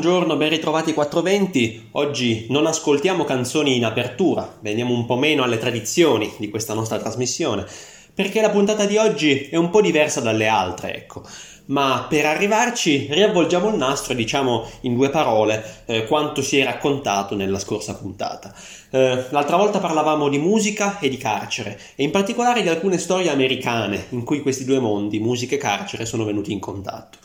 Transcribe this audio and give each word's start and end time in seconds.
Buongiorno, 0.00 0.38
ben 0.38 0.48
ritrovati 0.48 0.94
420. 0.94 1.88
Oggi 1.90 2.46
non 2.48 2.64
ascoltiamo 2.64 3.24
canzoni 3.24 3.76
in 3.76 3.84
apertura, 3.84 4.56
veniamo 4.60 4.94
un 4.94 5.04
po' 5.04 5.16
meno 5.16 5.42
alle 5.42 5.58
tradizioni 5.58 6.32
di 6.38 6.48
questa 6.48 6.72
nostra 6.72 6.96
trasmissione, 6.96 7.66
perché 8.14 8.40
la 8.40 8.48
puntata 8.48 8.86
di 8.86 8.96
oggi 8.96 9.48
è 9.50 9.56
un 9.56 9.68
po' 9.68 9.82
diversa 9.82 10.22
dalle 10.22 10.46
altre, 10.46 10.96
ecco. 10.96 11.22
Ma 11.66 12.06
per 12.08 12.24
arrivarci 12.24 13.08
riavvolgiamo 13.10 13.68
il 13.68 13.76
nastro 13.76 14.14
e 14.14 14.16
diciamo 14.16 14.66
in 14.80 14.96
due 14.96 15.10
parole 15.10 15.82
eh, 15.84 16.06
quanto 16.06 16.40
si 16.40 16.58
è 16.58 16.64
raccontato 16.64 17.36
nella 17.36 17.58
scorsa 17.58 17.94
puntata. 17.94 18.54
Eh, 18.88 19.26
l'altra 19.28 19.56
volta 19.58 19.80
parlavamo 19.80 20.30
di 20.30 20.38
musica 20.38 20.98
e 20.98 21.10
di 21.10 21.18
carcere 21.18 21.78
e 21.94 22.04
in 22.04 22.10
particolare 22.10 22.62
di 22.62 22.70
alcune 22.70 22.96
storie 22.96 23.28
americane 23.28 24.06
in 24.10 24.24
cui 24.24 24.40
questi 24.40 24.64
due 24.64 24.78
mondi, 24.78 25.18
musica 25.18 25.56
e 25.56 25.58
carcere, 25.58 26.06
sono 26.06 26.24
venuti 26.24 26.52
in 26.52 26.58
contatto. 26.58 27.18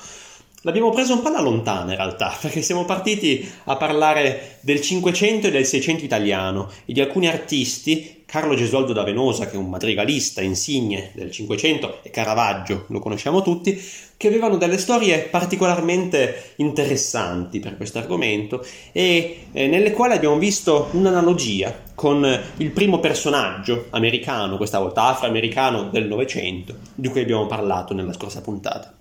L'abbiamo 0.66 0.90
preso 0.90 1.14
un 1.14 1.22
po' 1.22 1.28
alla 1.28 1.42
lontana 1.42 1.92
in 1.92 1.98
realtà, 1.98 2.36
perché 2.42 2.64
siamo 2.64 2.86
partiti 2.86 3.48
a 3.66 3.78
parlare 3.78 4.58
del 4.62 4.82
Cinquecento 4.82 5.46
e 5.46 5.52
del 5.52 5.64
Seicento 5.64 6.04
italiano 6.04 6.72
e 6.86 6.94
di 6.94 7.02
alcuni 7.02 7.28
artisti, 7.28 8.24
Carlo 8.26 8.56
Gesualdo 8.56 8.92
da 8.92 9.04
Venosa, 9.04 9.46
che 9.46 9.54
è 9.54 9.58
un 9.58 9.70
madrigalista 9.70 10.42
insigne 10.42 11.12
del 11.14 11.30
Cinquecento, 11.30 12.00
e 12.02 12.10
Caravaggio, 12.10 12.86
lo 12.88 12.98
conosciamo 12.98 13.44
tutti, 13.44 13.80
che 14.18 14.28
avevano 14.28 14.58
delle 14.58 14.80
storie 14.80 15.20
particolarmente 15.30 16.54
interessanti 16.56 17.60
per 17.60 17.78
questo 17.78 18.00
argomento 18.00 18.66
e 18.92 19.46
eh, 19.52 19.68
nelle 19.68 19.92
quali 19.92 20.14
abbiamo 20.14 20.40
visto 20.40 20.88
un'analogia 20.94 21.84
con 21.94 22.42
il 22.58 22.72
primo 22.72 23.00
personaggio 23.00 23.86
americano, 23.92 24.58
questa 24.58 24.80
volta 24.80 25.04
afroamericano 25.04 25.90
del 25.90 26.08
Novecento, 26.08 26.76
di 26.96 27.08
cui 27.10 27.22
abbiamo 27.22 27.46
parlato 27.46 27.94
nella 27.94 28.14
scorsa 28.14 28.42
puntata. 28.42 28.96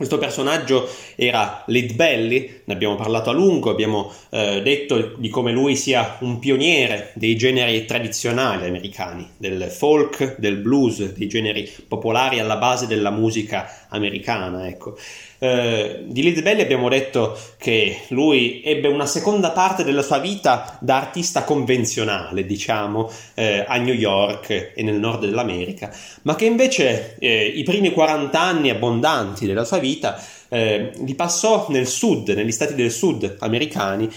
Questo 0.00 0.16
personaggio 0.16 0.88
era 1.14 1.62
Lead 1.66 1.92
Belly, 1.92 2.62
ne 2.64 2.72
abbiamo 2.72 2.94
parlato 2.94 3.28
a 3.28 3.34
lungo, 3.34 3.68
abbiamo 3.68 4.10
eh, 4.30 4.62
detto 4.62 5.12
di 5.18 5.28
come 5.28 5.52
lui 5.52 5.76
sia 5.76 6.16
un 6.20 6.38
pioniere 6.38 7.12
dei 7.16 7.36
generi 7.36 7.84
tradizionali 7.84 8.66
americani, 8.66 9.28
del 9.36 9.64
folk, 9.64 10.38
del 10.38 10.56
blues, 10.56 11.12
dei 11.12 11.28
generi 11.28 11.70
popolari 11.86 12.38
alla 12.38 12.56
base 12.56 12.86
della 12.86 13.10
musica 13.10 13.88
americana. 13.90 14.66
Ecco. 14.68 14.96
Eh, 15.42 16.04
di 16.04 16.22
Lead 16.22 16.42
Belly 16.42 16.60
abbiamo 16.60 16.90
detto 16.90 17.34
che 17.56 18.02
lui 18.08 18.60
ebbe 18.62 18.88
una 18.88 19.06
seconda 19.06 19.52
parte 19.52 19.84
della 19.84 20.02
sua 20.02 20.18
vita 20.18 20.76
da 20.82 20.98
artista 20.98 21.44
convenzionale, 21.44 22.44
diciamo, 22.44 23.10
eh, 23.34 23.64
a 23.66 23.78
New 23.78 23.94
York 23.94 24.72
e 24.74 24.82
nel 24.82 24.98
nord 24.98 25.20
dell'America, 25.20 25.90
ma 26.22 26.34
che 26.34 26.44
invece 26.44 27.16
eh, 27.18 27.46
i 27.46 27.62
primi 27.62 27.90
40 27.90 28.38
anni 28.38 28.68
abbondanti 28.68 29.46
della 29.46 29.64
sua 29.64 29.78
vita 29.78 30.22
eh, 30.50 30.92
li 30.98 31.14
passò 31.14 31.66
nel 31.70 31.86
sud, 31.86 32.28
negli 32.28 32.52
stati 32.52 32.74
del 32.74 32.90
sud 32.90 33.36
americani 33.38 34.10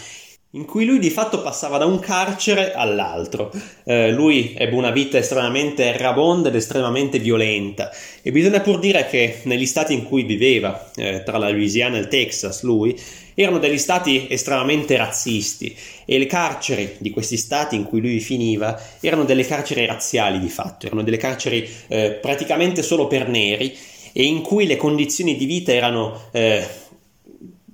in 0.56 0.66
cui 0.66 0.86
lui 0.86 1.00
di 1.00 1.10
fatto 1.10 1.42
passava 1.42 1.80
da 1.80 1.86
un 1.86 2.00
carcere 2.00 2.74
all'altro. 2.74 3.52
Eh, 3.84 4.12
lui 4.12 4.54
ebbe 4.56 4.76
una 4.76 4.92
vita 4.92 5.18
estremamente 5.18 5.86
errabonda 5.86 6.50
ed 6.50 6.56
estremamente 6.56 7.18
violenta. 7.18 7.92
E 8.22 8.32
bisogna 8.32 8.60
pur 8.60 8.78
dire 8.78 9.08
che 9.08 9.40
negli 9.44 9.66
stati 9.66 9.94
in 9.94 10.04
cui 10.04 10.24
viveva, 10.24 10.92
eh, 10.96 11.24
tra 11.24 11.40
la 11.40 11.50
Louisiana 11.50 11.98
e 11.98 12.02
il 12.02 12.08
Texas, 12.08 12.62
lui, 12.62 12.96
erano 13.34 13.58
degli 13.58 13.80
stati 13.80 14.28
estremamente 14.30 14.96
razzisti. 14.96 15.76
E 16.06 16.20
le 16.20 16.28
carceri 16.28 16.98
di 17.00 17.10
questi 17.10 17.38
stati 17.38 17.76
in 17.76 17.84
cui 17.84 18.00
lui 18.00 18.20
finiva 18.20 18.80
erano 19.00 19.24
delle 19.24 19.48
carceri 19.48 19.88
razziali 19.88 20.40
di 20.40 20.50
fatto, 20.50 20.86
erano 20.86 21.02
delle 21.02 21.18
carceri 21.18 21.68
eh, 21.88 22.12
praticamente 22.22 22.84
solo 22.84 23.08
per 23.08 23.28
neri 23.28 23.76
e 24.16 24.24
in 24.24 24.42
cui 24.42 24.68
le 24.68 24.76
condizioni 24.76 25.36
di 25.36 25.46
vita 25.46 25.74
erano 25.74 26.28
eh, 26.32 26.64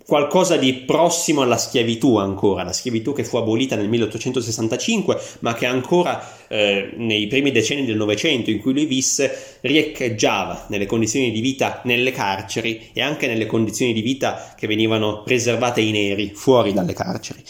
qualcosa 0.10 0.58
di 0.58 0.74
prossimo 0.74 1.44
alla 1.44 1.58
schiavitù 1.58 2.18
ancora, 2.18 2.64
la 2.64 2.74
schiavitù 2.74 3.14
che 3.14 3.24
fu 3.24 3.38
abolita 3.38 3.76
nel 3.76 3.88
1865, 3.88 5.22
ma 5.42 5.54
che 5.54 5.68
ancora 5.68 6.48
eh, 6.48 6.94
nei 6.96 7.28
primi 7.28 7.52
decenni 7.52 7.86
del 7.86 7.96
Novecento 7.96 8.50
in 8.50 8.60
cui 8.60 8.74
lui 8.74 8.86
visse 8.88 9.60
riecheggiava 9.62 10.66
nelle 10.70 10.88
condizioni 10.88 11.30
di 11.30 11.42
vita 11.42 11.82
nelle 11.84 12.12
carceri 12.12 12.90
e 12.92 13.02
anche 13.02 13.28
nelle 13.28 13.46
condizioni 13.46 13.94
di 13.94 14.02
vita 14.02 14.56
che 14.58 14.66
venivano 14.66 15.22
riservate 15.28 15.82
ai 15.82 15.92
neri 15.92 16.32
fuori 16.34 16.74
dalle 16.74 16.94
carceri. 16.94 17.44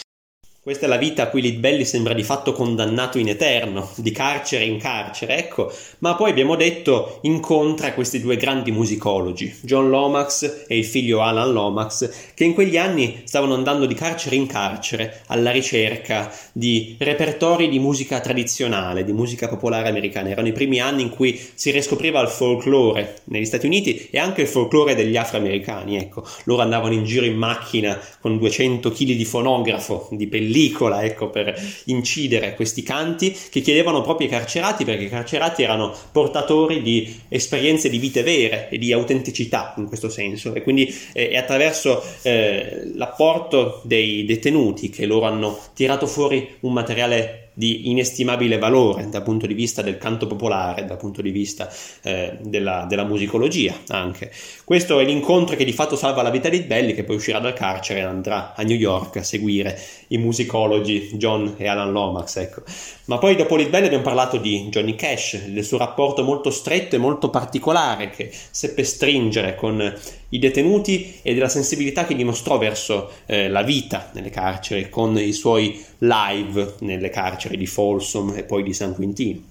Questa 0.61 0.87
è 0.87 0.89
la 0.89 0.97
vita 0.97 1.23
a 1.23 1.27
cui 1.29 1.41
Litbelli 1.41 1.85
sembra 1.85 2.13
di 2.13 2.21
fatto 2.21 2.51
condannato 2.51 3.17
in 3.17 3.29
eterno, 3.29 3.89
di 3.95 4.11
carcere 4.11 4.65
in 4.65 4.77
carcere, 4.77 5.37
ecco, 5.37 5.71
ma 5.99 6.15
poi 6.15 6.31
abbiamo 6.31 6.57
detto 6.57 7.19
incontra 7.21 7.93
questi 7.93 8.19
due 8.19 8.35
grandi 8.35 8.69
musicologi, 8.71 9.55
John 9.61 9.89
Lomax 9.89 10.65
e 10.67 10.77
il 10.77 10.83
figlio 10.83 11.21
Alan 11.21 11.53
Lomax, 11.53 12.33
che 12.33 12.43
in 12.43 12.53
quegli 12.53 12.75
anni 12.75 13.21
stavano 13.23 13.53
andando 13.53 13.85
di 13.85 13.93
carcere 13.93 14.35
in 14.35 14.47
carcere 14.47 15.21
alla 15.27 15.51
ricerca 15.51 16.29
di 16.51 16.97
repertori 16.99 17.69
di 17.69 17.79
musica 17.79 18.19
tradizionale, 18.19 19.05
di 19.05 19.13
musica 19.13 19.47
popolare 19.47 19.87
americana. 19.87 20.27
Erano 20.27 20.49
i 20.49 20.51
primi 20.51 20.81
anni 20.81 21.03
in 21.03 21.09
cui 21.09 21.39
si 21.53 21.71
riscopriva 21.71 22.19
il 22.19 22.27
folklore 22.27 23.19
negli 23.25 23.45
Stati 23.45 23.65
Uniti 23.65 24.09
e 24.11 24.19
anche 24.19 24.41
il 24.41 24.47
folklore 24.49 24.93
degli 24.93 25.15
afroamericani, 25.15 25.95
ecco, 25.95 26.25
loro 26.43 26.63
andavano 26.63 26.93
in 26.93 27.05
giro 27.05 27.25
in 27.25 27.37
macchina 27.37 27.97
con 28.19 28.37
200 28.37 28.91
kg 28.91 29.05
di 29.05 29.25
fonografo, 29.25 30.09
di 30.11 30.27
pellicola, 30.27 30.47
pellicola 30.49 31.03
ecco, 31.03 31.29
per 31.29 31.53
incidere 31.85 32.55
questi 32.55 32.81
canti 32.81 33.35
che 33.49 33.61
chiedevano 33.61 34.01
proprio 34.01 34.27
ai 34.27 34.33
carcerati 34.33 34.83
perché 34.83 35.03
i 35.03 35.09
carcerati 35.09 35.61
erano 35.61 35.95
portatori 36.11 36.81
di 36.81 37.21
esperienze 37.29 37.89
di 37.89 37.99
vite 37.99 38.23
vere 38.23 38.67
e 38.69 38.77
di 38.79 38.91
autenticità 38.91 39.75
in 39.77 39.85
questo 39.85 40.09
senso 40.09 40.53
e 40.53 40.63
quindi 40.63 40.93
eh, 41.13 41.29
è 41.29 41.37
attraverso 41.37 42.03
eh, 42.23 42.91
l'apporto 42.95 43.81
dei 43.83 44.25
detenuti 44.25 44.89
che 44.89 45.05
loro 45.05 45.27
hanno 45.27 45.57
tirato 45.73 46.07
fuori 46.07 46.55
un 46.61 46.73
materiale 46.73 47.49
di 47.59 47.89
inestimabile 47.89 48.57
valore 48.57 49.09
dal 49.09 49.21
punto 49.21 49.45
di 49.45 49.53
vista 49.53 49.81
del 49.81 49.97
canto 49.97 50.27
popolare, 50.27 50.85
dal 50.85 50.95
punto 50.95 51.21
di 51.21 51.29
vista 51.29 51.69
eh, 52.03 52.37
della, 52.41 52.85
della, 52.87 53.03
musicologia 53.03 53.75
anche. 53.87 54.31
Questo 54.63 54.97
è 54.97 55.03
l'incontro 55.03 55.57
che 55.57 55.65
di 55.65 55.73
fatto 55.73 55.97
salva 55.97 56.21
la 56.21 56.29
vita 56.29 56.47
di 56.47 56.61
Belli 56.61 56.93
che 56.93 57.03
poi 57.03 57.17
uscirà 57.17 57.39
dal 57.39 57.51
carcere 57.51 57.99
e 57.99 58.03
andrà 58.03 58.53
a 58.55 58.63
New 58.63 58.77
York 58.77 59.17
a 59.17 59.23
seguire 59.23 59.77
i 60.09 60.17
musicologi 60.17 61.11
John 61.13 61.55
e 61.57 61.67
Alan 61.67 61.91
Lomax. 61.91 62.37
Ecco. 62.37 62.61
Ma 63.05 63.17
poi 63.17 63.35
dopo 63.35 63.55
Litbelli 63.55 63.87
abbiamo 63.87 64.03
parlato 64.03 64.37
di 64.37 64.67
Johnny 64.69 64.95
Cash, 64.95 65.45
del 65.45 65.63
suo 65.63 65.77
rapporto 65.77 66.23
molto 66.23 66.51
stretto 66.51 66.95
e 66.95 66.99
molto 66.99 67.29
particolare 67.29 68.09
che 68.09 68.31
seppe 68.31 68.83
stringere 68.83 69.55
con 69.55 69.97
i 70.29 70.39
detenuti 70.39 71.19
e 71.21 71.33
della 71.33 71.49
sensibilità 71.49 72.05
che 72.05 72.15
dimostrò 72.15 72.57
verso 72.57 73.11
eh, 73.25 73.49
la 73.49 73.63
vita 73.63 74.11
nelle 74.13 74.29
carceri 74.29 74.89
con 74.89 75.17
i 75.17 75.33
suoi 75.33 75.83
live 75.99 76.75
nelle 76.79 77.09
carceri 77.09 77.57
di 77.57 77.65
Folsom 77.65 78.33
e 78.35 78.43
poi 78.43 78.63
di 78.63 78.73
San 78.73 78.93
Quintino. 78.93 79.48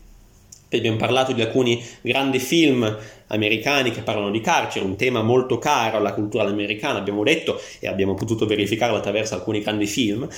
Abbiamo 0.77 0.97
parlato 0.97 1.33
di 1.33 1.41
alcuni 1.41 1.83
grandi 2.03 2.39
film 2.39 2.97
americani 3.29 3.91
che 3.91 4.03
parlano 4.03 4.31
di 4.31 4.41
carcere, 4.41 4.85
un 4.85 4.97
tema 4.97 5.23
molto 5.23 5.59
caro 5.59 5.97
alla 5.97 6.13
cultura 6.13 6.45
americana, 6.45 6.99
abbiamo 6.99 7.23
detto 7.23 7.61
e 7.81 7.89
abbiamo 7.89 8.15
potuto 8.15 8.47
verificarlo 8.47 8.97
attraverso 8.97 9.35
alcuni 9.35 9.61
grandi 9.61 9.87
film. 9.87 10.29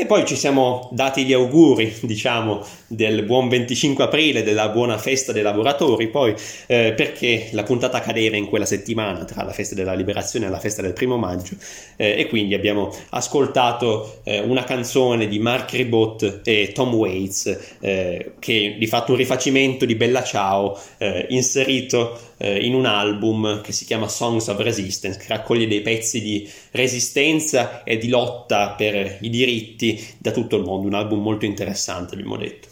E 0.00 0.06
poi 0.06 0.24
ci 0.24 0.36
siamo 0.36 0.88
dati 0.92 1.24
gli 1.24 1.32
auguri, 1.32 1.92
diciamo, 2.02 2.64
del 2.86 3.24
buon 3.24 3.48
25 3.48 4.04
aprile, 4.04 4.44
della 4.44 4.68
buona 4.68 4.96
festa 4.96 5.32
dei 5.32 5.42
lavoratori, 5.42 6.06
poi 6.06 6.36
eh, 6.68 6.92
perché 6.96 7.48
la 7.50 7.64
puntata 7.64 7.98
cadeva 7.98 8.36
in 8.36 8.46
quella 8.46 8.64
settimana 8.64 9.24
tra 9.24 9.42
la 9.42 9.50
festa 9.50 9.74
della 9.74 9.94
liberazione 9.94 10.46
e 10.46 10.50
la 10.50 10.60
festa 10.60 10.82
del 10.82 10.92
primo 10.92 11.16
maggio 11.16 11.56
eh, 11.96 12.14
e 12.16 12.28
quindi 12.28 12.54
abbiamo 12.54 12.94
ascoltato 13.08 14.20
eh, 14.22 14.38
una 14.38 14.62
canzone 14.62 15.26
di 15.26 15.40
Mark 15.40 15.72
Ribot 15.72 16.42
e 16.44 16.70
Tom 16.72 16.94
Waits 16.94 17.78
eh, 17.80 18.34
che 18.38 18.76
di 18.78 18.86
fatto 18.86 19.10
un 19.10 19.18
rifacimento 19.18 19.84
di 19.84 19.96
Bella 19.96 20.22
Ciao 20.22 20.78
eh, 20.98 21.26
inserito 21.30 22.27
eh, 22.38 22.64
in 22.64 22.74
un 22.74 22.86
album 22.86 23.60
che 23.60 23.72
si 23.72 23.84
chiama 23.84 24.08
Songs 24.08 24.46
of 24.48 24.58
Resistance, 24.60 25.18
che 25.18 25.26
raccoglie 25.28 25.66
dei 25.66 25.82
pezzi 25.82 26.22
di 26.22 26.48
resistenza 26.70 27.82
e 27.82 27.98
di 27.98 28.08
lotta 28.08 28.70
per 28.70 29.18
i 29.20 29.28
diritti 29.28 30.02
da 30.18 30.30
tutto 30.30 30.56
il 30.56 30.64
mondo, 30.64 30.86
un 30.86 30.94
album 30.94 31.20
molto 31.20 31.44
interessante, 31.44 32.14
abbiamo 32.14 32.36
detto. 32.36 32.68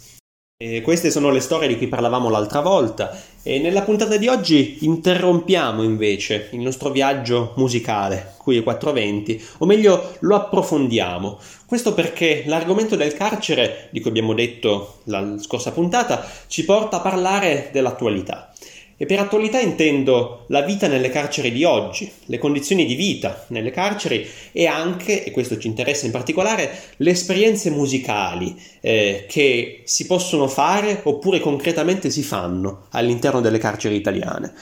E 0.58 0.80
queste 0.80 1.10
sono 1.10 1.30
le 1.30 1.40
storie 1.40 1.68
di 1.68 1.76
cui 1.76 1.86
parlavamo 1.86 2.30
l'altra 2.30 2.60
volta 2.60 3.14
e 3.42 3.58
nella 3.58 3.82
puntata 3.82 4.16
di 4.16 4.26
oggi 4.26 4.78
interrompiamo 4.86 5.82
invece 5.82 6.48
il 6.52 6.60
nostro 6.60 6.88
viaggio 6.88 7.52
musicale 7.56 8.36
qui 8.46 8.58
è 8.58 8.62
420, 8.62 9.44
o 9.58 9.66
meglio 9.66 10.14
lo 10.20 10.36
approfondiamo. 10.36 11.36
Questo 11.66 11.94
perché 11.94 12.44
l'argomento 12.46 12.94
del 12.94 13.12
carcere, 13.12 13.88
di 13.90 14.00
cui 14.00 14.10
abbiamo 14.10 14.34
detto 14.34 15.00
la 15.06 15.36
scorsa 15.40 15.72
puntata, 15.72 16.24
ci 16.46 16.64
porta 16.64 16.98
a 16.98 17.00
parlare 17.00 17.70
dell'attualità. 17.72 18.52
E 18.98 19.04
per 19.04 19.18
attualità 19.18 19.60
intendo 19.60 20.44
la 20.48 20.62
vita 20.62 20.88
nelle 20.88 21.10
carceri 21.10 21.52
di 21.52 21.64
oggi, 21.64 22.10
le 22.26 22.38
condizioni 22.38 22.86
di 22.86 22.94
vita 22.94 23.44
nelle 23.48 23.70
carceri 23.70 24.26
e 24.52 24.66
anche, 24.66 25.22
e 25.22 25.30
questo 25.32 25.58
ci 25.58 25.66
interessa 25.66 26.06
in 26.06 26.12
particolare, 26.12 26.70
le 26.96 27.10
esperienze 27.10 27.68
musicali 27.68 28.58
eh, 28.80 29.26
che 29.28 29.82
si 29.84 30.06
possono 30.06 30.48
fare 30.48 31.00
oppure 31.02 31.40
concretamente 31.40 32.08
si 32.08 32.22
fanno 32.22 32.86
all'interno 32.90 33.42
delle 33.42 33.58
carceri 33.58 33.96
italiane. 33.96 34.54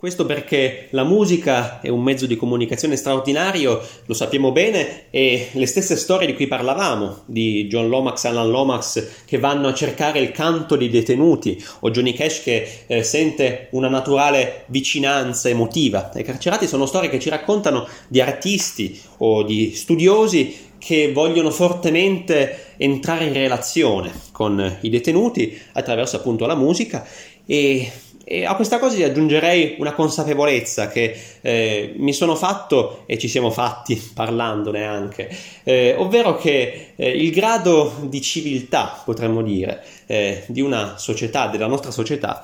Questo 0.00 0.24
perché 0.24 0.86
la 0.92 1.04
musica 1.04 1.82
è 1.82 1.90
un 1.90 2.02
mezzo 2.02 2.24
di 2.24 2.34
comunicazione 2.34 2.96
straordinario, 2.96 3.86
lo 4.06 4.14
sappiamo 4.14 4.50
bene, 4.50 5.10
e 5.10 5.48
le 5.52 5.66
stesse 5.66 5.94
storie 5.94 6.26
di 6.26 6.32
cui 6.32 6.46
parlavamo, 6.46 7.24
di 7.26 7.66
John 7.66 7.90
Lomax, 7.90 8.24
Alan 8.24 8.48
Lomax, 8.48 9.24
che 9.26 9.38
vanno 9.38 9.68
a 9.68 9.74
cercare 9.74 10.18
il 10.20 10.30
canto 10.30 10.76
dei 10.76 10.88
detenuti, 10.88 11.62
o 11.80 11.90
Johnny 11.90 12.14
Cash 12.14 12.42
che 12.42 12.84
eh, 12.86 13.02
sente 13.02 13.68
una 13.72 13.90
naturale 13.90 14.64
vicinanza 14.68 15.50
emotiva. 15.50 16.10
I 16.14 16.22
carcerati 16.22 16.66
sono 16.66 16.86
storie 16.86 17.10
che 17.10 17.18
ci 17.18 17.28
raccontano 17.28 17.86
di 18.08 18.22
artisti 18.22 18.98
o 19.18 19.42
di 19.42 19.74
studiosi 19.74 20.68
che 20.78 21.12
vogliono 21.12 21.50
fortemente 21.50 22.72
entrare 22.78 23.26
in 23.26 23.34
relazione 23.34 24.10
con 24.32 24.78
i 24.80 24.88
detenuti 24.88 25.60
attraverso 25.72 26.16
appunto 26.16 26.46
la 26.46 26.54
musica 26.54 27.06
e 27.44 27.92
e 28.32 28.44
a 28.44 28.54
questa 28.54 28.78
cosa 28.78 29.04
aggiungerei 29.04 29.74
una 29.80 29.92
consapevolezza 29.92 30.86
che 30.86 31.16
eh, 31.40 31.94
mi 31.96 32.12
sono 32.12 32.36
fatto 32.36 33.02
e 33.06 33.18
ci 33.18 33.26
siamo 33.26 33.50
fatti 33.50 33.96
parlandone 34.14 34.84
anche, 34.84 35.28
eh, 35.64 35.96
ovvero 35.98 36.36
che 36.36 36.92
eh, 36.94 37.08
il 37.10 37.32
grado 37.32 37.92
di 38.02 38.20
civiltà, 38.20 39.02
potremmo 39.04 39.42
dire, 39.42 39.84
eh, 40.06 40.44
di 40.46 40.60
una 40.60 40.96
società, 40.96 41.48
della 41.48 41.66
nostra 41.66 41.90
società, 41.90 42.40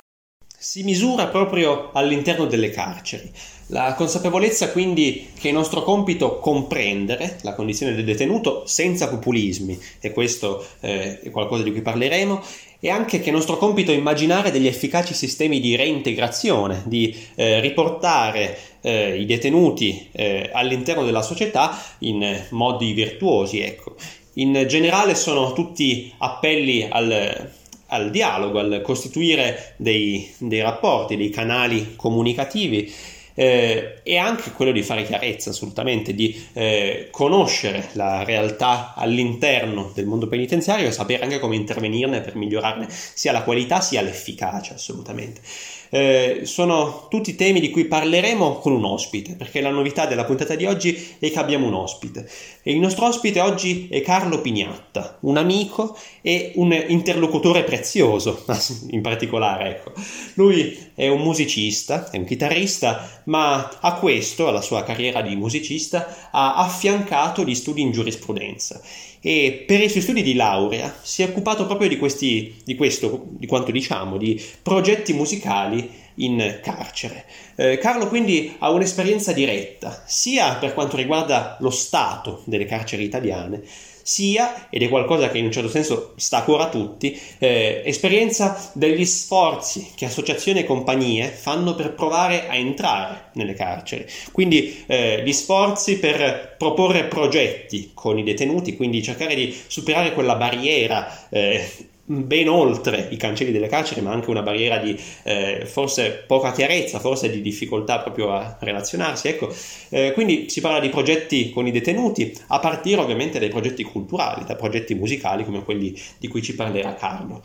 si 0.59 0.83
misura 0.83 1.27
proprio 1.27 1.91
all'interno 1.93 2.45
delle 2.47 2.71
carceri. 2.71 3.31
La 3.67 3.93
consapevolezza 3.93 4.71
quindi 4.71 5.29
che 5.37 5.49
è 5.49 5.51
nostro 5.51 5.83
compito 5.83 6.39
comprendere 6.39 7.37
la 7.43 7.53
condizione 7.53 7.93
del 7.93 8.03
detenuto 8.03 8.65
senza 8.65 9.07
populismi, 9.07 9.79
e 10.01 10.11
questo 10.11 10.65
eh, 10.81 11.21
è 11.21 11.29
qualcosa 11.31 11.63
di 11.63 11.71
cui 11.71 11.81
parleremo, 11.81 12.41
e 12.79 12.89
anche 12.89 13.19
che 13.19 13.29
è 13.29 13.33
nostro 13.33 13.57
compito 13.57 13.91
immaginare 13.91 14.51
degli 14.51 14.67
efficaci 14.67 15.13
sistemi 15.13 15.59
di 15.59 15.75
reintegrazione, 15.75 16.83
di 16.85 17.15
eh, 17.35 17.59
riportare 17.59 18.57
eh, 18.81 19.19
i 19.19 19.25
detenuti 19.25 20.09
eh, 20.11 20.49
all'interno 20.53 21.03
della 21.03 21.21
società 21.21 21.77
in 21.99 22.45
modi 22.51 22.93
virtuosi. 22.93 23.59
Ecco. 23.59 23.95
In 24.33 24.65
generale 24.67 25.15
sono 25.15 25.53
tutti 25.53 26.13
appelli 26.19 26.87
al, 26.87 27.49
al 27.87 28.11
dialogo, 28.11 28.59
al 28.59 28.81
costituire 28.83 29.73
dei, 29.77 30.31
dei 30.37 30.61
rapporti, 30.61 31.17
dei 31.17 31.29
canali 31.29 31.95
comunicativi 31.95 32.93
eh, 33.39 33.99
e 34.01 34.17
anche 34.17 34.51
quello 34.51 34.71
di 34.71 34.81
fare 34.81 35.03
chiarezza 35.03 35.51
assolutamente, 35.51 36.15
di 36.15 36.47
eh, 36.53 37.09
conoscere 37.11 37.89
la 37.91 38.23
realtà 38.23 38.95
all'interno 38.95 39.91
del 39.93 40.07
mondo 40.07 40.27
penitenziario 40.27 40.87
e 40.87 40.91
sapere 40.91 41.21
anche 41.21 41.37
come 41.37 41.55
intervenirne 41.55 42.21
per 42.21 42.35
migliorarne 42.35 42.87
sia 42.89 43.31
la 43.31 43.43
qualità 43.43 43.79
sia 43.79 44.01
l'efficacia 44.01 44.73
assolutamente. 44.73 45.41
Eh, 45.89 46.41
sono 46.43 47.07
tutti 47.09 47.35
temi 47.35 47.59
di 47.59 47.69
cui 47.69 47.85
parleremo 47.85 48.59
con 48.59 48.71
un 48.71 48.85
ospite, 48.85 49.35
perché 49.35 49.61
la 49.61 49.69
novità 49.69 50.05
della 50.05 50.25
puntata 50.25 50.55
di 50.55 50.65
oggi 50.65 51.15
è 51.19 51.31
che 51.31 51.39
abbiamo 51.39 51.67
un 51.67 51.73
ospite. 51.73 52.29
E 52.63 52.71
il 52.71 52.79
nostro 52.79 53.07
ospite 53.07 53.39
oggi 53.39 53.87
è 53.89 54.01
Carlo 54.01 54.41
Pignatta, 54.41 55.17
un 55.21 55.37
amico 55.37 55.97
e 56.21 56.51
un 56.55 56.73
interlocutore 56.87 57.63
prezioso, 57.63 58.45
in 58.91 59.01
particolare. 59.01 59.69
Ecco. 59.69 59.93
Lui 60.35 60.77
è 60.93 61.07
un 61.07 61.21
musicista, 61.21 62.09
è 62.09 62.17
un 62.17 62.25
chitarrista, 62.25 63.21
ma 63.25 63.77
a 63.79 63.93
questo, 63.95 64.47
alla 64.47 64.61
sua 64.61 64.83
carriera 64.83 65.21
di 65.21 65.35
musicista, 65.35 66.29
ha 66.31 66.55
affiancato 66.55 67.43
gli 67.43 67.55
studi 67.55 67.81
in 67.81 67.91
giurisprudenza 67.91 68.81
e 69.27 69.65
per 69.67 69.81
i 69.81 69.89
suoi 69.89 70.01
studi 70.01 70.23
di 70.23 70.35
laurea 70.35 70.99
si 71.01 71.21
è 71.21 71.25
occupato 71.25 71.65
proprio 71.65 71.89
di, 71.89 71.97
questi, 71.97 72.61
di 72.63 72.75
questo, 72.75 73.25
di 73.31 73.45
quanto 73.45 73.71
diciamo, 73.71 74.15
di 74.15 74.41
progetti 74.61 75.11
musicali 75.11 75.91
in 76.15 76.59
carcere. 76.63 77.25
Eh, 77.57 77.77
Carlo 77.77 78.07
quindi 78.07 78.55
ha 78.57 78.69
un'esperienza 78.69 79.33
diretta, 79.33 80.01
sia 80.05 80.55
per 80.55 80.73
quanto 80.73 80.95
riguarda 80.95 81.57
lo 81.59 81.71
stato 81.71 82.41
delle 82.45 82.63
carceri 82.63 83.03
italiane, 83.03 83.63
sia, 84.07 84.69
ed 84.69 84.81
è 84.83 84.87
qualcosa 84.87 85.29
che 85.29 85.37
in 85.37 85.43
un 85.43 85.51
certo 85.51 85.67
senso 85.67 86.13
sta 86.15 86.37
a 86.37 86.43
cuore 86.43 86.63
a 86.63 86.69
tutti, 86.69 87.19
eh, 87.39 87.81
esperienza 87.83 88.71
degli 88.71 89.03
sforzi 89.03 89.91
che 89.95 90.05
associazioni 90.05 90.59
e 90.59 90.63
compagnie 90.63 91.27
fanno 91.27 91.75
per 91.75 91.93
provare 91.93 92.47
a 92.47 92.55
entrare 92.55 93.31
nelle 93.33 93.53
carceri. 93.53 94.05
Quindi 94.31 94.85
eh, 94.87 95.21
gli 95.25 95.33
sforzi 95.33 95.99
per 95.99 96.55
proporre 96.57 97.03
progetti 97.03 97.91
con 97.93 98.17
i 98.17 98.23
detenuti, 98.23 98.77
quindi 98.77 99.03
cercare 99.03 99.35
di 99.35 99.53
superare 99.67 100.13
quella 100.13 100.35
barriera 100.35 101.27
eh, 101.27 101.69
ben 102.09 102.47
oltre 102.47 103.09
i 103.11 103.17
cancelli 103.17 103.51
delle 103.51 103.67
carceri, 103.67 103.99
ma 104.01 104.11
anche 104.11 104.29
una 104.29 104.41
barriera 104.41 104.77
di 104.77 104.97
eh, 105.23 105.65
forse 105.65 106.23
poca 106.25 106.53
chiarezza, 106.53 106.99
forse 106.99 107.29
di 107.29 107.41
difficoltà 107.41 107.99
proprio 107.99 108.31
a 108.31 108.57
relazionarsi. 108.59 109.27
Ecco, 109.27 109.53
eh, 109.89 110.13
quindi 110.13 110.49
si 110.49 110.61
parla 110.61 110.79
di 110.79 110.89
progetti 110.89 111.49
con 111.49 111.67
i 111.67 111.71
detenuti, 111.71 112.33
a 112.47 112.59
partire 112.59 113.01
ovviamente 113.01 113.39
dai 113.39 113.49
progetti 113.49 113.83
culturali, 113.83 114.45
da 114.45 114.55
progetti 114.55 114.95
musicali 114.95 115.43
come 115.43 115.63
quelli 115.63 115.99
di 116.17 116.27
cui 116.29 116.41
ci 116.41 116.55
parlerà 116.55 116.95
Carlo. 116.95 117.41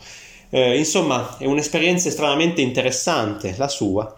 Eh, 0.49 0.77
insomma, 0.77 1.37
è 1.37 1.45
un'esperienza 1.45 2.07
estremamente 2.07 2.61
interessante 2.61 3.55
la 3.57 3.67
sua. 3.67 4.17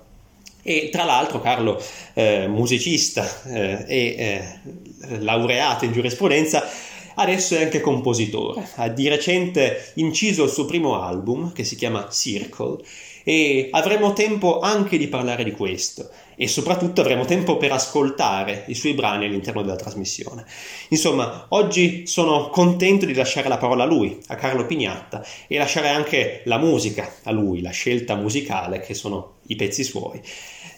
E 0.68 0.90
tra 0.92 1.04
l'altro 1.04 1.40
Carlo, 1.42 1.82
eh, 2.14 2.48
musicista 2.48 3.44
eh, 3.46 3.86
e 3.88 4.16
eh, 4.18 5.20
laureato 5.20 5.86
in 5.86 5.92
giurisprudenza, 5.92 6.68
adesso 7.16 7.56
è 7.56 7.64
anche 7.64 7.82
compositore. 7.82 8.68
Ha 8.76 8.90
di 8.90 9.08
recente 9.08 9.92
inciso 9.96 10.44
il 10.44 10.50
suo 10.50 10.66
primo 10.66 11.02
album 11.02 11.52
che 11.52 11.64
si 11.64 11.76
chiama 11.76 12.10
Circle 12.10 12.84
e 13.24 13.70
avremo 13.72 14.14
tempo 14.14 14.60
anche 14.60 14.98
di 14.98 15.08
parlare 15.08 15.44
di 15.44 15.52
questo 15.52 16.10
e 16.36 16.48
soprattutto 16.48 17.02
avremo 17.02 17.26
tempo 17.26 17.58
per 17.58 17.72
ascoltare 17.72 18.66
i 18.68 18.76
suoi 18.76 18.94
brani 18.94 19.26
all'interno 19.26 19.62
della 19.62 19.76
trasmissione. 19.76 20.46
Insomma, 20.90 21.48
oggi 21.50 22.06
sono 22.06 22.50
contento 22.50 23.06
di 23.06 23.14
lasciare 23.14 23.48
la 23.48 23.58
parola 23.58 23.84
a 23.84 23.88
lui, 23.88 24.20
a 24.28 24.36
Carlo 24.36 24.66
Pignatta, 24.66 25.26
e 25.48 25.58
lasciare 25.58 25.90
anche 25.90 26.42
la 26.46 26.58
musica 26.58 27.16
a 27.24 27.32
lui, 27.32 27.62
la 27.62 27.72
scelta 27.72 28.16
musicale 28.16 28.80
che 28.82 28.94
sono 28.94 29.38
i 29.48 29.56
pezzi 29.56 29.84
suoi. 29.84 30.22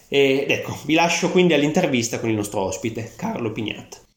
Ed 0.08 0.50
ecco, 0.50 0.78
vi 0.84 0.94
lascio 0.94 1.30
quindi 1.30 1.52
all'intervista 1.52 2.18
con 2.18 2.30
il 2.30 2.36
nostro 2.36 2.60
ospite, 2.62 3.12
Carlo 3.14 3.52
Pignatta. 3.52 4.07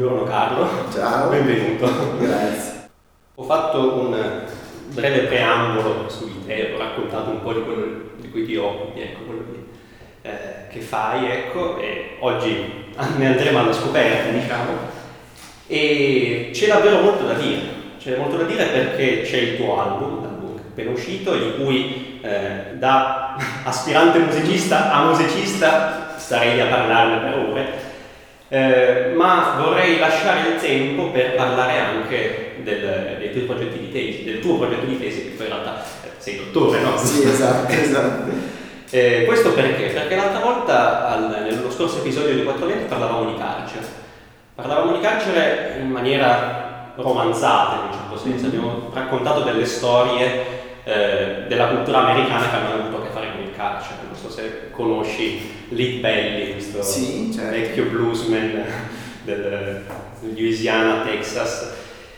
Buongiorno 0.00 0.24
Carlo. 0.24 0.66
Ciao. 0.90 1.28
Benvenuto. 1.28 2.16
Grazie. 2.18 2.88
Ho 3.34 3.42
fatto 3.42 3.98
un 3.98 4.44
breve 4.94 5.24
preambolo 5.24 6.08
su 6.08 6.24
di 6.24 6.46
te, 6.46 6.72
ho 6.72 6.78
raccontato 6.78 7.28
un 7.28 7.42
po' 7.42 7.52
di 7.52 7.62
quello 7.62 7.84
di 8.16 8.30
cui 8.30 8.46
ti 8.46 8.56
occupi, 8.56 9.02
ecco, 9.02 9.24
quello 9.24 9.44
di, 9.50 9.62
eh, 10.22 10.68
che 10.70 10.80
fai, 10.80 11.26
ecco, 11.30 11.76
e 11.76 12.16
oggi 12.20 12.94
ne 13.18 13.26
andremo 13.26 13.58
alla 13.58 13.74
scoperta, 13.74 14.30
diciamo. 14.30 14.72
E 15.66 16.48
c'è 16.54 16.68
davvero 16.68 17.02
molto 17.02 17.26
da 17.26 17.34
dire, 17.34 17.60
c'è 17.98 18.16
molto 18.16 18.38
da 18.38 18.44
dire 18.44 18.64
perché 18.64 19.20
c'è 19.20 19.36
il 19.36 19.56
tuo 19.58 19.82
album, 19.82 20.22
l'album 20.22 20.56
appena 20.56 20.92
uscito, 20.92 21.36
di 21.36 21.62
cui 21.62 22.20
eh, 22.22 22.74
da 22.78 23.36
aspirante 23.64 24.18
musicista 24.18 24.92
a 24.92 25.04
musicista 25.04 26.14
starei 26.16 26.58
a 26.58 26.68
parlarne 26.68 27.18
per 27.18 27.38
ore, 27.50 27.88
eh, 28.52 29.12
ma 29.14 29.54
vorrei 29.58 30.00
lasciare 30.00 30.48
il 30.48 30.60
tempo 30.60 31.10
per 31.10 31.36
parlare 31.36 31.78
anche 31.78 32.56
del, 32.64 33.16
dei 33.18 33.30
tuoi 33.30 33.44
progetti 33.44 33.78
di 33.78 33.92
tesi, 33.92 34.24
del 34.24 34.40
tuo 34.40 34.58
progetto 34.58 34.86
di 34.86 34.98
tesi, 34.98 35.22
che 35.22 35.36
poi 35.36 35.46
in 35.46 35.52
realtà 35.52 35.84
eh, 36.02 36.08
sei 36.18 36.36
dottore, 36.36 36.80
no? 36.80 36.96
Sì, 36.96 37.22
esatto, 37.28 37.72
esatto. 37.72 38.48
Eh, 38.92 39.22
questo 39.24 39.52
perché? 39.52 39.84
Perché 39.84 40.16
l'altra 40.16 40.40
volta, 40.40 41.06
al, 41.06 41.46
nello 41.48 41.70
scorso 41.70 41.98
episodio 41.98 42.34
di 42.34 42.42
420, 42.42 42.88
parlavamo 42.88 43.30
di 43.30 43.38
carcere. 43.38 43.86
Parlavamo 44.52 44.96
di 44.96 45.00
carcere 45.00 45.76
in 45.80 45.90
maniera 45.90 46.90
romanzata, 46.96 47.76
in 47.76 47.82
un 47.86 47.92
certo 47.92 48.18
senso. 48.18 48.46
Mm-hmm. 48.46 48.58
Abbiamo 48.58 48.90
raccontato 48.92 49.42
delle 49.42 49.64
storie 49.64 50.44
eh, 50.82 51.44
della 51.46 51.68
cultura 51.68 51.98
americana 51.98 52.50
che 52.50 52.56
hanno 52.56 52.82
avuto 52.82 52.96
a 52.96 53.06
che 53.06 53.12
fare 53.12 53.30
con 53.30 53.42
il 53.42 53.54
carcere. 53.54 53.98
Non 54.08 54.16
so 54.16 54.28
se 54.28 54.70
conosci 54.72 55.59
Lee 55.70 56.00
Belly, 56.00 56.52
questo 56.52 56.82
sì, 56.82 57.32
certo. 57.32 57.50
vecchio 57.50 57.84
bluesman 57.84 58.64
del, 59.24 59.82
Louisiana, 60.20 61.02
Texas, 61.04 61.72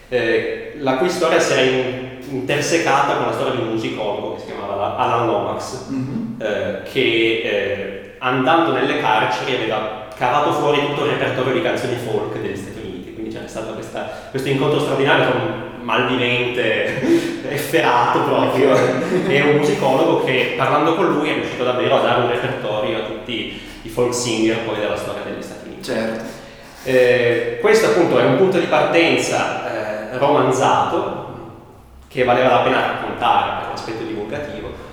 eh, 0.09 0.75
la 0.79 0.97
cui 0.97 1.09
storia 1.09 1.39
si 1.39 1.53
era 1.53 1.63
in, 1.63 2.19
intersecata 2.31 3.17
con 3.17 3.27
la 3.27 3.33
storia 3.33 3.55
di 3.55 3.63
un 3.63 3.69
musicologo 3.69 4.35
che 4.35 4.41
si 4.41 4.47
chiamava 4.47 4.97
Alan 4.97 5.27
Lomax, 5.27 5.91
mm-hmm. 5.91 6.41
eh, 6.41 6.83
che 6.91 7.01
eh, 7.45 8.15
andando 8.19 8.73
nelle 8.73 9.01
carceri 9.01 9.55
aveva 9.55 10.09
cavato 10.17 10.53
fuori 10.53 10.81
tutto 10.87 11.05
il 11.05 11.13
repertorio 11.13 11.53
di 11.53 11.63
canzoni 11.63 11.97
folk 11.97 12.41
degli 12.41 12.57
Stati 12.57 12.79
Uniti, 12.79 13.13
quindi 13.13 13.33
c'era 13.33 13.49
stato 13.49 13.75
questa, 13.75 14.29
questo 14.31 14.49
incontro 14.49 14.81
straordinario 14.81 15.31
con 15.31 15.41
un 15.41 15.72
malvivente, 15.83 17.01
efferato 17.49 18.21
proprio, 18.23 18.75
e 19.29 19.41
un 19.43 19.57
musicologo 19.57 20.25
che 20.25 20.55
parlando 20.57 20.95
con 20.95 21.07
lui 21.13 21.31
è 21.31 21.35
riuscito 21.35 21.65
davvero 21.65 21.99
a 21.99 22.01
dare 22.01 22.21
un 22.23 22.31
repertorio 22.31 22.99
a 22.99 23.03
tutti 23.03 23.61
i 23.83 23.89
folk 23.89 24.15
singer 24.15 24.59
poi 24.65 24.79
della 24.79 24.97
storia 24.97 25.23
degli 25.23 25.43
Stati 25.43 25.67
Uniti. 25.67 25.85
Certo. 25.85 26.25
Eh, 26.85 27.59
questo 27.61 27.87
appunto 27.87 28.19
è 28.19 28.25
un 28.25 28.37
punto 28.37 28.59
di 28.59 28.67
partenza 28.67 30.11
eh, 30.13 30.19
romanzato 30.19 31.21
che 32.09 32.25
valeva 32.25 32.51
la 32.51 32.61
pena 32.61 32.81
raccontare 32.81 33.61
per 33.61 33.69
l'aspetto 33.71 34.03
divulgativo 34.03 34.91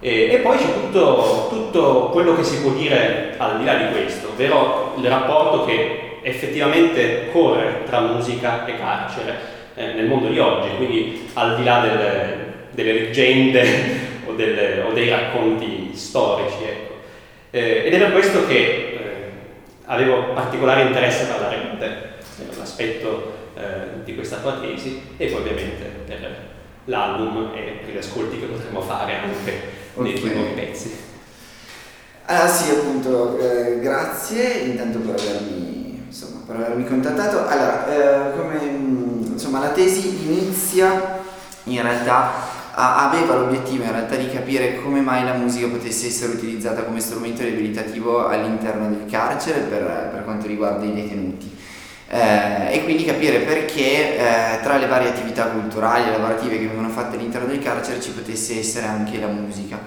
e, 0.00 0.32
e 0.32 0.36
poi 0.38 0.56
c'è 0.56 0.72
tutto, 0.72 1.48
tutto 1.50 2.08
quello 2.10 2.34
che 2.34 2.42
si 2.42 2.60
può 2.62 2.70
dire 2.72 3.34
al 3.36 3.58
di 3.58 3.64
là 3.64 3.74
di 3.74 3.90
questo, 3.92 4.28
ovvero 4.28 4.94
il 4.96 5.06
rapporto 5.06 5.66
che 5.66 6.18
effettivamente 6.22 7.28
corre 7.30 7.82
tra 7.86 8.00
musica 8.00 8.64
e 8.64 8.78
carcere 8.78 9.58
eh, 9.80 9.94
nel 9.94 10.06
mondo 10.06 10.28
di 10.28 10.38
oggi, 10.38 10.76
quindi 10.76 11.26
al 11.32 11.56
di 11.56 11.64
là 11.64 11.80
delle, 11.80 12.36
delle 12.72 12.92
leggende 12.92 13.64
o, 14.26 14.32
delle, 14.32 14.82
o, 14.82 14.92
dei 14.92 15.08
racconti 15.08 15.92
storici. 15.94 16.62
Ecco. 16.62 16.94
Eh, 17.50 17.86
ed 17.86 17.94
è 17.94 17.98
per 17.98 18.12
questo 18.12 18.46
che 18.46 18.56
eh, 18.56 18.98
avevo 19.86 20.34
particolare 20.34 20.82
interesse 20.82 21.22
a 21.22 21.26
parlare 21.28 21.60
con 21.68 21.78
te, 21.78 21.88
l'aspetto 22.58 23.32
eh, 23.56 24.04
di 24.04 24.14
questa 24.14 24.36
tua 24.36 24.58
tesi 24.60 25.00
e 25.16 25.26
poi 25.28 25.40
ovviamente 25.40 25.84
per 26.06 26.48
l'album 26.84 27.52
e 27.54 27.80
per 27.82 27.94
gli 27.94 27.98
ascolti 27.98 28.38
che 28.38 28.46
potremo 28.46 28.82
fare 28.82 29.14
anche 29.14 29.52
okay. 29.94 30.12
nei 30.12 30.20
tuoi 30.20 30.34
nuovi 30.34 30.52
pezzi. 30.52 31.08
Allora 32.26 32.48
sì, 32.48 32.70
appunto, 32.70 33.38
eh, 33.38 33.80
grazie 33.80 34.58
intanto 34.58 34.98
per 35.00 35.14
avermi, 35.14 36.04
insomma, 36.06 36.44
per 36.46 36.56
avermi 36.56 36.86
contattato. 36.86 37.48
Allora, 37.48 37.86
eh, 37.88 38.36
come, 38.36 39.19
insomma, 39.40 39.58
la 39.60 39.70
tesi 39.70 40.26
inizia 40.26 41.18
in 41.64 41.80
realtà 41.80 42.58
aveva 42.72 43.36
l'obiettivo 43.36 43.84
in 43.84 43.90
realtà 43.92 44.14
di 44.16 44.30
capire 44.30 44.80
come 44.80 45.00
mai 45.00 45.24
la 45.24 45.32
musica 45.32 45.66
potesse 45.66 46.06
essere 46.06 46.32
utilizzata 46.32 46.82
come 46.82 47.00
strumento 47.00 47.42
riabilitativo 47.42 48.28
all'interno 48.28 48.88
del 48.88 49.06
carcere 49.10 49.60
per, 49.60 50.10
per 50.12 50.24
quanto 50.24 50.46
riguarda 50.46 50.84
i 50.84 50.92
detenuti. 50.92 51.58
Eh, 52.12 52.74
e 52.74 52.84
quindi 52.84 53.04
capire 53.04 53.40
perché 53.40 54.18
eh, 54.18 54.60
tra 54.62 54.76
le 54.78 54.86
varie 54.86 55.08
attività 55.08 55.46
culturali 55.46 56.08
e 56.08 56.10
lavorative 56.10 56.58
che 56.58 56.66
vengono 56.66 56.88
fatte 56.88 57.16
all'interno 57.16 57.46
del 57.46 57.60
carcere 57.60 58.00
ci 58.00 58.10
potesse 58.10 58.58
essere 58.58 58.86
anche 58.86 59.18
la 59.18 59.28
musica. 59.28 59.78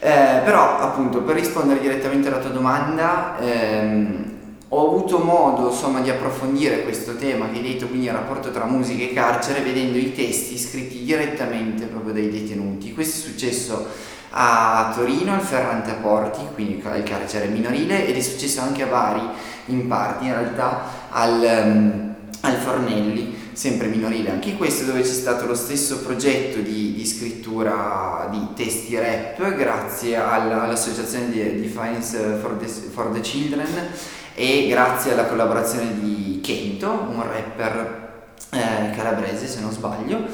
Eh, 0.00 0.40
però 0.44 0.78
appunto 0.78 1.22
per 1.22 1.34
rispondere 1.34 1.80
direttamente 1.80 2.28
alla 2.28 2.38
tua 2.38 2.50
domanda 2.50 3.36
ehm, 3.38 4.37
ho 4.70 4.86
avuto 4.86 5.18
modo 5.18 5.70
insomma 5.70 6.00
di 6.00 6.10
approfondire 6.10 6.82
questo 6.82 7.16
tema 7.16 7.48
che 7.48 7.56
hai 7.56 7.62
detto 7.62 7.86
quindi 7.86 8.06
il 8.06 8.12
rapporto 8.12 8.50
tra 8.50 8.66
musica 8.66 9.02
e 9.02 9.14
carcere 9.14 9.60
vedendo 9.60 9.96
i 9.96 10.12
testi 10.14 10.58
scritti 10.58 11.04
direttamente 11.04 11.86
proprio 11.86 12.12
dai 12.12 12.30
detenuti. 12.30 12.92
Questo 12.92 13.26
è 13.26 13.30
successo 13.30 13.86
a 14.30 14.92
Torino 14.94 15.32
al 15.32 15.40
Ferrante 15.40 15.90
a 15.90 15.94
Porti 15.94 16.40
quindi 16.52 16.82
al 16.84 17.02
carcere 17.02 17.46
minorile 17.46 18.06
ed 18.06 18.14
è 18.14 18.20
successo 18.20 18.60
anche 18.60 18.82
a 18.82 18.86
Bari 18.86 19.22
in 19.66 19.88
parte 19.88 20.24
in 20.26 20.34
realtà 20.34 20.82
al, 21.10 21.64
um, 21.64 22.14
al 22.42 22.54
Fornelli 22.56 23.36
sempre 23.52 23.86
minorile. 23.88 24.30
Anche 24.30 24.54
questo 24.56 24.84
dove 24.84 25.00
c'è 25.00 25.06
stato 25.06 25.46
lo 25.46 25.54
stesso 25.54 26.00
progetto 26.00 26.60
di, 26.60 26.92
di 26.92 27.06
scrittura 27.06 28.28
di 28.30 28.48
testi 28.54 28.96
rap 28.96 29.54
grazie 29.54 30.14
alla, 30.14 30.62
all'associazione 30.62 31.30
di 31.30 31.62
Defiance 31.62 32.38
for 32.40 32.52
the, 32.58 32.66
for 32.66 33.10
the 33.10 33.20
Children 33.20 33.66
e 34.38 34.68
grazie 34.68 35.12
alla 35.12 35.24
collaborazione 35.24 35.98
di 35.98 36.40
Kento, 36.40 36.88
un 36.88 37.20
rapper 37.24 38.26
eh, 38.50 38.94
calabrese 38.96 39.48
se 39.48 39.58
non 39.58 39.72
sbaglio. 39.72 40.26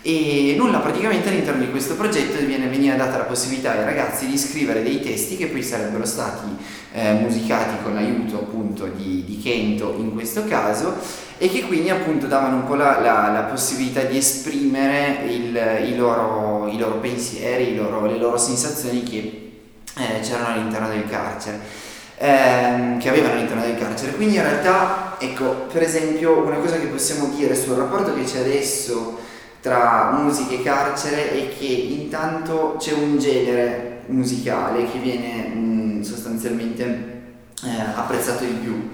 E 0.00 0.54
nulla, 0.56 0.78
praticamente 0.78 1.28
all'interno 1.28 1.64
di 1.64 1.70
questo 1.72 1.96
progetto 1.96 2.38
viene, 2.46 2.68
veniva 2.68 2.94
data 2.94 3.18
la 3.18 3.24
possibilità 3.24 3.72
ai 3.72 3.82
ragazzi 3.82 4.28
di 4.28 4.38
scrivere 4.38 4.84
dei 4.84 5.00
testi 5.00 5.36
che 5.36 5.48
poi 5.48 5.64
sarebbero 5.64 6.06
stati 6.06 6.46
eh, 6.92 7.14
musicati 7.14 7.82
con 7.82 7.94
l'aiuto 7.94 8.36
appunto 8.36 8.86
di, 8.86 9.24
di, 9.26 9.40
Kento 9.42 9.96
in 9.98 10.12
questo 10.12 10.44
caso 10.44 10.94
e 11.36 11.48
che 11.48 11.62
quindi 11.62 11.90
appunto 11.90 12.26
davano 12.28 12.58
un 12.58 12.64
po' 12.64 12.76
la, 12.76 13.00
la, 13.00 13.28
la 13.32 13.42
possibilità 13.50 14.02
di 14.02 14.18
esprimere 14.18 15.24
il, 15.26 15.88
i, 15.88 15.96
loro, 15.96 16.68
i, 16.68 16.78
loro, 16.78 16.98
pensieri, 16.98 17.72
i 17.72 17.76
loro, 17.76 18.06
le 18.06 18.18
loro 18.18 18.38
sensazioni 18.38 19.02
che 19.02 19.50
eh, 19.96 20.20
c'erano 20.20 20.54
all'interno 20.54 20.88
del 20.90 21.08
carcere 21.08 21.87
ehm, 22.18 22.98
che 22.98 23.08
avevano 23.08 23.34
all'interno 23.34 23.62
del 23.62 23.78
carcere. 23.78 24.12
Quindi 24.12 24.36
in 24.36 24.42
realtà, 24.42 25.16
ecco, 25.18 25.66
per 25.72 25.82
esempio, 25.82 26.38
una 26.38 26.56
cosa 26.56 26.78
che 26.78 26.86
possiamo 26.86 27.28
dire 27.34 27.54
sul 27.54 27.76
rapporto 27.76 28.14
che 28.14 28.24
c'è 28.24 28.40
adesso 28.40 29.18
tra 29.60 30.12
musica 30.12 30.54
e 30.54 30.62
carcere 30.62 31.32
è 31.32 31.48
che 31.56 31.66
intanto 31.66 32.76
c'è 32.78 32.92
un 32.92 33.18
genere 33.18 34.02
musicale 34.06 34.90
che 34.90 34.98
viene 34.98 35.48
mh, 35.48 36.02
sostanzialmente 36.02 36.84
eh, 37.64 37.80
apprezzato 37.94 38.44
di 38.44 38.52
più 38.52 38.88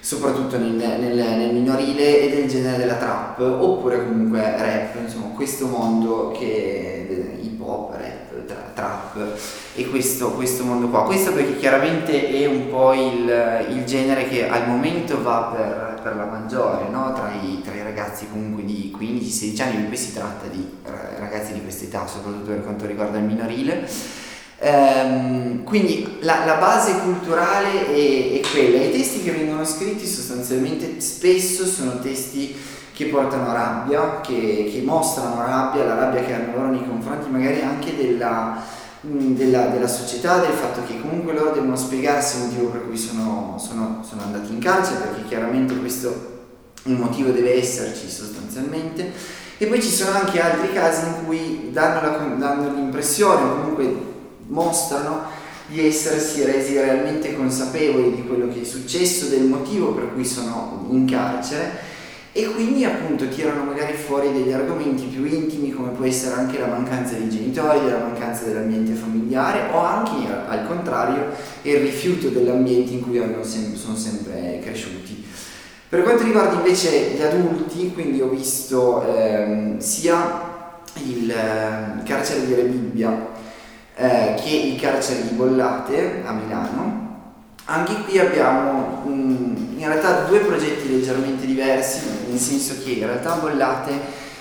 soprattutto 0.00 0.56
nel, 0.56 0.70
nel, 0.70 1.16
nel, 1.16 1.52
minorile 1.52 2.20
ed 2.20 2.38
nel 2.38 2.48
genere 2.48 2.78
della 2.78 2.94
trap 2.94 3.40
oppure 3.40 4.06
comunque 4.06 4.40
rap 4.40 4.96
insomma 5.02 5.34
questo 5.34 5.66
mondo 5.66 6.30
che 6.30 7.36
hip 7.42 7.60
hop 7.60 7.92
rap 7.94 8.27
tra, 8.48 8.70
trap 8.74 9.38
e 9.74 9.88
questo, 9.88 10.32
questo, 10.32 10.64
mondo 10.64 10.88
qua. 10.88 11.04
Questo 11.04 11.32
perché 11.32 11.56
chiaramente 11.56 12.28
è 12.30 12.46
un 12.46 12.68
po' 12.70 12.94
il, 12.94 13.66
il 13.70 13.84
genere 13.84 14.26
che 14.28 14.48
al 14.48 14.66
momento 14.66 15.22
va 15.22 15.52
per, 15.54 16.00
per 16.02 16.16
la 16.16 16.24
maggiore 16.24 16.88
no? 16.88 17.12
tra, 17.12 17.30
i, 17.30 17.60
tra, 17.62 17.74
i, 17.74 17.82
ragazzi 17.82 18.26
comunque 18.30 18.64
di 18.64 18.96
15-16 18.98 19.62
anni 19.62 19.84
poi 19.84 19.96
si 19.96 20.12
tratta 20.14 20.46
di 20.46 20.66
ragazzi 21.18 21.52
di 21.52 21.62
questa 21.62 21.84
età 21.84 22.06
soprattutto 22.06 22.50
per 22.50 22.62
quanto 22.62 22.86
riguarda 22.86 23.18
il 23.18 23.24
minorile. 23.24 23.86
Ehm, 24.60 25.62
quindi 25.62 26.18
la, 26.22 26.44
la, 26.44 26.56
base 26.56 26.98
culturale 26.98 27.86
è, 27.86 28.40
è, 28.40 28.40
quella, 28.50 28.82
i 28.82 28.90
testi 28.90 29.22
che 29.22 29.30
vengono 29.30 29.64
scritti 29.64 30.04
sostanzialmente 30.04 31.00
spesso 31.00 31.64
sono 31.64 32.00
testi 32.00 32.56
che 32.98 33.04
portano 33.04 33.52
rabbia, 33.52 34.20
che, 34.20 34.68
che 34.72 34.82
mostrano 34.84 35.40
rabbia, 35.40 35.84
la 35.84 35.94
rabbia 35.94 36.20
che 36.20 36.34
hanno 36.34 36.56
loro 36.56 36.70
nei 36.70 36.84
confronti 36.84 37.30
magari 37.30 37.60
anche 37.60 37.96
della, 37.96 38.60
della, 39.02 39.66
della, 39.66 39.86
società, 39.86 40.38
del 40.38 40.50
fatto 40.50 40.80
che 40.84 41.00
comunque 41.00 41.32
loro 41.32 41.52
devono 41.52 41.76
spiegarsi 41.76 42.38
il 42.38 42.42
motivo 42.46 42.70
per 42.70 42.86
cui 42.88 42.96
sono, 42.96 43.54
sono, 43.56 44.04
sono 44.04 44.22
andati 44.22 44.52
in 44.52 44.58
carcere, 44.58 44.98
perché 44.98 45.28
chiaramente 45.28 45.78
questo 45.78 46.38
un 46.86 46.94
motivo 46.94 47.30
deve 47.30 47.56
esserci 47.56 48.10
sostanzialmente. 48.10 49.12
E 49.58 49.66
poi 49.66 49.80
ci 49.80 49.90
sono 49.90 50.18
anche 50.18 50.40
altri 50.40 50.72
casi 50.72 51.06
in 51.06 51.24
cui 51.24 51.68
danno, 51.70 52.00
la, 52.00 52.16
danno 52.36 52.74
l'impressione, 52.74 53.44
o 53.44 53.54
comunque 53.60 53.96
mostrano 54.48 55.22
di 55.68 55.86
essersi 55.86 56.42
resi 56.42 56.76
realmente 56.76 57.36
consapevoli 57.36 58.16
di 58.16 58.26
quello 58.26 58.48
che 58.48 58.62
è 58.62 58.64
successo, 58.64 59.26
del 59.26 59.44
motivo 59.44 59.92
per 59.92 60.12
cui 60.12 60.24
sono 60.24 60.84
in 60.90 61.06
carcere 61.06 61.86
e 62.32 62.44
quindi 62.52 62.84
appunto 62.84 63.28
tirano 63.28 63.64
magari 63.64 63.94
fuori 63.94 64.32
degli 64.32 64.52
argomenti 64.52 65.06
più 65.06 65.24
intimi 65.24 65.70
come 65.70 65.90
può 65.90 66.04
essere 66.04 66.34
anche 66.34 66.58
la 66.58 66.66
mancanza 66.66 67.14
dei 67.14 67.28
genitori, 67.28 67.88
la 67.88 67.98
mancanza 67.98 68.44
dell'ambiente 68.44 68.92
familiare 68.92 69.70
o 69.72 69.78
anche 69.78 70.26
al 70.46 70.66
contrario 70.66 71.28
il 71.62 71.76
rifiuto 71.78 72.28
dell'ambiente 72.28 72.92
in 72.92 73.02
cui 73.02 73.20
sem- 73.42 73.74
sono 73.74 73.96
sempre 73.96 74.60
cresciuti. 74.62 75.24
Per 75.88 76.02
quanto 76.02 76.22
riguarda 76.22 76.56
invece 76.56 77.14
gli 77.16 77.22
adulti, 77.22 77.92
quindi 77.94 78.20
ho 78.20 78.28
visto 78.28 79.02
ehm, 79.10 79.78
sia 79.78 80.46
il 81.06 81.30
eh, 81.30 82.02
carcere 82.04 82.44
di 82.44 82.54
Rebibbia 82.54 83.28
eh, 83.94 84.34
che 84.36 84.50
il 84.50 84.80
carcere 84.80 85.22
di 85.22 85.34
Bollate 85.34 86.22
a 86.24 86.32
Milano. 86.32 87.06
Anche 87.64 88.02
qui 88.04 88.18
abbiamo 88.18 89.02
mm, 89.06 89.57
in 89.78 89.86
realtà 89.86 90.24
due 90.24 90.40
progetti 90.40 90.90
leggermente 90.90 91.46
diversi, 91.46 92.00
nel 92.28 92.38
senso 92.38 92.74
che 92.82 92.90
in 92.90 93.06
realtà 93.06 93.34
a 93.34 93.36
Bollate 93.36 93.92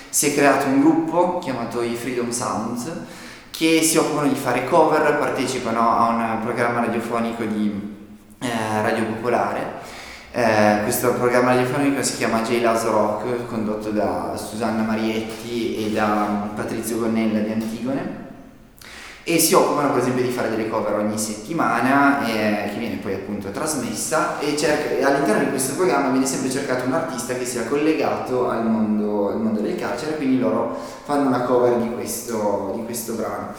si 0.10 0.32
è 0.32 0.34
creato 0.34 0.66
un 0.66 0.82
gruppo 0.82 1.38
chiamato 1.38 1.82
i 1.84 1.96
Freedom 1.96 2.32
Sounds 2.32 2.92
che 3.52 3.82
si 3.84 3.98
occupano 3.98 4.28
di 4.28 4.36
fare 4.36 4.66
cover, 4.66 5.18
partecipano 5.18 5.80
a 5.80 6.10
un 6.10 6.40
programma 6.42 6.82
radiofonico 6.82 7.44
di 7.44 7.96
eh, 8.40 8.82
Radio 8.82 9.06
Popolare. 9.06 9.96
Eh, 10.32 10.82
questo 10.84 11.14
programma 11.14 11.54
radiofonico 11.56 12.02
si 12.04 12.18
chiama 12.18 12.42
J. 12.42 12.62
Lazo 12.62 12.92
Rock, 12.92 13.48
condotto 13.48 13.92
da 13.92 14.34
Susanna 14.36 14.84
Marietti 14.84 15.86
e 15.86 15.92
da 15.92 16.50
Patrizio 16.56 16.98
Gonnella 17.00 17.40
di 17.40 17.52
Antigone 17.52 18.27
e 19.30 19.40
si 19.40 19.54
occupano 19.56 19.92
per 19.92 20.04
esempio 20.04 20.24
di 20.24 20.32
fare 20.32 20.50
delle 20.50 20.70
cover 20.70 20.94
ogni 20.94 21.18
settimana 21.18 22.26
eh, 22.26 22.70
che 22.72 22.80
viene 22.80 22.96
poi 22.96 23.14
appunto 23.14 23.52
trasmessa 23.52 24.40
e, 24.40 24.56
cerca, 24.56 25.06
all'interno 25.06 25.44
di 25.44 25.50
questo 25.50 25.76
programma 25.76 26.12
viene 26.12 26.26
sempre 26.26 26.50
cercato 26.50 26.86
un 26.86 26.94
artista 26.94 27.34
che 27.34 27.44
sia 27.44 27.66
collegato 27.66 28.50
al 28.50 28.66
mondo, 28.66 29.28
al 29.28 29.42
mondo 29.42 29.60
del 29.60 29.76
carcere 29.76 30.16
quindi 30.16 30.40
loro 30.40 30.78
fanno 31.04 31.28
una 31.28 31.42
cover 31.42 31.76
di 31.76 31.92
questo, 31.92 32.72
di 32.78 32.86
questo 32.86 33.16
brano 33.16 33.52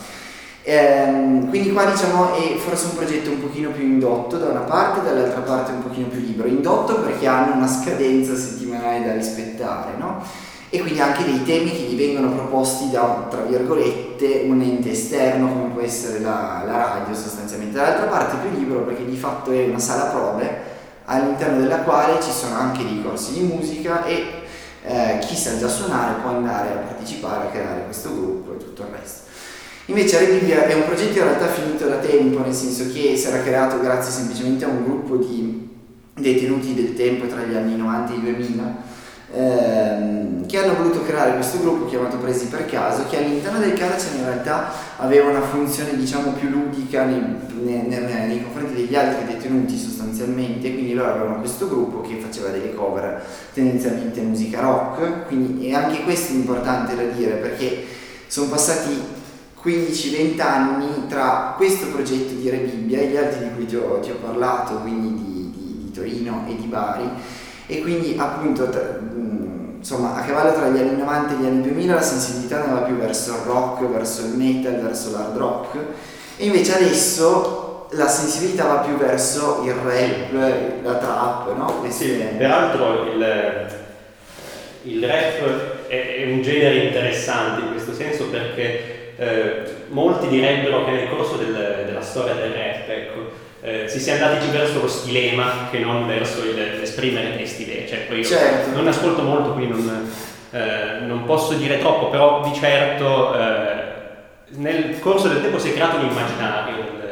ehm, 0.63 1.49
quindi 1.49 1.71
qua 1.71 1.85
diciamo 1.85 2.33
è 2.33 2.55
forse 2.57 2.87
un 2.87 2.95
progetto 2.95 3.29
un 3.29 3.39
pochino 3.39 3.69
più 3.69 3.83
indotto 3.83 4.39
da 4.39 4.47
una 4.47 4.61
parte 4.61 5.03
dall'altra 5.03 5.41
parte 5.41 5.71
un 5.71 5.83
pochino 5.83 6.07
più 6.07 6.19
libero 6.19 6.47
indotto 6.47 6.99
perché 7.01 7.27
hanno 7.27 7.53
una 7.53 7.67
scadenza 7.67 8.35
settimanale 8.35 9.05
da 9.05 9.13
rispettare 9.13 9.91
no? 9.99 10.47
E 10.71 10.79
quindi 10.81 10.99
anche 11.01 11.23
dei 11.23 11.43
temi 11.43 11.71
che 11.71 11.83
gli 11.83 11.97
vengono 11.97 12.31
proposti 12.31 12.91
da, 12.91 13.27
tra 13.29 13.41
virgolette, 13.41 14.43
un 14.45 14.61
ente 14.61 14.91
esterno 14.91 15.47
come 15.47 15.73
può 15.73 15.81
essere 15.81 16.19
la, 16.19 16.63
la 16.65 16.77
radio 16.77 17.15
sostanzialmente. 17.15 17.75
Dall'altra 17.75 18.05
parte 18.05 18.47
più 18.47 18.59
libero 18.59 18.81
perché 18.81 19.03
di 19.03 19.15
fatto 19.15 19.51
è 19.51 19.67
una 19.67 19.79
sala 19.79 20.11
prove 20.11 20.77
all'interno 21.05 21.59
della 21.59 21.79
quale 21.79 22.21
ci 22.21 22.29
sono 22.31 22.55
anche 22.55 22.83
dei 22.83 23.01
corsi 23.01 23.33
di 23.33 23.39
musica 23.41 24.05
e 24.05 24.25
eh, 24.83 25.17
chi 25.21 25.35
sa 25.35 25.57
già 25.57 25.67
suonare 25.67 26.21
può 26.21 26.29
andare 26.29 26.69
a 26.69 26.75
partecipare 26.75 27.47
a 27.47 27.49
creare 27.49 27.85
questo 27.85 28.13
gruppo 28.13 28.53
e 28.53 28.57
tutto 28.57 28.83
il 28.83 28.89
resto. 28.99 29.27
Invece 29.85 30.19
Re 30.19 30.25
Bibbia 30.33 30.67
è 30.67 30.73
un 30.75 30.85
progetto 30.85 31.17
in 31.17 31.23
realtà 31.23 31.47
finito 31.47 31.87
da 31.87 31.95
tempo, 31.95 32.41
nel 32.41 32.53
senso 32.53 32.93
che 32.93 33.17
si 33.17 33.27
era 33.27 33.41
creato 33.41 33.79
grazie 33.79 34.11
semplicemente 34.11 34.65
a 34.65 34.67
un 34.67 34.83
gruppo 34.83 35.15
di 35.15 35.67
detenuti 36.13 36.75
del 36.75 36.93
tempo 36.93 37.25
tra 37.25 37.41
gli 37.41 37.55
anni 37.55 37.75
90 37.75 38.13
e 38.13 38.15
i 38.15 38.21
2000 38.21 38.97
ehm, 39.33 40.45
che 40.45 40.57
hanno 40.57 40.75
voluto 40.75 41.03
creare 41.03 41.33
questo 41.33 41.59
gruppo 41.59 41.85
chiamato 41.85 42.17
Presi 42.17 42.47
per 42.47 42.65
Caso 42.65 43.05
che 43.07 43.17
all'interno 43.17 43.59
del 43.59 43.73
carcere 43.73 44.17
in 44.17 44.25
realtà 44.25 44.71
aveva 44.97 45.29
una 45.29 45.41
funzione 45.41 45.95
diciamo 45.95 46.31
più 46.31 46.49
ludica 46.49 47.03
nei, 47.03 47.23
nei, 47.61 47.87
nei, 47.87 48.27
nei 48.27 48.43
confronti 48.43 48.73
degli 48.73 48.95
altri 48.95 49.25
detenuti 49.25 49.77
sostanzialmente. 49.77 50.73
Quindi 50.73 50.93
loro 50.93 51.11
avevano 51.11 51.39
questo 51.39 51.67
gruppo 51.67 52.01
che 52.01 52.15
faceva 52.15 52.49
delle 52.49 52.73
cover 52.73 53.23
tendenzialmente 53.53 54.21
musica 54.21 54.61
rock. 54.61 55.27
Quindi, 55.27 55.67
e 55.67 55.75
anche 55.75 56.03
questo 56.03 56.33
è 56.33 56.35
importante 56.35 56.95
da 56.95 57.03
dire 57.03 57.33
perché 57.35 57.85
sono 58.27 58.49
passati 58.49 59.17
15-20 59.63 60.41
anni 60.41 61.07
tra 61.07 61.53
questo 61.57 61.87
progetto 61.87 62.33
di 62.33 62.49
Re 62.49 62.59
Bibbia 62.59 62.99
e 62.99 63.07
gli 63.07 63.17
altri 63.17 63.43
di 63.43 63.55
cui 63.55 63.65
ti 63.65 63.75
ho, 63.75 63.99
ti 63.99 64.09
ho 64.09 64.15
parlato, 64.15 64.75
quindi 64.75 65.13
di, 65.13 65.51
di, 65.51 65.83
di, 65.83 65.91
Torino 65.91 66.45
e 66.47 66.55
di 66.55 66.67
Bari, 66.67 67.09
e 67.71 67.81
quindi 67.81 68.15
appunto 68.17 68.67
insomma 69.77 70.15
a 70.15 70.21
cavallo 70.23 70.53
tra 70.53 70.69
gli 70.69 70.79
anni 70.79 70.97
90 70.97 71.33
e 71.33 71.37
gli 71.37 71.45
anni 71.45 71.61
2000 71.61 71.93
la 71.93 72.01
sensibilità 72.01 72.63
andava 72.63 72.81
più 72.81 72.95
verso 72.95 73.31
il 73.31 73.41
rock, 73.45 73.85
verso 73.85 74.21
il 74.21 74.33
metal, 74.33 74.81
verso 74.81 75.11
l'hard 75.11 75.37
rock, 75.37 75.77
e 76.37 76.45
invece 76.45 76.73
adesso 76.75 77.87
la 77.91 78.07
sensibilità 78.07 78.65
va 78.65 78.77
più 78.77 78.97
verso 78.97 79.61
il 79.63 79.73
rap, 79.73 80.83
la 80.83 80.95
trap, 80.95 81.55
no? 81.55 81.85
Sì, 81.89 82.23
peraltro 82.37 83.11
il, 83.13 83.67
il 84.83 85.07
rap 85.07 85.87
è, 85.87 86.15
è 86.17 86.31
un 86.31 86.41
genere 86.41 86.85
interessante 86.85 87.61
in 87.61 87.71
questo 87.71 87.93
senso 87.93 88.25
perché 88.29 89.13
eh, 89.15 89.63
molti 89.89 90.27
direbbero 90.27 90.85
che 90.85 90.91
nel 90.91 91.09
corso 91.09 91.35
del, 91.35 91.83
della 91.85 92.01
storia 92.01 92.33
del 92.33 92.51
rap 92.51 92.89
ecco, 92.89 93.47
eh, 93.61 93.87
si 93.87 93.99
sia 93.99 94.13
andati 94.13 94.45
più 94.45 94.57
verso 94.57 94.81
lo 94.81 94.87
stilema 94.87 95.67
che 95.69 95.79
non 95.79 96.07
verso 96.07 96.43
il, 96.43 96.55
l'esprimere 96.79 97.35
testi 97.35 97.65
veri. 97.65 97.87
Cioè, 97.87 97.99
poi 98.07 98.23
certo. 98.23 98.75
non 98.75 98.87
ascolto 98.87 99.21
molto, 99.21 99.53
quindi 99.53 99.71
non, 99.71 100.11
eh, 100.51 100.99
non, 101.05 101.25
posso 101.25 101.53
dire 101.53 101.79
troppo, 101.79 102.09
però 102.09 102.41
di 102.43 102.53
certo 102.57 103.37
eh, 103.37 103.87
nel 104.51 104.99
corso 104.99 105.27
del 105.27 105.41
tempo 105.41 105.59
si 105.59 105.69
è 105.69 105.73
creato 105.73 105.97
un 105.97 106.05
immaginario 106.05 106.75
del, 106.75 107.09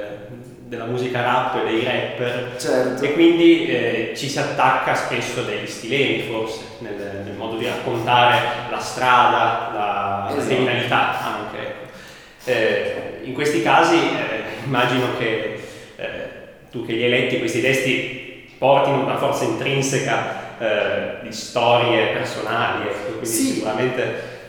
della 0.67 0.85
musica 0.85 1.21
rap 1.21 1.55
e 1.57 1.69
dei 1.69 1.83
rapper 1.83 2.55
certo. 2.57 3.03
e 3.03 3.13
quindi 3.13 3.67
eh, 3.67 4.13
ci 4.15 4.27
si 4.27 4.39
attacca 4.39 4.95
spesso 4.95 5.43
degli 5.43 5.67
stilemi 5.67 6.23
forse 6.23 6.61
nel, 6.79 7.23
nel, 7.25 7.35
modo 7.35 7.57
di 7.57 7.65
raccontare 7.65 8.39
la 8.69 8.79
strada, 8.79 9.71
la, 9.73 10.27
esatto. 10.29 10.45
criminalità 10.45 11.21
anche. 11.21 11.57
Ecco. 11.57 11.85
Eh, 12.45 13.19
in 13.23 13.33
questi 13.33 13.61
casi 13.61 13.95
eh, 13.95 14.65
immagino 14.65 15.17
che 15.17 15.56
tu 16.69 16.85
che 16.85 16.93
li 16.93 17.03
hai 17.03 17.09
letti 17.09 17.39
questi 17.39 17.61
testi 17.61 18.49
portino 18.57 19.03
una 19.03 19.17
forza 19.17 19.43
intrinseca 19.43 20.59
eh, 20.59 21.17
di 21.23 21.31
storie 21.31 22.07
personali, 22.07 22.87
ecco, 22.87 23.11
quindi 23.19 23.27
sì. 23.27 23.53
sicuramente 23.53 24.01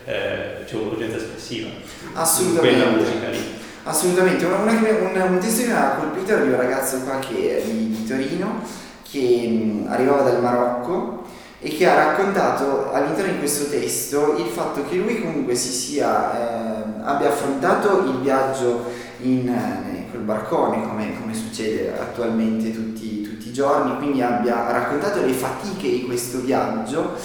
eh, 0.05 0.65
c'è 0.65 0.75
un'urgenza 0.75 1.17
espressiva 1.17 1.69
Assolutamente. 2.13 2.85
in 2.85 2.95
musica 2.95 3.29
lì. 3.29 3.57
Assolutamente, 3.83 4.45
una, 4.45 4.57
una, 4.57 5.23
un, 5.23 5.39
testo 5.39 5.61
che 5.61 5.67
mi 5.67 5.73
ha 5.73 5.95
colpito 5.97 6.31
era 6.31 6.43
di 6.43 6.49
un 6.49 6.57
ragazzo 6.57 6.99
qua 6.99 7.19
che, 7.19 7.61
di, 7.65 7.89
di 7.89 8.05
Torino 8.05 8.61
che 9.09 9.47
mh, 9.47 9.87
arrivava 9.89 10.21
dal 10.21 10.41
Marocco 10.41 11.25
e 11.59 11.69
che 11.69 11.87
ha 11.87 11.95
raccontato 11.95 12.91
all'interno 12.91 13.33
di 13.33 13.39
questo 13.39 13.69
testo 13.69 14.35
il 14.37 14.45
fatto 14.45 14.85
che 14.87 14.95
lui 14.95 15.21
comunque 15.21 15.55
si 15.55 15.69
sia, 15.69 16.33
eh, 16.33 16.83
abbia 17.03 17.29
affrontato 17.29 18.03
il 18.05 18.19
viaggio 18.19 18.85
in, 19.21 19.47
eh, 19.49 19.98
barcone 20.29 20.87
come, 20.87 21.19
come 21.19 21.33
succede 21.33 21.91
attualmente 21.99 22.71
tutti, 22.71 23.23
tutti, 23.23 23.49
i 23.49 23.53
giorni, 23.53 23.97
quindi 23.97 24.21
abbia 24.21 24.71
raccontato 24.71 25.25
le 25.25 25.33
fatiche 25.33 25.89
di 25.89 26.05
questo 26.05 26.39
viaggio 26.41 27.15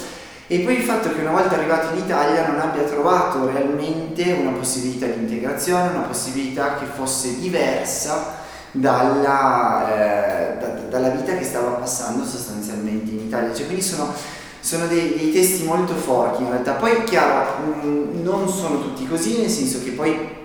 e 0.46 0.60
poi 0.60 0.76
il 0.76 0.82
fatto 0.82 1.12
che 1.12 1.20
una 1.20 1.32
volta 1.32 1.54
arrivato 1.54 1.94
in 1.94 2.02
Italia 2.02 2.46
non 2.48 2.60
abbia 2.60 2.82
trovato 2.84 3.46
realmente 3.46 4.32
una 4.32 4.52
possibilità 4.52 5.06
di 5.06 5.20
integrazione, 5.20 5.90
una 5.90 6.06
possibilità 6.06 6.76
che 6.76 6.86
fosse 6.86 7.38
diversa 7.38 8.42
dalla, 8.70 9.86
eh, 9.92 10.58
da, 10.58 10.66
dalla 10.88 11.08
vita 11.10 11.36
che 11.36 11.44
stava 11.44 11.72
passando 11.72 12.24
sostanzialmente 12.24 13.10
in 13.10 13.20
Italia. 13.20 13.54
Cioè, 13.54 13.66
quindi 13.66 13.82
sono, 13.82 14.12
sono 14.60 14.86
dei, 14.86 15.14
dei, 15.16 15.32
testi 15.32 15.64
molto 15.64 15.94
forti 15.94 16.42
in 16.42 16.50
realtà. 16.50 16.72
Poi 16.72 17.04
chiaro, 17.04 17.64
mh, 17.64 17.86
mm, 17.86 18.22
non 18.22 18.48
sono 18.48 18.80
tutti 18.80 19.06
così, 19.06 19.40
nel 19.40 19.50
senso 19.50 19.82
che 19.82 19.90
poi 19.90 20.42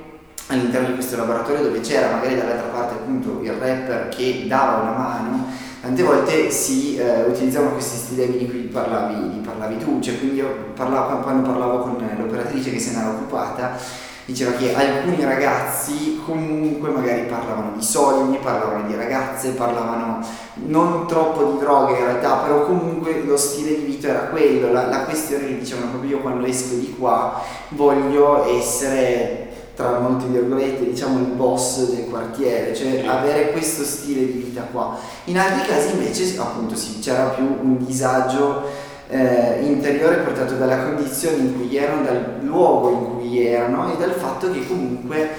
all'interno 0.49 0.87
di 0.87 0.93
questo 0.93 1.15
laboratorio 1.15 1.63
dove 1.63 1.79
c'era 1.81 2.11
magari 2.11 2.35
dall'altra 2.35 2.69
parte 2.69 2.95
appunto 2.95 3.39
il 3.41 3.51
rapper 3.51 4.09
che 4.09 4.45
dava 4.47 4.81
una 4.81 4.91
mano, 4.91 5.47
tante 5.81 6.03
volte 6.03 6.49
si 6.49 6.97
eh, 6.97 7.23
utilizzavano 7.23 7.73
questi 7.73 7.97
stilemi 7.97 8.37
di 8.37 8.49
cui 8.49 8.59
parlavi, 8.61 9.41
parlavi 9.45 9.77
tu, 9.77 9.99
cioè 9.99 10.17
quindi 10.17 10.37
io 10.37 10.71
parlavo, 10.75 11.19
quando 11.19 11.47
parlavo 11.47 11.79
con 11.79 12.09
l'operatrice 12.17 12.71
che 12.71 12.79
se 12.79 12.93
ne 12.93 13.01
era 13.01 13.09
occupata, 13.09 13.77
diceva 14.25 14.51
che 14.51 14.75
alcuni 14.75 15.23
ragazzi 15.23 16.19
comunque 16.25 16.89
magari 16.89 17.23
parlavano 17.23 17.73
di 17.75 17.83
soldi, 17.83 18.37
parlavano 18.37 18.87
di 18.87 18.95
ragazze, 18.95 19.51
parlavano 19.51 20.19
non 20.65 21.07
troppo 21.07 21.51
di 21.51 21.59
droghe 21.59 21.97
in 21.97 22.05
realtà, 22.05 22.37
però 22.37 22.65
comunque 22.65 23.21
lo 23.23 23.37
stile 23.37 23.75
di 23.75 23.85
vita 23.85 24.07
era 24.07 24.19
quello, 24.27 24.71
la, 24.71 24.87
la 24.87 25.03
questione 25.03 25.45
che 25.45 25.59
dicevano 25.59 25.91
proprio 25.91 26.17
io 26.17 26.21
quando 26.21 26.45
esco 26.45 26.75
di 26.75 26.95
qua 26.97 27.41
voglio 27.69 28.45
essere 28.57 29.48
tra 29.79 29.97
molte 29.97 30.25
virgolette 30.25 30.89
diciamo 30.89 31.19
il 31.19 31.27
boss 31.27 31.89
del 31.91 32.09
quartiere, 32.09 32.75
cioè 32.75 33.05
avere 33.05 33.51
questo 33.51 33.83
stile 33.83 34.25
di 34.25 34.39
vita 34.39 34.63
qua. 34.63 34.99
In 35.25 35.39
altri 35.39 35.69
casi 35.69 35.91
invece 35.91 36.37
appunto 36.37 36.75
sì, 36.75 36.99
c'era 36.99 37.29
più 37.29 37.45
un 37.45 37.77
disagio 37.85 38.63
eh, 39.07 39.61
interiore 39.61 40.17
portato 40.17 40.55
dalla 40.55 40.83
condizione 40.83 41.37
in 41.37 41.55
cui 41.55 41.77
erano, 41.77 42.03
dal 42.03 42.39
luogo 42.41 42.89
in 42.89 43.15
cui 43.15 43.45
erano 43.45 43.93
e 43.93 43.97
dal 43.97 44.11
fatto 44.11 44.51
che 44.51 44.67
comunque 44.67 45.29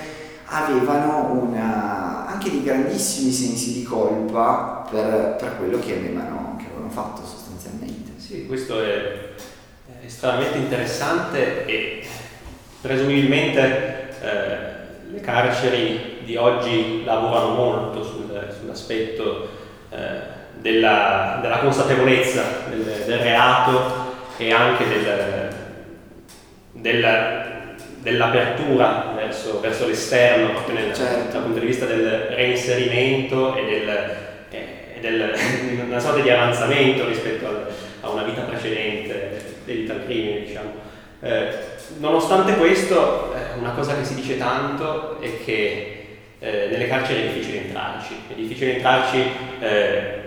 avevano 0.47 1.43
una, 1.43 2.27
anche 2.29 2.49
dei 2.49 2.63
grandissimi 2.63 3.33
sensi 3.33 3.75
di 3.75 3.83
colpa 3.83 4.87
per, 4.91 5.37
per 5.39 5.59
quello 5.59 5.79
che 5.81 5.97
avevano, 5.99 6.57
che 6.57 6.65
avevano, 6.65 6.89
fatto 6.89 7.21
sostanzialmente. 7.27 8.13
Sì, 8.17 8.47
questo 8.47 8.83
è, 8.83 9.35
è 10.01 10.07
estremamente 10.07 10.57
interessante 10.57 11.67
e 11.67 12.07
presumibilmente 12.81 14.00
eh, 14.23 14.79
le 15.13 15.21
carceri 15.21 16.19
di 16.25 16.37
oggi 16.37 17.03
lavorano 17.05 17.55
molto 17.55 18.05
sul, 18.05 18.55
sull'aspetto 18.59 19.49
eh, 19.91 20.39
della, 20.61 21.39
della 21.43 21.59
consapevolezza 21.59 22.43
del, 22.69 22.85
del, 23.07 23.19
reato 23.19 24.09
e 24.37 24.53
anche 24.53 24.87
del, 24.87 25.49
del, 26.73 27.77
dell'apertura 27.99 29.13
verso, 29.17 29.61
verso 29.61 29.87
l'esterno, 29.87 30.53
proprio 30.53 30.75
nel, 30.75 30.95
certo. 30.95 31.33
dal 31.33 31.43
punto 31.43 31.61
di 31.61 31.67
vista 31.67 31.87
del 31.87 32.27
reinserimento 32.31 33.57
e 33.57 33.65
del, 33.65 33.89
e 34.51 35.01
del 35.01 35.35
una 35.87 35.99
sorta 35.99 36.21
di 36.21 36.31
avanzamento 36.31 37.07
rispetto 37.07 37.47
al, 37.47 37.67
a 38.03 38.11
una 38.11 38.23
vita 38.23 38.43
precedente 38.43 39.59
dedita 39.65 39.95
al 39.95 40.05
crimine, 40.05 40.41
diciamo. 40.41 40.89
Eh, 41.23 41.49
nonostante 41.99 42.55
questo, 42.55 43.30
eh, 43.30 43.30
una 43.61 43.71
cosa 43.73 43.95
che 43.95 44.05
si 44.05 44.15
dice 44.15 44.39
tanto 44.39 45.21
è 45.21 45.45
che 45.45 46.07
eh, 46.39 46.69
nelle 46.71 46.89
carceri 46.89 47.21
è 47.21 47.33
difficile 47.33 47.67
entrarci, 47.67 48.15
è 48.29 48.33
difficile 48.33 48.77
entrarci 48.77 49.23
eh, 49.61 50.21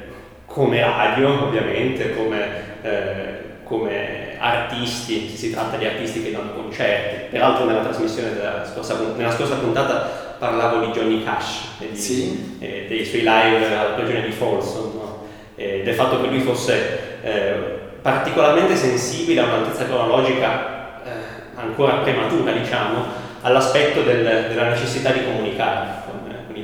come 0.46 0.82
radio 0.82 1.48
ovviamente, 1.48 2.15
come, 2.15 2.48
eh, 2.84 3.24
come, 3.63 4.38
artisti, 4.38 5.30
se 5.30 5.38
si 5.38 5.52
tratta 5.52 5.78
di 5.78 5.86
artisti 5.86 6.22
che 6.22 6.32
danno 6.32 6.54
concerti. 6.54 7.32
Peraltro 7.32 7.65
nella 7.65 7.82
trasmissione 7.82 8.34
della 8.34 8.63
scorsa, 8.65 9.00
nella 9.15 9.32
scorsa 9.32 9.56
puntata 9.56 10.36
parlavo 10.38 10.86
di 10.86 10.91
Johnny 10.91 11.24
Cash 11.24 11.69
e 11.80 11.89
di, 11.89 11.98
sì. 11.98 12.58
eh, 12.60 12.86
dei 12.88 13.06
suoi 13.06 13.22
live 13.22 13.65
alla 13.65 13.93
prigione 13.96 14.22
di 14.24 14.32
Folsom 14.32 14.91
no? 14.93 15.28
e 15.56 15.82
del 15.84 15.93
fatto 15.96 16.22
che 16.22 16.28
lui 16.28 16.41
fosse 16.41 17.19
eh, 17.24 17.54
particolarmente 18.02 18.76
sensibile 18.76 19.39
a 19.39 19.46
un'altezza 19.46 19.86
cronologica 19.86 21.02
eh, 21.04 21.10
ancora 21.56 21.93
prematura, 21.96 22.52
diciamo, 22.52 23.23
all'aspetto 23.43 24.01
del, 24.01 24.47
della 24.49 24.69
necessità 24.69 25.12
di 25.12 25.23
comunicare 25.23 26.03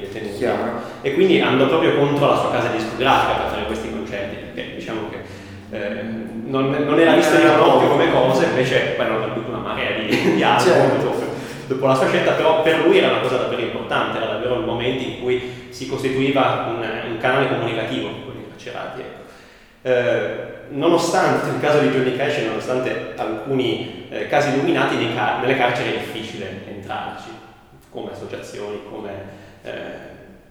detenuti. 0.09 0.37
Chiaro. 0.37 0.81
E 1.01 1.13
quindi 1.13 1.39
andò 1.39 1.67
proprio 1.67 1.95
contro 1.95 2.27
la 2.27 2.37
sua 2.37 2.51
casa 2.51 2.69
discografica 2.69 3.39
per 3.39 3.51
fare 3.51 3.65
questi 3.65 3.89
concerti, 3.89 4.35
perché 4.35 4.75
diciamo 4.75 5.01
che 5.09 5.17
eh, 5.71 6.01
non, 6.45 6.69
non, 6.69 6.99
era 6.99 7.13
visto 7.13 7.35
in 7.35 7.51
proprio 7.55 7.89
come 7.89 8.11
cosa, 8.11 8.45
invece 8.45 8.93
poi 8.95 9.05
hanno 9.05 9.19
venduto 9.19 9.49
una 9.49 9.59
marea 9.59 9.99
di, 9.99 10.35
di 10.35 10.43
album 10.43 10.65
certo. 10.65 11.03
dopo, 11.03 11.23
dopo, 11.67 11.87
la 11.87 11.95
sua 11.95 12.07
scelta, 12.07 12.31
però 12.31 12.61
per 12.61 12.79
lui 12.79 12.97
era 12.97 13.09
una 13.09 13.19
cosa 13.19 13.37
davvero 13.37 13.61
importante, 13.61 14.17
era 14.17 14.33
davvero 14.33 14.55
il 14.55 14.65
momento 14.65 15.03
in 15.03 15.21
cui 15.21 15.67
si 15.69 15.87
costituiva 15.87 16.67
un, 16.69 17.11
un 17.11 17.17
canale 17.17 17.47
comunicativo 17.47 18.07
con 18.25 18.35
i 18.35 18.49
carcerati. 18.49 19.01
Ecco. 19.01 19.17
Eh, 19.81 20.57
nonostante 20.71 21.49
il 21.49 21.59
caso 21.61 21.79
di 21.79 21.89
Johnny 21.89 22.15
Cash, 22.15 22.37
nonostante 22.39 23.13
alcuni 23.15 24.07
eh, 24.09 24.27
casi 24.27 24.49
illuminati, 24.49 24.97
car- 25.15 25.39
nelle 25.41 25.55
carceri 25.55 25.93
è 25.93 25.97
difficile 25.99 26.68
entrarci, 26.89 27.29
come 27.91 28.11
associazioni, 28.11 28.81
come 28.89 29.11
eh, 29.61 29.71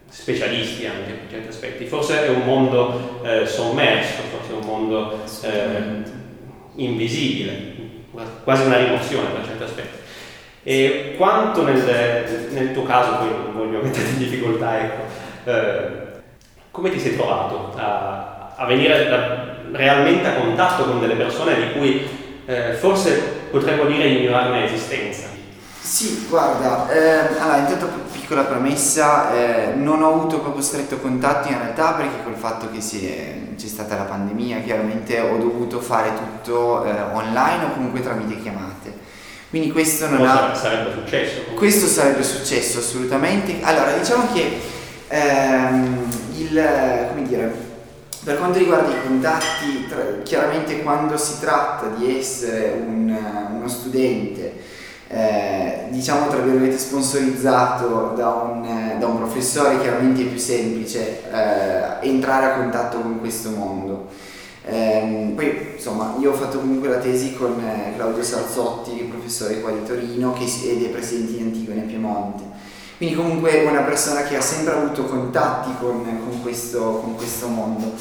specialisti 0.09 0.87
anche 0.87 1.13
per 1.13 1.31
certi 1.31 1.49
aspetti. 1.49 1.85
Forse 1.85 2.27
è 2.27 2.29
un 2.29 2.45
mondo 2.45 3.21
eh, 3.25 3.45
sommerso, 3.45 4.23
forse 4.31 4.53
è 4.53 4.55
un 4.55 4.65
mondo 4.65 5.19
eh, 5.43 6.03
invisibile, 6.77 7.75
quasi 8.45 8.65
una 8.65 8.79
rimozione 8.79 9.31
per 9.31 9.45
certi 9.45 9.63
aspetti. 9.65 9.97
E 10.63 11.15
quanto 11.17 11.65
nel, 11.65 12.49
nel 12.51 12.73
tuo 12.73 12.85
caso, 12.85 13.17
poi 13.17 13.29
non 13.29 13.55
voglio 13.55 13.83
mettere 13.83 14.09
in 14.09 14.19
difficoltà, 14.19 14.81
ecco, 14.81 15.03
eh, 15.45 16.07
come 16.71 16.91
ti 16.91 17.01
sei 17.01 17.17
trovato 17.17 17.73
a, 17.77 18.55
a 18.55 18.67
venire 18.67 19.09
da, 19.09 19.57
realmente 19.73 20.29
a 20.29 20.35
contatto 20.35 20.85
con 20.85 21.01
delle 21.01 21.15
persone 21.15 21.57
di 21.57 21.73
cui 21.73 22.09
eh, 22.47 22.73
forse 22.75 23.47
potremmo 23.51 23.85
dire 23.85 24.09
ignorare 24.09 24.61
l'esistenza? 24.61 25.28
Sì, 25.89 26.27
guarda, 26.29 26.87
eh, 26.91 27.39
allora 27.39 27.57
intanto 27.57 27.89
piccola 28.13 28.43
premessa, 28.43 29.33
eh, 29.33 29.73
non 29.75 30.03
ho 30.03 30.13
avuto 30.13 30.39
proprio 30.41 30.63
stretto 30.63 30.99
contatto 30.99 31.49
in 31.49 31.59
realtà 31.59 31.93
perché 31.93 32.23
col 32.25 32.35
fatto 32.35 32.69
che 32.71 32.79
è, 32.79 33.55
c'è 33.57 33.67
stata 33.67 33.97
la 33.97 34.03
pandemia 34.03 34.59
chiaramente 34.61 35.19
ho 35.19 35.39
dovuto 35.39 35.81
fare 35.81 36.11
tutto 36.15 36.85
eh, 36.85 36.91
online 37.15 37.65
o 37.65 37.73
comunque 37.73 38.03
tramite 38.03 38.39
chiamate. 38.39 38.93
Quindi 39.49 39.73
questo 39.73 40.11
non 40.11 40.27
ha... 40.27 40.55
sarebbe 40.55 40.93
successo? 40.93 41.35
Comunque. 41.37 41.57
Questo 41.57 41.87
sarebbe 41.87 42.23
successo 42.23 42.79
assolutamente. 42.81 43.57
Allora, 43.63 43.93
diciamo 43.93 44.31
che 44.35 44.61
ehm, 45.09 46.07
il, 46.37 47.09
come 47.09 47.23
dire, 47.27 47.51
per 48.25 48.37
quanto 48.37 48.59
riguarda 48.59 48.93
i 48.93 49.03
contatti, 49.07 49.87
tra, 49.89 50.03
chiaramente 50.23 50.83
quando 50.83 51.17
si 51.17 51.41
tratta 51.41 51.87
di 51.97 52.19
essere 52.19 52.75
un, 52.79 53.19
uno 53.53 53.69
studente 53.69 54.68
eh, 55.09 55.87
diciamo 55.89 56.29
tra 56.29 56.41
virgolette 56.41 56.77
sponsorizzato 56.77 58.13
da 58.15 58.29
un, 58.29 58.97
da 58.99 59.07
un, 59.07 59.17
professore 59.17 59.81
chiaramente 59.81 60.23
è 60.23 60.27
più 60.27 60.39
semplice 60.39 61.23
eh, 61.33 62.07
entrare 62.07 62.47
a 62.47 62.55
contatto 62.57 63.01
con 63.01 63.19
questo 63.19 63.51
mondo. 63.51 64.09
Eh, 64.65 65.33
poi 65.35 65.73
insomma 65.77 66.15
io 66.19 66.33
ho 66.33 66.35
fatto 66.35 66.59
comunque 66.59 66.91
la 66.91 66.99
tesi 66.99 67.35
con 67.35 67.59
eh, 67.59 67.95
Claudio 67.97 68.23
Sarzotti 68.23 69.09
professore 69.11 69.63
qua 69.63 69.71
di 69.71 69.83
Torino 69.83 70.35
che 70.35 70.45
ed 70.45 70.85
è 70.85 70.89
presidente 70.89 71.33
di 71.33 71.43
Antigone 71.43 71.81
Piemonte. 71.83 72.45
Quindi 72.99 73.15
comunque 73.15 73.65
una 73.65 73.83
persona 73.83 74.25
che 74.25 74.37
ha 74.37 74.41
sempre 74.43 74.75
avuto 74.75 75.05
contatti 75.05 75.71
con, 75.81 76.05
con, 76.05 76.43
questo, 76.43 77.01
con 77.01 77.15
questo 77.15 77.47
mondo. 77.47 77.93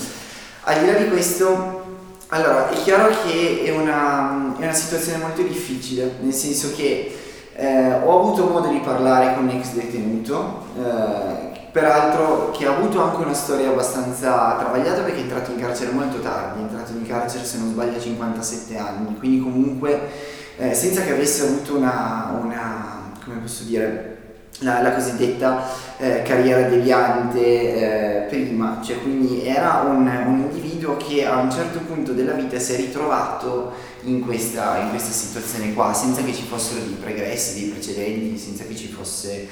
Al 0.63 0.79
di 0.79 0.85
là 0.87 0.93
di 0.93 1.07
questo 1.07 1.86
allora, 2.29 2.69
è 2.69 2.75
chiaro 2.75 3.09
che 3.23 3.63
è 3.63 3.69
una, 3.71 4.55
è 4.57 4.63
una 4.63 4.73
situazione 4.73 5.17
molto 5.19 5.41
difficile, 5.41 6.15
nel 6.21 6.33
senso 6.33 6.73
che 6.75 7.15
eh, 7.53 7.93
ho 7.93 8.19
avuto 8.19 8.47
modo 8.47 8.67
di 8.67 8.79
parlare 8.79 9.33
con 9.33 9.47
un 9.47 9.49
ex 9.49 9.71
detenuto, 9.71 10.65
eh, 10.77 11.69
peraltro 11.71 12.51
che 12.51 12.65
ha 12.65 12.75
avuto 12.75 13.01
anche 13.01 13.23
una 13.23 13.33
storia 13.33 13.69
abbastanza 13.69 14.55
travagliata 14.57 15.03
perché 15.03 15.19
è 15.19 15.21
entrato 15.21 15.51
in 15.51 15.59
carcere 15.59 15.91
molto 15.91 16.19
tardi, 16.19 16.59
è 16.59 16.63
entrato 16.63 16.91
in 16.91 17.07
carcere 17.07 17.45
se 17.45 17.57
non 17.59 17.71
sbaglio 17.71 17.97
a 17.97 18.01
57 18.01 18.77
anni, 18.77 19.17
quindi 19.17 19.39
comunque 19.39 20.09
eh, 20.57 20.73
senza 20.73 21.01
che 21.01 21.11
avesse 21.11 21.43
avuto 21.43 21.77
una, 21.77 22.37
una 22.41 23.11
come 23.23 23.37
posso 23.37 23.63
dire, 23.63 24.16
la, 24.59 24.81
la 24.81 24.91
cosiddetta 24.93 25.65
eh, 25.97 26.21
carriera 26.23 26.67
deviante 26.67 27.39
eh, 27.39 28.27
prima, 28.27 28.79
cioè 28.83 28.99
quindi 29.01 29.45
era 29.45 29.83
un, 29.85 30.07
un, 30.07 30.49
individuo 30.51 30.97
che 30.97 31.25
a 31.25 31.37
un 31.37 31.51
certo 31.51 31.79
punto 31.79 32.13
della 32.13 32.33
vita 32.33 32.57
si 32.57 32.73
è 32.73 32.77
ritrovato 32.77 33.73
in 34.03 34.21
questa, 34.21 34.77
in 34.79 34.89
questa 34.89 35.11
situazione 35.11 35.73
qua, 35.73 35.93
senza 35.93 36.23
che 36.23 36.33
ci 36.33 36.43
fossero 36.43 36.79
dei 36.81 36.97
pregressi, 36.99 37.59
dei 37.59 37.69
precedenti, 37.69 38.37
senza 38.37 38.63
che 38.63 38.75
ci 38.75 38.87
fosse 38.87 39.47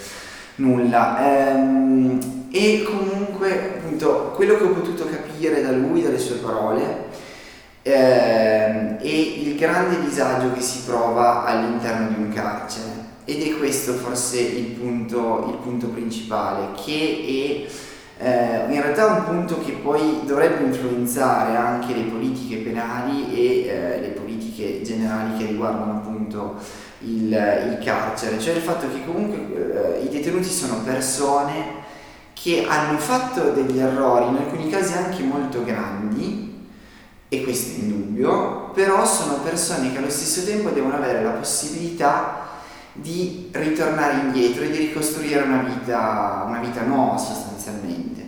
nulla. 0.56 1.50
Ehm, 1.52 2.48
e 2.52 2.84
comunque 2.84 3.78
appunto 3.78 4.32
quello 4.36 4.58
che 4.58 4.64
ho 4.64 4.70
potuto 4.70 5.06
capire 5.06 5.62
da 5.62 5.72
lui, 5.72 6.02
dalle 6.02 6.20
sue 6.20 6.38
parole, 6.38 7.10
ehm, 7.82 8.98
è 8.98 9.06
il 9.06 9.56
grande 9.58 10.00
disagio 10.02 10.54
che 10.54 10.62
si 10.62 10.84
prova 10.86 11.44
all'interno 11.44 12.08
di 12.10 12.16
un 12.16 12.30
carcere 12.34 12.95
ed 13.26 13.42
è 13.42 13.58
questo 13.58 13.94
forse 13.94 14.40
il 14.40 14.66
punto, 14.66 15.48
il 15.50 15.58
punto 15.58 15.88
principale, 15.88 16.80
che 16.84 17.68
è 17.68 17.84
eh, 18.18 18.74
in 18.74 18.82
realtà 18.82 19.08
un 19.08 19.24
punto 19.26 19.60
che 19.62 19.74
poi 19.74 20.22
dovrebbe 20.24 20.64
influenzare 20.64 21.58
anche 21.58 21.94
le 21.94 22.04
politiche 22.04 22.58
penali 22.58 23.36
e 23.36 23.66
eh, 23.66 24.00
le 24.00 24.08
politiche 24.10 24.82
generali 24.84 25.38
che 25.38 25.48
riguardano 25.48 25.98
appunto 25.98 26.56
il, 27.00 27.28
il, 27.28 27.78
carcere, 27.84 28.40
cioè 28.40 28.56
il 28.56 28.62
fatto 28.62 28.88
che 28.88 29.04
comunque 29.06 29.98
eh, 30.00 30.06
i 30.06 30.10
detenuti 30.10 30.50
sono 30.50 30.82
persone 30.84 31.84
che 32.32 32.66
hanno 32.68 32.98
fatto 33.00 33.52
degli 33.52 33.80
errori, 33.80 34.30
in 34.30 34.38
alcuni 34.38 34.70
casi 34.70 34.94
anche 34.94 35.24
molto 35.24 35.64
grandi, 35.64 36.54
e 37.28 37.44
questo 37.44 37.82
è 37.82 37.84
indubbio, 37.84 38.70
però 38.74 39.06
sono 39.06 39.40
persone 39.44 39.92
che 39.92 39.98
allo 39.98 40.10
stesso 40.10 40.46
tempo 40.46 40.70
devono 40.70 40.96
avere 40.96 41.24
la 41.24 41.32
possibilità 41.32 42.45
di 42.96 43.50
ritornare 43.52 44.22
indietro 44.22 44.64
e 44.64 44.72
di 44.72 44.78
ricostruire 44.78 45.44
una 45.44 45.64
vita, 45.64 46.44
una 46.48 46.60
vita 46.60 46.82
nuova 46.82 47.18
sostanzialmente. 47.18 48.24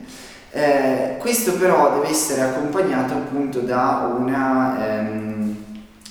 Eh, 0.51 1.17
questo 1.19 1.53
però 1.53 1.93
deve 1.93 2.09
essere 2.09 2.41
accompagnato 2.41 3.13
appunto 3.13 3.59
da 3.59 4.13
una, 4.17 4.99
ehm, 4.99 5.55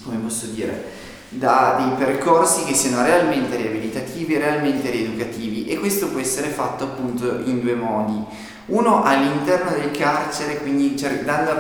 come 0.03 0.17
posso 0.19 0.47
dire, 0.47 0.95
da 1.29 1.77
dei 1.79 1.97
percorsi 1.97 2.65
che 2.65 2.75
siano 2.75 3.03
realmente 3.03 3.57
riabilitativi, 3.57 4.37
realmente 4.37 4.91
rieducativi 4.91 5.67
e 5.67 5.79
questo 5.79 6.09
può 6.09 6.21
essere 6.21 6.49
fatto 6.49 6.85
appunto 6.85 7.41
in 7.45 7.61
due 7.61 7.75
modi. 7.75 8.25
Uno 8.67 9.05
all'interno 9.05 9.71
del 9.71 9.93
carcere, 9.93 10.59
quindi 10.59 10.99
cioè, 10.99 11.21
dando, 11.23 11.53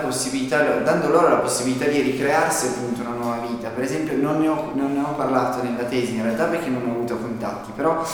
dando, 0.82 1.08
loro 1.08 1.28
la 1.28 1.36
possibilità 1.36 1.84
di 1.86 2.00
ricrearsi 2.00 2.66
appunto 2.66 3.02
una 3.02 3.10
nuova 3.10 3.46
vita. 3.46 3.68
Per 3.68 3.84
esempio 3.84 4.16
non 4.16 4.40
ne, 4.40 4.48
ho, 4.48 4.72
non 4.74 4.94
ne 4.94 5.00
ho 5.00 5.14
parlato 5.14 5.62
nella 5.62 5.84
tesi 5.84 6.16
in 6.16 6.22
realtà 6.22 6.46
perché 6.46 6.68
non 6.68 6.82
ho 6.88 6.90
avuto 6.90 7.16
contatti, 7.16 7.70
però 7.76 8.04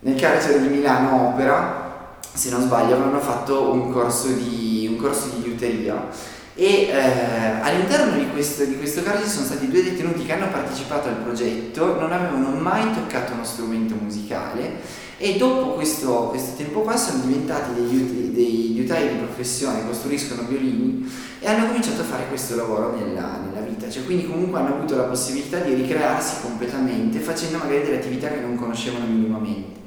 nel 0.00 0.20
carcere 0.20 0.60
di 0.60 0.68
Milano 0.68 1.28
Opera, 1.28 2.18
se 2.34 2.50
non 2.50 2.60
sbaglio, 2.60 2.96
avevano 2.96 3.20
fatto 3.20 3.72
un 3.72 3.90
corso 3.90 4.28
di, 4.28 4.88
un 4.90 4.98
corso 4.98 5.28
di 5.28 5.42
liuteria 5.42 6.08
e 6.56 6.88
eh, 6.88 7.60
all'interno 7.62 8.16
di 8.16 8.28
questo, 8.30 8.64
di 8.64 8.76
questo 8.76 9.02
carcere 9.02 9.24
ci 9.24 9.32
sono 9.32 9.46
stati 9.46 9.68
due 9.68 9.82
detenuti 9.82 10.24
che 10.24 10.34
hanno 10.34 10.48
partecipato 10.48 11.08
al 11.08 11.14
progetto, 11.14 11.98
non 11.98 12.12
avevano 12.12 12.50
mai 12.50 12.92
toccato 12.92 13.32
uno 13.32 13.44
strumento 13.44 13.94
musicale 13.98 15.02
e 15.24 15.36
dopo 15.38 15.70
questo, 15.70 16.26
questo 16.28 16.54
tempo 16.54 16.80
qua 16.80 16.98
sono 16.98 17.22
diventati 17.24 17.72
degli, 17.72 18.30
degli 18.30 18.74
liutai 18.74 19.08
di 19.08 19.14
professione, 19.14 19.86
costruiscono 19.86 20.42
violini 20.46 21.10
e 21.40 21.48
hanno 21.48 21.68
cominciato 21.68 22.02
a 22.02 22.04
fare 22.04 22.26
questo 22.28 22.56
lavoro 22.56 22.94
nella, 22.94 23.38
nella 23.42 23.66
vita, 23.66 23.88
cioè 23.88 24.04
quindi 24.04 24.26
comunque 24.26 24.58
hanno 24.58 24.74
avuto 24.74 24.96
la 24.96 25.04
possibilità 25.04 25.60
di 25.60 25.72
ricrearsi 25.72 26.42
completamente 26.42 27.20
facendo 27.20 27.56
magari 27.56 27.84
delle 27.84 27.96
attività 27.96 28.28
che 28.28 28.40
non 28.40 28.54
conoscevano 28.56 29.06
minimamente. 29.06 29.80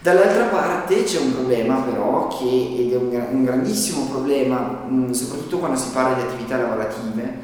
Dall'altra 0.00 0.46
parte 0.46 1.04
c'è 1.04 1.20
un 1.20 1.32
problema 1.32 1.76
però, 1.82 2.26
che, 2.26 2.74
ed 2.76 2.92
è 2.92 2.96
un, 2.96 3.24
un 3.34 3.44
grandissimo 3.44 4.06
problema, 4.06 4.84
mh, 4.88 5.12
soprattutto 5.12 5.58
quando 5.58 5.78
si 5.78 5.90
parla 5.92 6.16
di 6.16 6.22
attività 6.22 6.56
lavorative, 6.56 7.38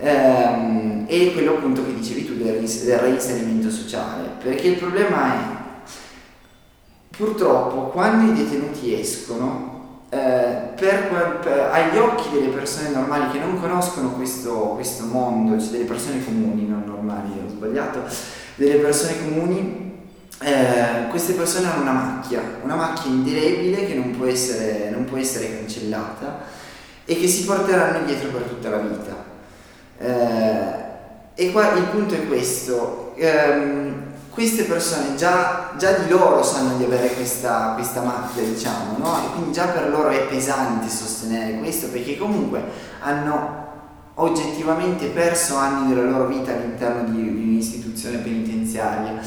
ehm, 0.00 1.06
è 1.06 1.32
quello 1.32 1.52
appunto 1.52 1.84
che 1.84 1.94
dicevi 1.94 2.26
tu 2.26 2.34
del, 2.34 2.58
del 2.60 2.98
reinserimento 2.98 3.70
sociale, 3.70 4.30
perché 4.42 4.66
il 4.66 4.78
problema 4.78 5.32
è 5.32 5.55
Purtroppo 7.16 7.88
quando 7.88 8.30
i 8.30 8.34
detenuti 8.34 8.98
escono, 8.98 9.76
eh, 10.10 10.74
per, 10.76 11.08
per, 11.08 11.70
agli 11.72 11.96
occhi 11.96 12.28
delle 12.30 12.48
persone 12.48 12.90
normali 12.90 13.30
che 13.30 13.38
non 13.38 13.58
conoscono 13.60 14.10
questo, 14.12 14.72
questo 14.74 15.06
mondo, 15.06 15.58
cioè 15.58 15.70
delle 15.70 15.84
persone 15.84 16.24
comuni, 16.24 16.68
non 16.68 16.84
normali, 16.86 17.30
ho 17.44 17.48
sbagliato, 17.48 18.02
delle 18.56 18.76
persone 18.76 19.18
comuni, 19.22 19.94
eh, 20.42 21.08
queste 21.08 21.32
persone 21.32 21.70
hanno 21.70 21.82
una 21.82 21.92
macchia, 21.92 22.42
una 22.62 22.74
macchia 22.74 23.10
indelebile 23.10 23.86
che 23.86 23.94
non 23.94 24.16
può, 24.16 24.26
essere, 24.26 24.90
non 24.90 25.04
può 25.06 25.16
essere 25.16 25.56
cancellata 25.56 26.40
e 27.06 27.16
che 27.16 27.26
si 27.26 27.44
porteranno 27.44 28.04
dietro 28.04 28.28
per 28.28 28.42
tutta 28.42 28.68
la 28.68 28.78
vita. 28.78 29.24
Eh, 29.98 30.84
e 31.34 31.52
qua 31.52 31.72
il 31.72 31.84
punto 31.84 32.14
è 32.14 32.26
questo. 32.26 33.14
Ehm, 33.16 34.04
queste 34.36 34.64
persone 34.64 35.14
già, 35.16 35.72
già, 35.78 35.92
di 35.92 36.10
loro 36.10 36.42
sanno 36.42 36.76
di 36.76 36.84
avere 36.84 37.08
questa, 37.14 37.72
questa 37.74 38.02
macchia, 38.02 38.42
diciamo, 38.42 38.98
no? 38.98 39.16
E 39.24 39.32
quindi 39.32 39.52
già 39.52 39.68
per 39.68 39.88
loro 39.88 40.10
è 40.10 40.26
pesante 40.26 40.90
sostenere 40.90 41.56
questo 41.56 41.86
perché 41.88 42.18
comunque 42.18 42.62
hanno 43.00 43.64
oggettivamente 44.16 45.06
perso 45.06 45.56
anni 45.56 45.88
della 45.88 46.10
loro 46.10 46.26
vita 46.26 46.52
all'interno 46.52 47.10
di, 47.10 47.22
di 47.22 47.44
un'istituzione 47.44 48.18
penitenziaria 48.18 49.22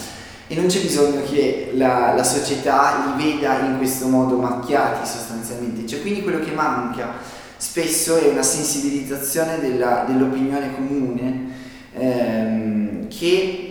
e 0.46 0.56
non 0.56 0.68
c'è 0.68 0.80
bisogno 0.80 1.24
che 1.28 1.72
la, 1.74 2.14
la, 2.14 2.24
società 2.24 3.16
li 3.18 3.24
veda 3.24 3.62
in 3.62 3.78
questo 3.78 4.06
modo 4.06 4.36
macchiati 4.36 5.08
sostanzialmente, 5.08 5.88
cioè 5.88 6.02
quindi 6.02 6.22
quello 6.22 6.40
che 6.40 6.52
manca 6.52 7.14
spesso 7.58 8.16
è 8.16 8.28
una 8.30 8.44
sensibilizzazione 8.44 9.60
della, 9.60 10.06
dell'opinione 10.08 10.76
comune 10.76 11.50
ehm, 11.94 13.08
che 13.08 13.69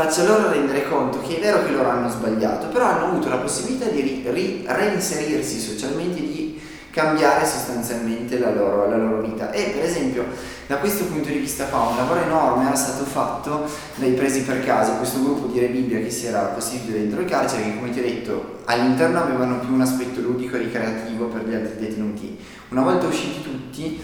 faccia 0.00 0.24
loro 0.24 0.48
rendere 0.48 0.88
conto 0.88 1.20
che 1.20 1.36
è 1.36 1.40
vero 1.40 1.62
che 1.62 1.72
loro 1.72 1.90
hanno 1.90 2.08
sbagliato, 2.08 2.68
però 2.68 2.86
hanno 2.86 3.04
avuto 3.08 3.28
la 3.28 3.36
possibilità 3.36 3.84
di 3.90 4.00
ri, 4.00 4.24
ri, 4.30 4.64
reinserirsi 4.66 5.60
socialmente, 5.60 6.20
di 6.20 6.58
cambiare 6.90 7.44
sostanzialmente 7.44 8.38
la 8.38 8.50
loro, 8.50 8.88
la 8.88 8.96
loro, 8.96 9.20
vita. 9.20 9.50
E 9.50 9.74
per 9.74 9.84
esempio, 9.84 10.24
da 10.66 10.78
questo 10.78 11.04
punto 11.04 11.28
di 11.28 11.36
vista 11.36 11.66
qua, 11.66 11.80
un 11.80 11.96
lavoro 11.96 12.22
enorme 12.22 12.66
era 12.66 12.76
stato 12.76 13.04
fatto 13.04 13.68
dai 13.96 14.12
presi 14.12 14.40
per 14.40 14.64
caso, 14.64 14.92
questo 14.92 15.22
gruppo 15.22 15.48
di 15.48 15.60
Re 15.60 15.66
Bibbia 15.66 15.98
che 15.98 16.10
si 16.10 16.26
era 16.26 16.44
costituito 16.46 16.96
dentro 16.96 17.20
il 17.20 17.28
carcere, 17.28 17.64
che 17.64 17.76
come 17.76 17.90
ti 17.90 17.98
ho 17.98 18.02
detto 18.02 18.60
all'interno 18.64 19.20
avevano 19.20 19.58
più 19.58 19.74
un 19.74 19.82
aspetto 19.82 20.20
ludico 20.20 20.56
e 20.56 20.60
ricreativo 20.60 21.26
per 21.26 21.46
gli 21.46 21.54
altri 21.54 21.78
detenuti. 21.78 22.38
Una 22.70 22.82
volta 22.82 23.06
usciti 23.06 23.42
tutti, 23.42 24.00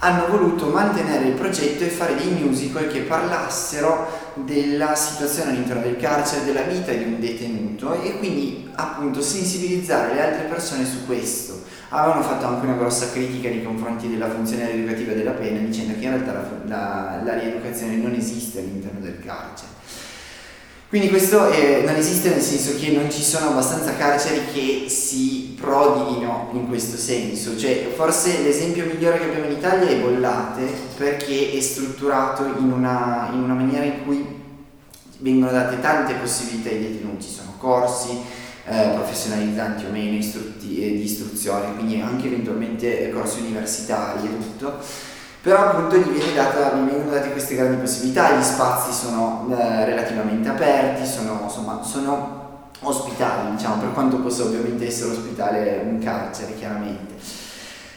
hanno 0.00 0.26
voluto 0.28 0.66
mantenere 0.66 1.26
il 1.26 1.34
progetto 1.34 1.84
e 1.84 1.88
fare 1.88 2.14
dei 2.14 2.30
musical 2.30 2.88
che 2.88 3.00
parlassero 3.00 4.19
della 4.34 4.94
situazione 4.94 5.50
all'interno 5.50 5.82
del 5.82 5.96
carcere, 5.96 6.44
della 6.44 6.62
vita 6.62 6.92
di 6.92 7.04
un 7.04 7.20
detenuto 7.20 8.00
e 8.00 8.18
quindi 8.18 8.70
appunto 8.74 9.20
sensibilizzare 9.20 10.14
le 10.14 10.22
altre 10.22 10.44
persone 10.44 10.84
su 10.84 11.06
questo. 11.06 11.62
Avevano 11.90 12.22
fatto 12.22 12.46
anche 12.46 12.66
una 12.66 12.76
grossa 12.76 13.10
critica 13.10 13.48
nei 13.48 13.64
confronti 13.64 14.08
della 14.08 14.30
funzione 14.30 14.70
rieducativa 14.70 15.12
della 15.12 15.32
pena 15.32 15.58
dicendo 15.58 15.98
che 15.98 16.04
in 16.04 16.10
realtà 16.10 16.32
la, 16.32 16.48
la, 16.66 17.22
la 17.24 17.38
rieducazione 17.38 17.96
non 17.96 18.14
esiste 18.14 18.60
all'interno 18.60 19.00
del 19.00 19.18
carcere. 19.24 19.79
Quindi 20.90 21.08
questo 21.08 21.50
è, 21.50 21.84
non 21.86 21.94
esiste 21.94 22.30
nel 22.30 22.42
senso 22.42 22.76
che 22.76 22.90
non 22.90 23.08
ci 23.12 23.22
sono 23.22 23.50
abbastanza 23.50 23.94
carceri 23.94 24.40
che 24.52 24.88
si 24.88 25.56
prodighino 25.56 26.50
in 26.52 26.66
questo 26.66 26.96
senso, 26.96 27.56
cioè 27.56 27.92
forse 27.94 28.42
l'esempio 28.42 28.86
migliore 28.86 29.18
che 29.18 29.26
abbiamo 29.26 29.44
in 29.44 29.52
Italia 29.52 29.88
è 29.88 30.00
Bollate 30.00 30.62
perché 30.96 31.52
è 31.52 31.60
strutturato 31.60 32.44
in 32.58 32.72
una, 32.72 33.28
in 33.32 33.38
una 33.38 33.54
maniera 33.54 33.84
in 33.84 34.04
cui 34.04 34.26
vengono 35.18 35.52
date 35.52 35.80
tante 35.80 36.14
possibilità 36.14 36.70
ai 36.70 36.80
detenuti, 36.80 37.28
sono 37.28 37.54
corsi 37.56 38.18
eh, 38.64 38.88
professionalizzanti 38.94 39.84
o 39.84 39.90
meno 39.92 40.16
istrutti, 40.16 40.82
eh, 40.82 40.90
di 40.90 41.04
istruzione, 41.04 41.72
quindi 41.76 42.00
anche 42.00 42.26
eventualmente 42.26 43.10
corsi 43.10 43.42
universitari 43.42 44.26
e 44.26 44.38
tutto 44.38 44.78
però 45.42 45.70
appunto 45.70 45.96
gli, 45.96 46.10
viene 46.10 46.34
data, 46.34 46.74
gli 46.74 46.84
vengono 46.84 47.10
date 47.10 47.32
queste 47.32 47.54
grandi 47.54 47.76
possibilità, 47.80 48.36
gli 48.36 48.42
spazi 48.42 48.92
sono 48.92 49.46
eh, 49.50 49.84
relativamente 49.86 50.48
aperti, 50.48 51.06
sono, 51.06 51.40
insomma, 51.44 51.82
sono 51.82 52.68
ospitali, 52.80 53.56
diciamo, 53.56 53.80
per 53.80 53.92
quanto 53.92 54.16
possa 54.18 54.42
ovviamente 54.42 54.86
essere 54.86 55.12
ospitale 55.12 55.82
un 55.84 55.98
carcere, 55.98 56.54
chiaramente. 56.56 57.14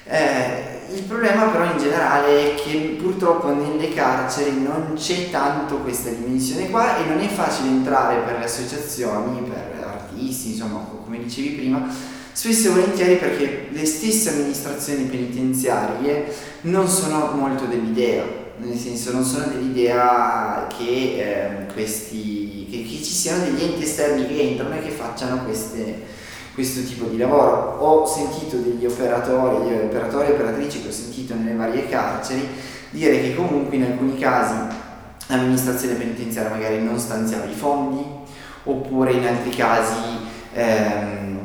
Eh, 0.05 0.81
il 0.93 1.03
problema 1.03 1.45
però 1.45 1.63
in 1.63 1.77
generale 1.77 2.53
è 2.53 2.55
che 2.55 2.97
purtroppo 3.01 3.53
nelle 3.53 3.93
carceri 3.93 4.61
non 4.61 4.93
c'è 4.95 5.29
tanto 5.29 5.77
questa 5.77 6.09
dimensione 6.09 6.69
qua 6.69 6.97
e 6.97 7.05
non 7.05 7.19
è 7.19 7.27
facile 7.27 7.69
entrare 7.69 8.17
per 8.17 8.37
le 8.37 8.45
associazioni, 8.45 9.41
per 9.41 9.83
artisti, 9.85 10.51
insomma, 10.51 10.85
come 11.03 11.19
dicevi 11.19 11.49
prima, 11.49 11.87
spesso 12.33 12.67
e 12.67 12.71
volentieri 12.71 13.15
perché 13.15 13.67
le 13.71 13.85
stesse 13.85 14.29
amministrazioni 14.29 15.03
penitenziarie 15.05 16.25
non 16.61 16.87
sono 16.87 17.31
molto 17.33 17.65
dell'idea, 17.65 18.23
nel 18.57 18.77
senso 18.77 19.13
non 19.13 19.23
sono 19.23 19.45
dell'idea 19.45 20.67
che, 20.75 20.83
eh, 20.83 21.73
questi, 21.73 22.67
che, 22.69 22.81
che 22.83 23.03
ci 23.03 23.11
siano 23.11 23.45
degli 23.45 23.63
enti 23.63 23.83
esterni 23.83 24.27
che 24.27 24.41
entrano 24.41 24.75
e 24.75 24.81
che 24.81 24.89
facciano 24.89 25.43
queste, 25.43 26.01
questo 26.53 26.83
tipo 26.83 27.05
di 27.05 27.17
lavoro. 27.17 27.77
Ho 27.79 28.05
sentito 28.05 28.57
degli 28.57 28.85
operatori, 28.85 29.69
gli 29.69 29.73
operatori 29.73 30.27
e 30.27 30.31
operatrici 30.33 30.81
che 30.81 30.87
ho 30.89 30.91
sentito 30.91 31.35
nelle 31.35 31.55
varie 31.55 31.87
carceri 31.87 32.47
dire 32.89 33.21
che 33.21 33.35
comunque 33.35 33.75
in 33.75 33.83
alcuni 33.83 34.17
casi 34.19 34.55
l'amministrazione 35.27 35.95
penitenziaria 35.95 36.51
magari 36.51 36.81
non 36.81 36.99
stanziava 36.99 37.45
i 37.45 37.53
fondi 37.53 38.05
oppure 38.65 39.13
in 39.13 39.25
altri 39.25 39.49
casi 39.49 39.95
ehm, 40.53 41.39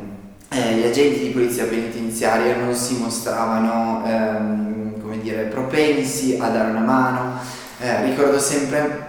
eh, 0.59 0.75
gli 0.75 0.85
agenti 0.85 1.21
di 1.21 1.29
polizia 1.29 1.67
penitenziaria 1.67 2.57
non 2.57 2.75
si 2.75 2.97
mostravano 2.97 4.03
ehm, 4.05 5.01
come 5.01 5.21
dire, 5.21 5.45
propensi 5.45 6.37
a 6.41 6.49
dare 6.49 6.71
una 6.71 6.81
mano. 6.81 7.39
Eh, 7.81 8.05
ricordo 8.05 8.39
sempre 8.41 9.07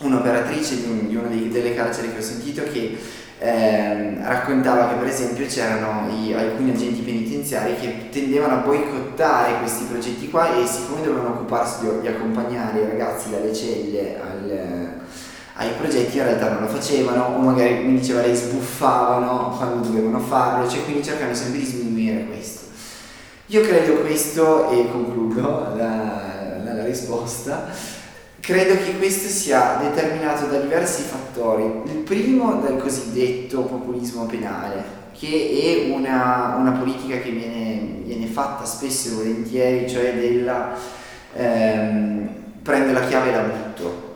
un'operatrice 0.00 0.76
di, 0.76 1.08
di 1.08 1.16
una 1.16 1.28
delle 1.28 1.74
carceri 1.74 2.12
che 2.12 2.18
ho 2.18 2.22
sentito 2.22 2.62
che 2.62 2.98
eh, 3.38 4.18
raccontava 4.22 4.88
che 4.88 4.94
per 4.94 5.08
esempio 5.08 5.46
c'erano 5.46 6.08
i, 6.12 6.32
alcuni 6.32 6.70
agenti 6.70 7.00
penitenziari 7.00 7.74
che 7.74 8.08
tendevano 8.10 8.54
a 8.54 8.58
boicottare 8.58 9.58
questi 9.58 9.84
progetti 9.84 10.30
qua 10.30 10.56
e 10.56 10.66
siccome 10.66 11.02
dovevano 11.02 11.30
occuparsi 11.30 11.80
di, 11.80 12.00
di 12.02 12.06
accompagnare 12.06 12.80
i 12.80 12.86
ragazzi 12.86 13.30
dalle 13.30 13.52
celle 13.52 14.20
al, 14.20 14.81
ai 15.54 15.70
progetti 15.78 16.16
in 16.16 16.24
realtà 16.24 16.50
non 16.50 16.62
lo 16.62 16.68
facevano 16.68 17.24
o 17.24 17.38
magari 17.38 17.84
mi 17.84 17.98
diceva 17.98 18.22
lei 18.22 18.34
sbuffavano 18.34 19.54
quando 19.56 19.86
dovevano 19.86 20.18
farlo, 20.18 20.68
cioè 20.68 20.84
quindi 20.84 21.04
cercano 21.04 21.34
sempre 21.34 21.58
di 21.58 21.66
sminuire 21.66 22.24
questo. 22.26 22.60
Io 23.46 23.60
credo 23.60 24.00
questo, 24.00 24.70
e 24.70 24.90
concludo 24.90 25.74
la, 25.76 26.58
la, 26.64 26.72
la 26.72 26.84
risposta, 26.84 27.68
credo 28.40 28.74
che 28.82 28.96
questo 28.96 29.28
sia 29.28 29.78
determinato 29.78 30.46
da 30.46 30.58
diversi 30.58 31.02
fattori. 31.02 31.82
Il 31.84 31.98
primo 31.98 32.54
dal 32.54 32.78
cosiddetto 32.78 33.60
populismo 33.62 34.24
penale, 34.24 34.82
che 35.12 35.86
è 35.86 35.94
una, 35.94 36.56
una 36.58 36.72
politica 36.72 37.18
che 37.18 37.30
viene, 37.30 38.00
viene, 38.04 38.24
fatta 38.24 38.64
spesso 38.64 39.10
e 39.10 39.14
volentieri, 39.16 39.90
cioè 39.90 40.14
della 40.14 40.74
ehm, 41.34 42.28
prende 42.62 42.92
la 42.92 43.06
chiave 43.06 43.28
e 43.28 43.34
la 43.34 43.42
butto 43.42 44.11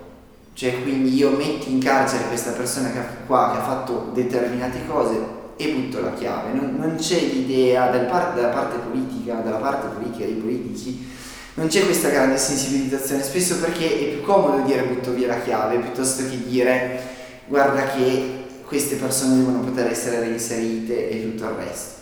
cioè 0.56 0.82
quindi 0.82 1.14
io 1.14 1.32
metto 1.32 1.68
in 1.68 1.78
carcere 1.78 2.28
questa 2.28 2.52
persona 2.52 2.90
che, 2.90 2.98
qua 3.26 3.50
che 3.52 3.58
ha 3.58 3.62
fatto 3.62 4.10
determinate 4.14 4.86
cose 4.86 5.18
e 5.54 5.68
butto 5.68 6.00
la 6.00 6.14
chiave. 6.14 6.52
Non, 6.52 6.76
non 6.78 6.96
c'è 6.96 7.20
l'idea 7.20 7.90
dal 7.90 8.06
parte, 8.06 8.40
dalla 8.40 8.54
parte 8.54 8.78
politica, 8.78 9.34
dalla 9.34 9.58
parte 9.58 9.88
politica 9.88 10.24
dei 10.24 10.36
politici, 10.36 11.06
non 11.54 11.66
c'è 11.66 11.84
questa 11.84 12.08
grande 12.08 12.38
sensibilizzazione, 12.38 13.22
spesso 13.22 13.58
perché 13.58 13.84
è 13.86 14.04
più 14.14 14.22
comodo 14.22 14.62
dire 14.62 14.84
butto 14.84 15.12
via 15.12 15.26
la 15.26 15.40
chiave 15.40 15.76
piuttosto 15.76 16.22
che 16.22 16.42
dire 16.46 17.00
guarda 17.46 17.88
che 17.88 18.44
queste 18.66 18.96
persone 18.96 19.36
devono 19.36 19.60
poter 19.60 19.90
essere 19.90 20.20
reinserite 20.20 21.10
e 21.10 21.22
tutto 21.22 21.44
il 21.50 21.56
resto. 21.66 21.95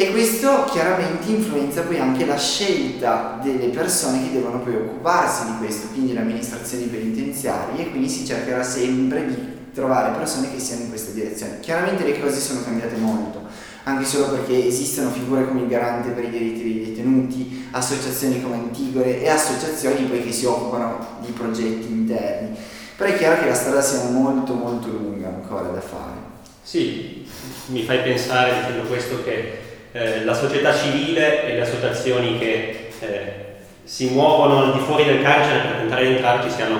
E 0.00 0.12
questo 0.12 0.64
chiaramente 0.64 1.30
influenza 1.30 1.82
poi 1.82 1.98
anche 1.98 2.24
la 2.24 2.38
scelta 2.38 3.38
delle 3.42 3.66
persone 3.66 4.22
che 4.22 4.32
devono 4.32 4.60
poi 4.60 4.76
occuparsi 4.76 5.44
di 5.44 5.58
questo, 5.58 5.88
quindi 5.88 6.14
le 6.14 6.20
amministrazioni 6.20 6.84
penitenziarie, 6.84 7.82
e 7.82 7.90
quindi 7.90 8.08
si 8.08 8.24
cercherà 8.24 8.62
sempre 8.62 9.26
di 9.26 9.36
trovare 9.74 10.16
persone 10.16 10.50
che 10.50 10.58
siano 10.58 10.84
in 10.84 10.88
questa 10.88 11.12
direzione. 11.12 11.60
Chiaramente 11.60 12.02
le 12.02 12.18
cose 12.18 12.40
sono 12.40 12.62
cambiate 12.64 12.96
molto, 12.96 13.42
anche 13.82 14.06
solo 14.06 14.30
perché 14.30 14.68
esistono 14.68 15.10
figure 15.10 15.46
come 15.46 15.60
il 15.60 15.68
garante 15.68 16.08
per 16.12 16.24
i 16.24 16.30
diritti 16.30 16.62
dei 16.62 16.94
detenuti, 16.94 17.68
associazioni 17.70 18.40
come 18.40 18.54
Antigore 18.54 19.20
e 19.20 19.28
associazioni 19.28 20.04
poi 20.04 20.24
che 20.24 20.32
si 20.32 20.46
occupano 20.46 21.18
di 21.20 21.30
progetti 21.32 21.88
interni. 21.88 22.56
Però 22.96 23.06
è 23.06 23.18
chiaro 23.18 23.38
che 23.38 23.48
la 23.48 23.54
strada 23.54 23.82
sia 23.82 24.04
molto 24.04 24.54
molto 24.54 24.88
lunga 24.88 25.28
ancora 25.28 25.68
da 25.68 25.80
fare. 25.82 26.16
Sì, 26.62 27.26
mi 27.66 27.82
fai 27.82 28.00
pensare 28.00 28.60
dicendo 28.60 28.88
questo 28.88 29.22
che 29.22 29.68
eh, 29.92 30.24
la 30.24 30.34
società 30.34 30.74
civile 30.74 31.44
e 31.44 31.54
le 31.54 31.60
associazioni 31.62 32.38
che 32.38 32.90
eh, 33.00 33.32
si 33.84 34.10
muovono 34.10 34.64
al 34.64 34.72
di 34.72 34.78
fuori 34.78 35.04
del 35.04 35.22
carcere 35.22 35.60
per 35.60 35.76
tentare 35.78 36.06
di 36.06 36.12
entrarci 36.12 36.50
siano 36.50 36.78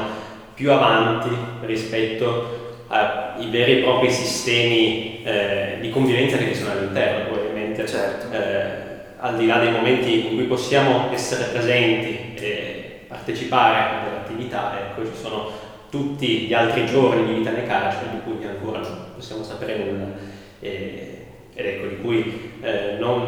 più 0.54 0.70
avanti 0.70 1.30
rispetto 1.62 2.58
ai 2.88 3.48
veri 3.48 3.78
e 3.78 3.82
propri 3.82 4.10
sistemi 4.10 5.22
eh, 5.24 5.78
di 5.80 5.90
convivenza 5.90 6.36
che 6.36 6.48
ci 6.48 6.56
sono 6.56 6.72
all'interno, 6.72 7.32
ovviamente. 7.32 7.86
Certo. 7.86 8.36
Eh, 8.36 8.88
al 9.18 9.36
di 9.36 9.46
là 9.46 9.58
dei 9.58 9.70
momenti 9.70 10.28
in 10.28 10.34
cui 10.36 10.44
possiamo 10.44 11.12
essere 11.12 11.44
presenti 11.44 12.34
e 12.34 13.04
partecipare 13.06 13.76
a 13.76 14.04
delle 14.04 14.16
attività, 14.16 14.72
ecco, 14.78 15.04
ci 15.04 15.20
sono 15.20 15.50
tutti 15.90 16.46
gli 16.46 16.54
altri 16.54 16.86
giorni 16.86 17.26
di 17.26 17.34
vita 17.34 17.50
nel 17.50 17.66
carcere 17.66 18.10
di 18.12 18.20
cui 18.22 18.44
ancora 18.46 18.78
non 18.80 19.06
possiamo 19.14 19.42
sapere 19.42 19.76
nulla. 19.76 20.06
E, 20.60 21.19
ed 21.60 21.66
ecco, 21.66 21.86
di 21.86 22.00
cui 22.00 22.52
eh, 22.62 22.96
non, 22.98 23.26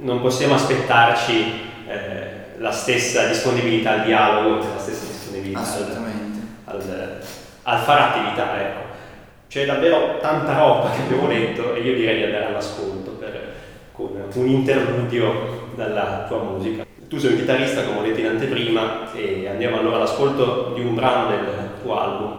non, 0.00 0.20
possiamo 0.20 0.54
aspettarci 0.54 1.52
eh, 1.86 2.56
la 2.58 2.72
stessa 2.72 3.26
disponibilità 3.28 3.92
al 3.92 4.04
dialogo, 4.04 4.56
la 4.56 4.78
stessa 4.78 5.06
disponibilità 5.06 5.60
al, 5.60 6.80
al, 6.80 7.20
al, 7.62 7.78
fare 7.78 8.00
attività. 8.00 8.60
Ecco. 8.60 8.86
C'è 9.48 9.64
davvero 9.64 10.18
tanta 10.20 10.58
roba 10.58 10.90
che 10.90 11.02
abbiamo 11.02 11.28
letto 11.28 11.74
e 11.74 11.80
io 11.80 11.94
direi 11.94 12.16
di 12.16 12.24
andare 12.24 12.46
all'ascolto 12.46 13.12
per, 13.12 13.54
con 13.92 14.10
un 14.34 14.46
interludio 14.48 15.70
dalla 15.74 16.24
tua 16.28 16.42
musica. 16.42 16.84
Tu 17.08 17.18
sei 17.18 17.32
un 17.32 17.38
chitarrista, 17.38 17.84
come 17.84 18.00
ho 18.00 18.02
detto 18.02 18.20
in 18.20 18.26
anteprima, 18.26 19.12
e 19.14 19.48
andiamo 19.48 19.78
allora 19.78 19.96
all'ascolto 19.96 20.72
di 20.74 20.82
un 20.82 20.94
brano 20.94 21.30
del 21.30 21.70
tuo 21.80 21.98
album. 21.98 22.38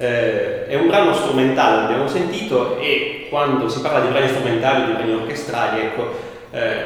Eh, 0.00 0.66
è 0.68 0.76
un 0.76 0.86
brano 0.86 1.12
strumentale, 1.12 1.82
l'abbiamo 1.82 2.06
sentito, 2.06 2.78
e 2.78 3.26
quando 3.28 3.68
si 3.68 3.80
parla 3.80 4.00
di 4.00 4.08
brani 4.08 4.28
strumentali 4.28 4.86
di 4.86 4.92
brani 4.92 5.12
orchestrali, 5.12 5.80
ecco, 5.80 6.14
eh, 6.52 6.84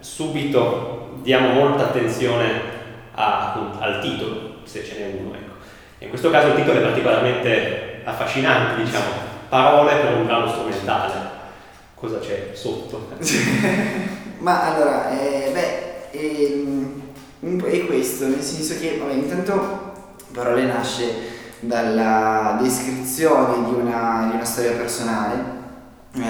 subito 0.00 1.16
diamo 1.22 1.48
molta 1.48 1.84
attenzione 1.84 2.60
a, 3.14 3.54
al 3.78 4.00
titolo, 4.02 4.56
se 4.64 4.84
ce 4.84 4.98
n'è 4.98 5.18
uno. 5.18 5.34
Ecco. 5.34 5.52
In 6.00 6.10
questo 6.10 6.28
caso 6.30 6.48
il 6.48 6.54
titolo 6.56 6.78
è 6.78 6.82
particolarmente 6.82 8.02
affascinante, 8.04 8.82
diciamo, 8.82 9.06
parole 9.48 9.94
per 9.94 10.16
un 10.16 10.26
brano 10.26 10.48
strumentale. 10.48 11.30
Cosa 11.94 12.18
c'è 12.18 12.50
sotto? 12.52 13.08
Ma 14.38 14.74
allora, 14.74 15.10
eh, 15.10 15.50
beh, 15.52 16.10
è, 16.10 16.18
ehm, 16.18 17.64
è, 17.64 17.86
questo, 17.86 18.26
nel 18.26 18.42
senso 18.42 18.78
che, 18.78 18.98
vabbè, 18.98 19.12
intanto 19.14 19.90
Parole 20.32 20.64
nasce 20.64 21.04
dalla 21.62 22.58
descrizione 22.60 23.64
di 23.64 23.74
una, 23.74 24.28
di 24.28 24.34
una 24.36 24.44
storia 24.44 24.72
personale, 24.72 25.34
eh, 26.14 26.20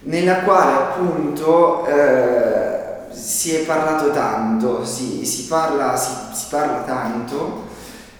nella 0.00 0.40
quale 0.40 0.72
appunto 0.72 1.86
eh, 1.86 3.10
si 3.10 3.54
è 3.54 3.64
parlato 3.64 4.10
tanto, 4.10 4.84
si, 4.84 5.24
si, 5.24 5.46
parla, 5.46 5.96
si, 5.96 6.12
si 6.32 6.46
parla 6.50 6.82
tanto, 6.82 7.66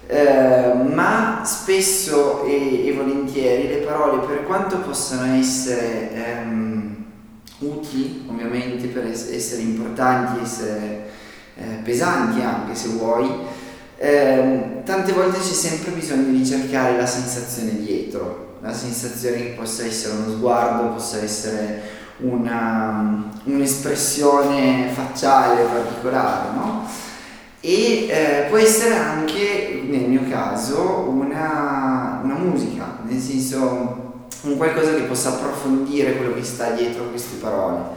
eh, 0.07 0.73
ma 0.75 1.43
spesso 1.45 2.45
e, 2.45 2.87
e, 2.87 2.93
volentieri 2.93 3.69
le 3.69 3.79
parole, 3.79 4.27
per 4.27 4.45
quanto 4.45 4.79
possano 4.79 5.35
essere... 5.35 6.13
Ehm, 6.13 6.79
utili 7.59 8.25
ovviamente 8.29 8.87
per 8.89 9.07
essere 9.07 9.63
importanti, 9.63 10.43
essere 10.43 11.11
eh, 11.57 11.81
pesanti 11.83 12.41
anche 12.43 12.75
se 12.75 12.89
vuoi, 12.89 13.29
eh, 13.99 14.83
tante 14.85 15.13
volte 15.13 15.39
c'è 15.39 15.53
sempre 15.53 15.91
bisogno 15.91 16.31
di 16.31 16.47
cercare 16.47 16.97
la 16.97 17.07
sensazione 17.07 17.81
dietro, 17.81 18.59
la 18.61 18.73
sensazione 18.73 19.37
che 19.37 19.55
possa 19.57 19.85
essere 19.85 20.15
uno 20.15 20.31
sguardo, 20.31 20.95
possa 20.95 21.21
essere 21.21 21.83
una, 22.19 23.29
un'espressione 23.45 24.91
facciale 24.93 25.65
particolare, 25.65 26.51
no? 26.55 26.89
E 27.61 28.07
eh, 28.09 28.47
può 28.49 28.57
essere 28.57 28.95
anche, 28.95 29.83
nel 29.85 30.09
mio 30.09 30.23
caso, 30.31 31.09
una, 31.09 32.21
una 32.23 32.35
musica, 32.35 32.99
nel 33.03 33.21
senso 33.21 34.27
un 34.43 34.57
qualcosa 34.57 34.95
che 34.95 35.03
possa 35.03 35.31
approfondire 35.31 36.17
quello 36.17 36.35
che 36.35 36.45
sta 36.45 36.71
dietro 36.71 37.11
queste 37.11 37.37
parole. 37.39 37.97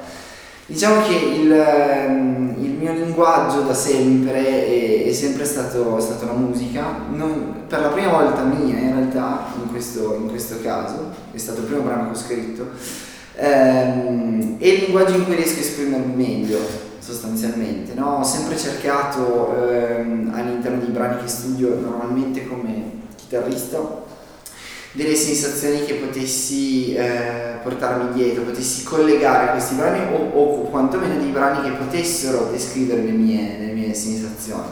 Diciamo 0.65 1.01
che 1.01 1.13
il, 1.13 1.51
ehm, 1.51 2.55
il 2.59 2.71
mio 2.71 2.93
linguaggio 2.93 3.61
da 3.61 3.73
sempre 3.73 4.65
è, 4.65 5.05
è 5.05 5.13
sempre 5.13 5.43
stato, 5.43 5.99
stato, 5.99 6.25
la 6.25 6.33
musica, 6.33 6.83
non, 7.09 7.63
per 7.67 7.81
la 7.81 7.89
prima 7.89 8.09
volta 8.09 8.43
mia 8.43 8.77
in 8.77 8.95
realtà, 8.95 9.47
in 9.61 9.69
questo, 9.69 10.15
in 10.15 10.29
questo, 10.29 10.61
caso, 10.61 11.11
è 11.31 11.37
stato 11.37 11.61
il 11.61 11.65
primo 11.65 11.81
brano 11.81 12.11
che 12.11 12.17
ho 12.17 12.21
scritto, 12.21 12.69
ehm, 13.35 14.59
è 14.59 14.65
il 14.65 14.79
linguaggio 14.83 15.15
in 15.15 15.25
cui 15.25 15.35
riesco 15.35 15.57
a 15.57 15.61
esprimermi 15.61 16.15
meglio 16.15 16.59
sostanzialmente. 16.99 17.93
No? 17.93 18.19
Ho 18.19 18.23
sempre 18.23 18.57
cercato 18.57 19.67
ehm, 19.67 20.31
all'interno 20.33 20.79
dei 20.79 20.91
brani 20.91 21.21
che 21.21 21.27
studio 21.27 21.77
normalmente 21.79 22.47
come 22.47 22.99
chitarrista 23.15 24.09
delle 24.93 25.15
sensazioni 25.15 25.85
che 25.85 25.95
potessi 25.95 26.93
eh, 26.93 27.59
portarmi 27.63 28.13
dietro, 28.13 28.43
potessi 28.43 28.83
collegare 28.83 29.49
a 29.49 29.51
questi 29.51 29.75
brani 29.75 30.13
o, 30.13 30.31
o 30.33 30.61
quantomeno 30.69 31.17
dei 31.17 31.31
brani 31.31 31.69
che 31.69 31.75
potessero 31.75 32.49
descrivere 32.51 33.01
le 33.01 33.11
mie, 33.11 33.57
le 33.59 33.71
mie 33.71 33.93
sensazioni. 33.93 34.67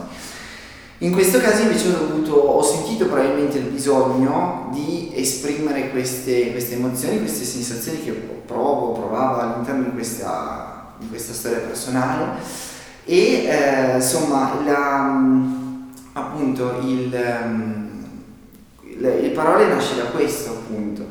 In 0.98 1.12
questo 1.12 1.38
caso 1.38 1.62
invece 1.62 1.88
ho, 1.88 1.92
dovuto, 1.92 2.34
ho 2.34 2.62
sentito 2.62 3.06
probabilmente 3.06 3.56
il 3.56 3.64
bisogno 3.64 4.68
di 4.74 5.10
esprimere 5.14 5.88
queste, 5.88 6.50
queste, 6.50 6.74
emozioni, 6.74 7.20
queste 7.20 7.44
sensazioni 7.44 8.04
che 8.04 8.10
provo, 8.10 8.92
provavo 8.92 9.40
all'interno 9.40 9.84
di 9.84 9.92
questa, 9.92 10.92
di 10.98 11.08
questa 11.08 11.32
storia 11.32 11.60
personale 11.60 12.38
e 13.06 13.46
eh, 13.46 13.94
insomma 13.94 14.60
la, 14.62 15.22
appunto 16.12 16.80
il 16.82 17.89
le, 19.00 19.20
le 19.20 19.28
parole 19.30 19.66
nasce 19.66 19.96
da 19.96 20.04
questo 20.04 20.50
appunto. 20.50 21.06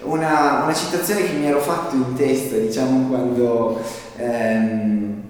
Una, 0.00 0.62
una, 0.64 0.74
citazione 0.74 1.24
che 1.24 1.32
mi 1.32 1.46
ero 1.46 1.60
fatto 1.60 1.94
in 1.94 2.14
testa, 2.14 2.56
diciamo, 2.56 3.08
quando, 3.08 3.80
ehm, 4.16 5.22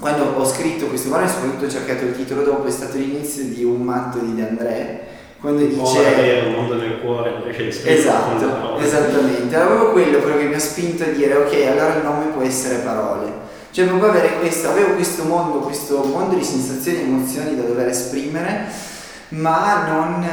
quando 0.00 0.34
ho 0.36 0.44
scritto 0.44 0.86
questo 0.86 1.10
brano 1.10 1.26
e 1.26 1.28
soprattutto 1.28 1.66
ho 1.66 1.70
cercato 1.70 2.04
il 2.04 2.16
titolo 2.16 2.42
dopo, 2.42 2.66
è 2.66 2.70
stato 2.70 2.96
l'inizio 2.96 3.44
di 3.44 3.62
Un 3.62 3.82
matto 3.82 4.18
di 4.18 4.34
De 4.34 4.48
André, 4.48 5.00
quando 5.38 5.64
dice... 5.64 5.80
Oh, 5.80 6.46
un 6.48 6.54
mondo 6.54 6.74
nel 6.74 7.00
cuore, 7.00 7.34
invece 7.36 7.68
di 7.68 7.88
Esatto, 7.88 8.78
esattamente. 8.78 9.54
Era 9.54 9.66
proprio 9.66 9.92
quello, 9.92 10.18
quello 10.18 10.38
che 10.38 10.46
mi 10.46 10.54
ha 10.54 10.58
spinto 10.58 11.04
a 11.04 11.08
dire, 11.08 11.36
ok, 11.36 11.52
allora 11.70 11.94
il 11.94 12.02
nome 12.02 12.24
può 12.26 12.42
essere 12.42 12.78
parole. 12.78 13.44
Cioè 13.70 13.86
proprio 13.86 14.08
avere 14.08 14.38
questo, 14.40 14.70
avevo 14.70 14.94
questo 14.94 15.22
mondo, 15.22 15.58
questo 15.58 16.02
mondo 16.02 16.34
di 16.34 16.42
sensazioni 16.42 16.98
e 16.98 17.02
emozioni 17.02 17.54
da 17.54 17.62
dover 17.62 17.86
esprimere 17.86 18.94
ma 19.30 19.86
non, 19.86 20.24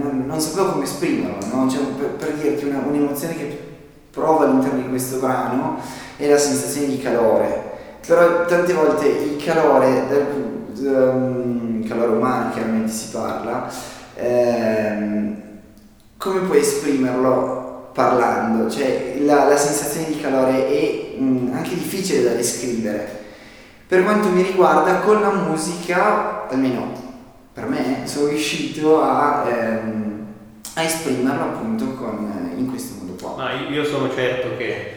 non, 0.00 0.24
non 0.26 0.40
sapevo 0.40 0.72
come 0.72 0.84
esprimerlo, 0.84 1.38
no? 1.52 1.68
cioè, 1.68 1.82
per, 1.98 2.10
per, 2.10 2.34
dirti 2.34 2.66
una, 2.66 2.82
un'emozione 2.86 3.36
che 3.36 3.66
provo 4.10 4.44
all'interno 4.44 4.80
di 4.80 4.88
questo 4.88 5.18
brano 5.18 5.78
è 6.16 6.28
la 6.28 6.38
sensazione 6.38 6.88
di 6.88 7.00
calore, 7.00 7.62
però 8.06 8.44
tante 8.46 8.72
volte 8.72 9.06
il 9.06 9.42
calore, 9.42 10.36
um, 10.82 11.86
calore 11.86 12.12
umano 12.12 12.50
chiaramente 12.52 12.92
si 12.92 13.08
parla, 13.10 13.68
ehm, 14.14 15.42
come 16.16 16.40
puoi 16.40 16.58
esprimerlo 16.58 17.90
parlando? 17.92 18.70
Cioè 18.70 19.16
la, 19.20 19.48
la 19.48 19.56
sensazione 19.56 20.06
di 20.08 20.20
calore 20.20 20.68
è 20.68 21.18
mh, 21.18 21.24
mm, 21.24 21.54
anche 21.54 21.74
difficile 21.74 22.22
da 22.22 22.34
descrivere. 22.34 23.16
Per 23.86 24.04
quanto 24.04 24.28
mi 24.28 24.42
riguarda, 24.42 24.98
con 24.98 25.20
la 25.20 25.32
musica, 25.32 26.46
almeno 26.48 27.07
per 27.58 27.66
me 27.66 28.02
sono 28.04 28.28
riuscito 28.28 29.02
a, 29.02 29.44
ehm, 29.48 30.26
a 30.74 30.82
esprimerlo 30.82 31.42
appunto 31.42 31.86
con, 31.94 32.54
in 32.56 32.68
questo 32.68 33.02
modo 33.02 33.20
qua. 33.20 33.34
Ma 33.36 33.52
io 33.68 33.84
sono 33.84 34.14
certo 34.14 34.56
che 34.56 34.92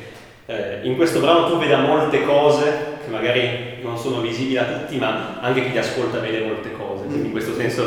eh, 0.46 0.80
in 0.84 0.96
questo 0.96 1.22
brano 1.22 1.50
tu 1.50 1.58
veda 1.58 1.80
molte 1.80 2.24
cose 2.24 3.00
che 3.04 3.10
magari 3.10 3.80
non 3.82 3.98
sono 3.98 4.22
visibili 4.22 4.58
a 4.58 4.66
tutti, 4.66 4.98
ma 4.98 5.40
anche 5.42 5.64
chi 5.64 5.72
li 5.72 5.78
ascolta 5.80 6.20
vede 6.20 6.46
molte 6.46 6.72
cose. 6.74 7.06
Quindi 7.06 7.26
in 7.26 7.32
questo 7.32 7.56
senso, 7.56 7.84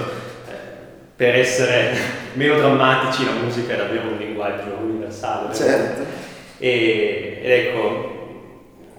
eh, 0.48 0.52
per 1.14 1.36
essere 1.36 1.96
meno 2.34 2.56
drammatici, 2.56 3.24
la 3.24 3.40
musica 3.40 3.74
è 3.74 3.76
davvero 3.76 4.08
un 4.08 4.16
linguaggio 4.16 4.76
universale. 4.82 5.54
Certo. 5.54 6.02
E, 6.58 7.40
ed 7.44 7.50
ecco, 7.50 8.12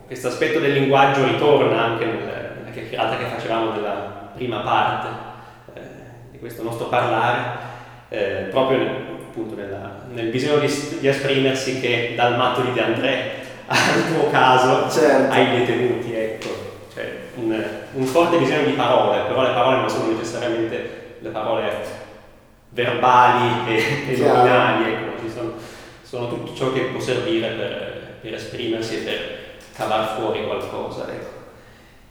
questo 0.07 0.29
aspetto 0.29 0.59
del 0.59 0.71
linguaggio 0.71 1.25
ritorna 1.25 1.83
anche 1.83 2.05
nella 2.05 2.43
chiacchierata 2.71 3.17
che 3.17 3.25
facevamo 3.25 3.71
nella 3.71 4.31
prima 4.35 4.59
parte 4.59 5.07
eh, 5.07 5.34
questo 6.45 6.61
nostro 6.61 6.89
parlare, 6.89 7.57
eh, 8.09 8.47
proprio 8.51 8.79
appunto 8.83 9.55
nella, 9.55 10.03
nel 10.13 10.27
bisogno 10.27 10.59
di, 10.59 10.97
di, 10.99 11.07
esprimersi 11.07 11.81
che 11.81 12.13
dal 12.15 12.37
matto 12.37 12.61
di 12.61 12.71
De 12.71 12.83
André 12.83 13.31
al 13.65 14.13
tuo 14.13 14.29
caso 14.29 14.87
certo. 14.91 15.33
ai 15.33 15.57
detenuti, 15.57 16.13
ecco, 16.13 16.49
cioè 16.93 17.11
un, 17.37 17.63
un, 17.93 18.05
forte 18.05 18.37
bisogno 18.37 18.65
di 18.65 18.73
parole, 18.73 19.23
però 19.23 19.41
le 19.41 19.53
parole 19.53 19.77
non 19.77 19.89
sono 19.89 20.11
necessariamente 20.11 21.17
le 21.19 21.29
parole 21.29 21.71
verbali 22.69 23.73
e, 23.73 24.13
e 24.13 24.17
nominali, 24.17 24.93
ecco, 24.93 25.21
ci 25.23 25.31
sono, 25.31 25.53
sono, 26.03 26.27
tutto 26.27 26.53
ciò 26.53 26.71
che 26.71 26.81
può 26.81 26.99
servire 26.99 27.47
per, 27.47 28.17
per 28.21 28.33
esprimersi 28.35 28.97
e 28.97 28.99
per 28.99 29.19
cavar 29.75 30.15
fuori 30.15 30.45
qualcosa. 30.45 31.07
Ecco. 31.09 31.33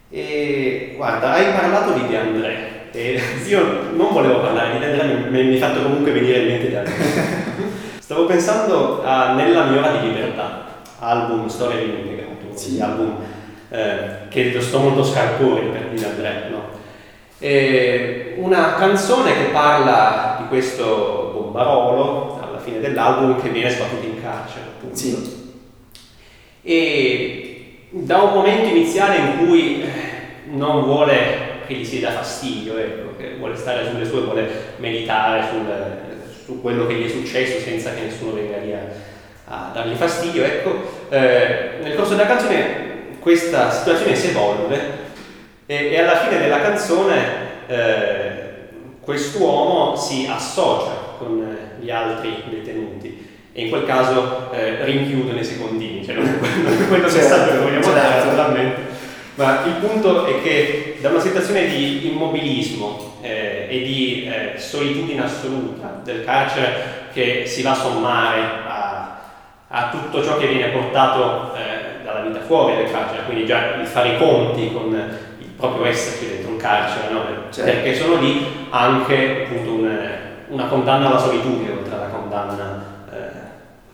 E 0.09 0.93
guarda, 0.97 1.31
hai 1.31 1.53
parlato 1.53 1.93
di 1.93 2.07
De 2.07 2.17
André, 2.17 2.84
e 2.95 3.19
io 3.45 3.91
non 3.93 4.13
volevo 4.13 4.39
parlare 4.39 4.79
di 4.79 4.85
André, 4.85 5.29
mi, 5.29 5.43
mi 5.43 5.53
hai 5.53 5.57
fatto 5.57 5.81
comunque 5.81 6.11
venire 6.11 6.39
in 6.39 6.45
mente 6.45 6.77
André. 6.77 6.93
Stavo 7.99 8.25
pensando 8.25 9.03
a 9.03 9.33
Nella 9.33 9.65
mia 9.65 9.79
ora 9.79 9.97
di 9.97 10.07
libertà, 10.07 10.83
album 10.99 11.47
Storia 11.47 11.79
di 11.79 11.89
un 11.89 11.97
immigrato, 11.97 12.55
sì. 12.55 12.79
album 12.79 13.17
eh, 13.69 14.27
che 14.29 14.53
lo 14.53 14.61
sto 14.61 14.79
molto 14.79 15.03
scarpone 15.03 15.61
per 15.71 15.89
dire 15.89 16.07
Andrea, 16.07 16.47
no? 16.49 16.83
E 17.39 18.35
una 18.37 18.75
canzone 18.75 19.33
che 19.33 19.51
parla 19.51 20.37
di 20.39 20.47
questo 20.47 21.31
bombarolo 21.33 22.39
alla 22.41 22.59
fine 22.59 22.79
dell'album 22.79 23.41
che 23.41 23.49
viene 23.49 23.69
sbattuto 23.69 24.05
in 24.05 24.21
carcere, 24.21 24.65
appunto. 24.77 24.95
Sì. 24.95 25.53
E 26.61 27.77
da 27.89 28.21
un 28.21 28.33
momento 28.33 28.69
iniziale 28.69 29.17
in 29.17 29.45
cui 29.45 29.83
non 30.51 30.83
vuole 30.83 31.54
che 31.65 31.73
gli 31.73 31.85
si 31.85 31.99
dia 31.99 32.11
fastidio, 32.11 32.77
ecco, 32.77 33.15
che 33.17 33.35
vuole 33.37 33.55
stare 33.55 33.87
sulle 33.89 34.05
sue, 34.05 34.21
vuole 34.21 34.47
meditare 34.77 35.43
sul, 35.49 35.65
su 36.45 36.61
quello 36.61 36.85
che 36.87 36.93
gli 36.95 37.05
è 37.05 37.09
successo 37.09 37.59
senza 37.59 37.93
che 37.93 38.01
nessuno 38.01 38.33
venga 38.33 38.57
lì 38.57 38.73
a, 38.73 38.79
a 39.45 39.71
dargli 39.73 39.95
fastidio. 39.95 40.43
Ecco, 40.43 40.81
eh, 41.09 41.77
nel 41.81 41.95
corso 41.95 42.15
della 42.15 42.27
canzone 42.27 42.83
questa 43.19 43.71
situazione 43.71 44.15
si 44.15 44.29
evolve 44.29 44.79
e, 45.65 45.87
e 45.87 45.99
alla 45.99 46.17
fine 46.17 46.39
della 46.39 46.61
canzone 46.61 47.17
eh, 47.67 48.29
quest'uomo 49.01 49.95
si 49.95 50.27
associa 50.29 51.15
con 51.17 51.57
gli 51.79 51.89
altri 51.89 52.43
detenuti 52.49 53.33
e 53.51 53.61
in 53.63 53.69
quel 53.69 53.85
caso 53.85 54.51
eh, 54.51 54.83
rinchiude 54.83 55.31
nei 55.31 55.45
secondini, 55.45 56.05
cioè 56.05 56.15
non 56.15 56.25
è 56.25 56.37
quello, 56.37 56.87
quello 56.87 57.09
certo, 57.09 57.29
messaggio 57.29 57.51
che 57.51 57.57
vogliamo 57.57 57.83
certo. 57.83 57.99
dare 57.99 58.25
naturalmente, 58.25 58.81
ma 59.35 59.65
il 59.65 59.73
punto 59.73 60.25
è 60.25 60.41
che 60.41 60.97
da 61.01 61.09
una 61.09 61.19
situazione 61.19 61.67
di 61.67 62.07
immobilismo 62.07 63.17
eh, 63.21 63.67
e 63.69 63.83
di 63.83 64.25
eh, 64.25 64.57
solitudine 64.57 65.23
assoluta 65.23 65.99
del 66.03 66.23
carcere 66.23 67.07
che 67.11 67.45
si 67.45 67.61
va 67.61 67.71
a 67.71 67.75
sommare 67.75 68.41
a, 68.67 69.19
a 69.67 69.89
tutto 69.89 70.23
ciò 70.23 70.37
che 70.37 70.47
viene 70.47 70.69
portato 70.69 71.53
eh, 71.55 72.03
dalla 72.03 72.21
vita 72.21 72.39
fuori 72.41 72.77
del 72.77 72.91
carcere, 72.91 73.23
quindi 73.25 73.45
già 73.45 73.75
il 73.75 73.87
fare 73.87 74.09
i 74.09 74.17
conti 74.17 74.71
con 74.71 74.93
il 75.39 75.47
proprio 75.57 75.85
esserci 75.85 76.27
dentro 76.27 76.51
un 76.51 76.57
carcere, 76.57 77.11
no? 77.11 77.23
certo. 77.49 77.71
perché 77.71 77.95
sono 77.95 78.15
lì 78.15 78.45
anche 78.69 79.43
appunto 79.43 79.71
un, 79.71 80.09
una 80.49 80.65
condanna 80.67 81.07
alla 81.07 81.19
solitudine 81.19 81.71
oltre 81.71 81.95
alla 81.95 82.07
condanna 82.07 82.83
eh, 83.11 83.17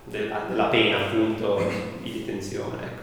della, 0.06 0.42
della, 0.50 0.66
pena 0.66 0.98
appunto 0.98 1.64
di 2.02 2.12
detenzione. 2.12 3.01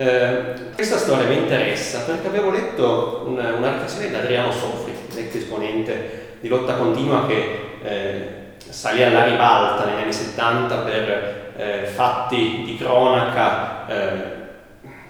Eh, 0.00 0.72
questa 0.74 0.96
storia 0.96 1.26
mi 1.26 1.36
interessa 1.36 2.04
perché 2.06 2.28
avevo 2.28 2.48
letto 2.48 3.24
una, 3.26 3.52
una 3.52 3.72
riflessione 3.72 4.08
di 4.08 4.14
Adriano 4.14 4.50
Sofri, 4.50 4.94
ex 5.14 5.34
esponente 5.34 6.36
di 6.40 6.48
lotta 6.48 6.76
continua 6.76 7.26
che 7.26 7.58
eh, 7.82 8.28
salì 8.66 9.02
alla 9.02 9.24
ribalta 9.24 9.84
negli 9.84 10.00
anni 10.00 10.12
70 10.14 10.74
per 10.76 11.52
eh, 11.54 11.84
fatti 11.84 12.62
di 12.64 12.78
cronaca 12.78 13.86
eh, 13.88 14.22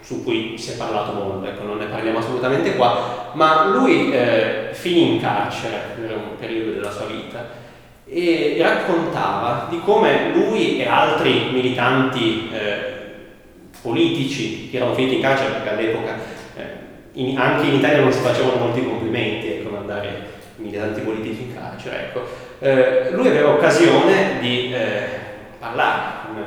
su 0.01 0.25
cui 0.25 0.59
si 0.59 0.73
è 0.73 0.77
parlato 0.77 1.13
molto, 1.13 1.47
ecco, 1.47 1.63
non 1.63 1.79
ne 1.79 1.87
parliamo 1.87 2.19
assolutamente 2.19 2.75
qua, 2.75 3.31
ma 3.35 3.67
lui 3.67 4.13
eh, 4.13 4.71
finì 4.73 5.15
in 5.15 5.21
carcere 5.21 5.83
per 6.01 6.17
un 6.17 6.37
periodo 6.37 6.73
della 6.73 6.91
sua 6.91 7.07
vita 7.07 7.47
e 8.07 8.57
raccontava 8.61 9.69
di 9.71 9.79
come 9.85 10.33
lui 10.33 10.81
e 10.81 10.89
altri 10.89 11.51
militanti 11.53 12.51
eh, 12.53 12.99
politici 13.83 14.71
che 14.71 14.77
erano 14.77 14.95
finiti 14.95 15.17
in 15.17 15.23
carcere 15.23 15.53
perché 15.53 15.69
all'epoca 15.71 16.19
eh, 16.57 16.63
in, 17.13 17.39
anche 17.39 17.67
in 17.67 17.75
Italia 17.75 18.01
non 18.01 18.13
si 18.13 18.21
facevano 18.21 18.65
molti 18.65 18.85
complimenti 18.85 19.49
ecco, 19.49 19.71
mandare 19.71 20.39
militanti 20.57 21.01
politici 21.01 21.43
in 21.43 21.55
carcere. 21.55 21.97
Ecco. 22.05 22.23
Eh, 22.59 23.11
lui 23.13 23.29
aveva 23.29 23.51
occasione 23.51 24.39
di 24.41 24.73
eh, 24.73 25.05
parlare 25.59 26.19
con 26.27 26.45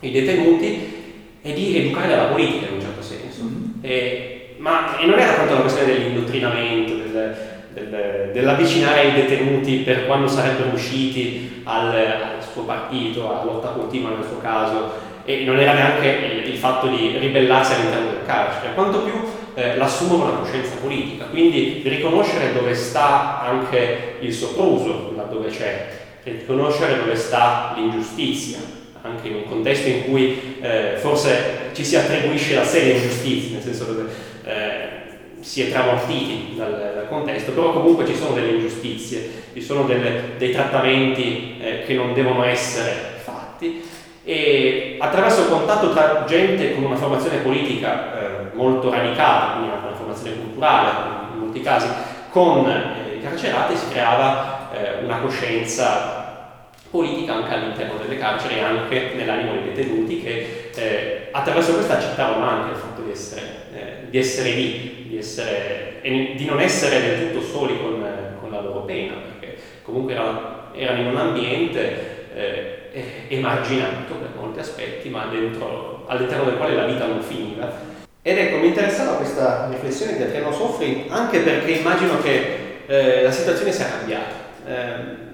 i 0.00 0.10
detenuti 0.10 0.94
e 1.42 1.52
di 1.52 1.78
educare 1.78 2.12
alla 2.12 2.28
politica 2.28 2.66
in 2.66 2.74
un 2.74 2.80
certo 2.80 3.02
senso. 3.02 3.42
Mm-hmm. 3.42 3.70
E, 3.80 4.54
ma, 4.58 4.98
e 4.98 5.06
non 5.06 5.18
era 5.18 5.34
tanto 5.34 5.54
la 5.54 5.60
questione 5.60 5.92
dell'indottrinamento, 5.92 6.94
del, 6.94 7.36
del, 7.72 8.30
dell'avvicinare 8.32 9.08
i 9.08 9.12
detenuti 9.12 9.76
per 9.78 10.06
quando 10.06 10.28
sarebbero 10.28 10.70
usciti 10.72 11.62
al, 11.64 11.94
al 11.94 12.42
suo 12.42 12.62
partito, 12.62 13.30
alla 13.30 13.44
lotta 13.44 13.68
continua 13.68 14.10
nel 14.10 14.26
suo 14.26 14.38
caso, 14.38 15.04
e 15.26 15.44
non 15.44 15.58
era 15.58 15.74
neanche 15.74 16.06
il, 16.06 16.48
il 16.52 16.56
fatto 16.56 16.86
di 16.86 17.16
ribellarsi 17.18 17.74
all'interno 17.74 18.10
del 18.10 18.24
carcere, 18.24 18.72
quanto 18.74 19.00
più 19.00 19.12
eh, 19.54 19.76
l'assumere 19.76 20.30
una 20.30 20.38
coscienza 20.38 20.76
politica, 20.80 21.24
quindi 21.24 21.82
riconoscere 21.84 22.52
dove 22.52 22.74
sta 22.74 23.40
anche 23.42 24.14
il 24.20 24.32
sopruso, 24.32 25.12
laddove 25.16 25.48
c'è, 25.48 25.88
riconoscere 26.22 26.98
dove 26.98 27.16
sta 27.16 27.74
l'ingiustizia, 27.76 28.58
anche 29.02 29.28
in 29.28 29.34
un 29.34 29.44
contesto 29.44 29.88
in 29.88 30.04
cui 30.04 30.58
eh, 30.60 30.94
forse 30.96 31.70
ci 31.72 31.84
si 31.84 31.96
attribuisce 31.96 32.54
la 32.54 32.64
seria 32.64 32.94
ingiustizia, 32.94 33.54
nel 33.54 33.62
senso 33.62 33.84
dove 33.84 34.04
eh, 34.44 35.04
si 35.40 35.62
è 35.62 35.70
tramortiti 35.70 36.54
dal, 36.56 36.92
dal, 36.94 37.08
contesto, 37.08 37.52
però 37.52 37.72
comunque 37.72 38.06
ci 38.06 38.14
sono 38.14 38.34
delle 38.34 38.52
ingiustizie, 38.52 39.30
ci 39.52 39.60
sono 39.60 39.84
delle, 39.84 40.36
dei 40.38 40.52
trattamenti 40.52 41.56
eh, 41.60 41.82
che 41.84 41.94
non 41.94 42.14
devono 42.14 42.44
essere 42.44 43.20
fatti 43.22 43.94
e 44.28 44.96
attraverso 44.98 45.42
il 45.42 45.48
contatto 45.50 45.92
tra 45.92 46.24
gente 46.26 46.74
con 46.74 46.82
una 46.82 46.96
formazione 46.96 47.36
politica 47.38 48.18
eh, 48.18 48.54
molto 48.54 48.90
radicata, 48.90 49.52
quindi 49.52 49.70
una, 49.70 49.94
formazione 49.94 50.36
culturale 50.36 50.90
in 51.32 51.38
molti 51.38 51.60
casi, 51.60 51.86
con 52.30 52.68
eh, 52.68 53.18
i 53.18 53.22
carcerati 53.22 53.76
si 53.76 53.88
creava 53.90 54.68
eh, 54.72 55.04
una 55.04 55.18
coscienza 55.18 56.64
politica 56.90 57.34
anche 57.34 57.54
all'interno 57.54 57.98
delle 57.98 58.18
carceri 58.18 58.56
e 58.56 58.62
anche 58.62 59.12
nell'animo 59.14 59.52
dei 59.52 59.72
detenuti 59.72 60.20
che 60.20 60.70
eh, 60.74 61.28
attraverso 61.30 61.74
questo 61.74 61.92
accettavano 61.92 62.48
anche 62.48 62.70
il 62.72 62.76
fatto 62.78 63.02
di 63.02 63.12
essere, 63.12 63.42
eh, 63.74 64.10
di 64.10 64.18
essere 64.18 64.50
lì, 64.50 65.06
di, 65.08 65.18
essere, 65.18 66.00
di 66.02 66.44
non 66.44 66.60
essere 66.60 67.00
del 67.00 67.30
tutto 67.30 67.46
soli 67.46 67.78
con, 67.78 68.04
con 68.40 68.50
la 68.50 68.60
loro 68.60 68.80
pena, 68.80 69.14
perché 69.14 69.56
comunque 69.82 70.14
erano, 70.14 70.72
erano 70.74 71.00
in 71.00 71.06
un 71.06 71.16
ambiente 71.16 72.15
eh, 72.36 73.24
emarginato 73.28 74.14
per 74.14 74.28
molti 74.38 74.60
aspetti, 74.60 75.08
ma 75.08 75.26
dentro, 75.30 76.04
all'interno 76.06 76.44
del 76.44 76.56
quale 76.56 76.76
la 76.76 76.84
vita 76.84 77.06
non 77.06 77.22
finiva. 77.22 77.94
Ed 78.20 78.38
ecco, 78.38 78.58
mi 78.58 78.66
interessava 78.66 79.16
questa 79.16 79.68
riflessione 79.70 80.16
di 80.16 80.22
Adriano 80.22 80.52
Soffri 80.52 81.06
anche 81.08 81.38
perché 81.40 81.70
immagino 81.72 82.20
che 82.20 82.82
eh, 82.86 83.22
la 83.22 83.30
situazione 83.30 83.72
sia 83.72 83.88
cambiata. 83.88 84.34
Eh, 84.66 85.24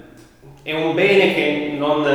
è 0.63 0.73
un 0.73 0.93
bene 0.93 1.33
che 1.33 1.73
non, 1.77 2.07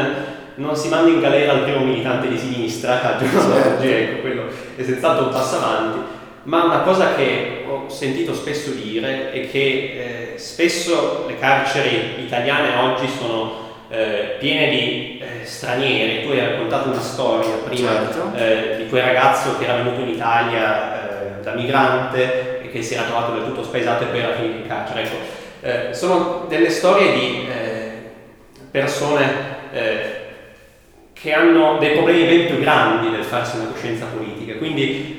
non, 0.55 0.75
si 0.75 0.89
mandi 0.89 1.13
in 1.13 1.21
galera 1.21 1.53
al 1.53 1.65
primo 1.65 1.85
militante 1.85 2.29
di 2.29 2.39
sinistra 2.39 3.03
al 3.03 3.19
giorno 3.19 3.43
d'oggi, 3.43 3.91
ecco, 3.91 4.21
quello 4.23 4.47
è 4.77 4.83
senz'altro 4.83 5.27
un 5.27 5.33
passo 5.33 5.57
avanti, 5.57 5.99
ma 6.45 6.65
una 6.65 6.81
cosa 6.81 7.15
che 7.15 7.65
ho 7.69 7.89
sentito 7.91 8.33
spesso 8.33 8.71
dire 8.71 9.33
è 9.33 9.51
che 9.51 10.33
eh, 10.33 10.39
spesso 10.39 11.27
le 11.27 11.39
carceri 11.39 12.23
italiane 12.25 12.77
oggi 12.77 13.07
sono 13.07 13.68
eh, 13.91 14.37
piene 14.39 14.69
di 14.69 15.23
eh, 15.23 15.47
stranieri. 15.47 16.23
Tu 16.23 16.31
hai 16.31 16.41
raccontato 16.41 16.91
una 16.91 17.01
storia 17.01 17.55
prima 17.65 17.91
certo. 17.91 18.33
eh, 18.37 18.77
di 18.79 18.89
quel 18.89 19.03
ragazzo 19.03 19.57
che 19.57 19.65
era 19.65 19.77
venuto 19.77 20.03
in 20.03 20.09
Italia 20.09 21.39
eh, 21.39 21.43
da 21.43 21.55
migrante 21.55 22.61
e 22.61 22.71
che 22.71 22.83
si 22.83 22.95
era 22.95 23.05
trovato 23.05 23.33
del 23.33 23.45
tutto 23.45 23.63
spaesato 23.63 24.05
e 24.05 24.07
poi 24.09 24.19
era 24.19 24.35
finito 24.35 24.59
in 24.59 24.67
carcere. 24.67 25.03
Ecco, 25.03 25.17
eh, 25.63 25.95
sono 25.95 26.45
delle 26.49 26.69
storie 26.71 27.13
di 27.13 27.49
persone 28.71 29.57
che 31.15 31.33
hanno 31.33 31.79
dei 31.79 31.93
problemi 31.93 32.27
ben 32.27 32.47
più 32.47 32.61
grandi 32.61 33.09
nel 33.09 33.25
farsi 33.25 33.57
una 33.57 33.71
coscienza 33.71 34.05
politica. 34.05 34.59
Quindi 34.59 35.19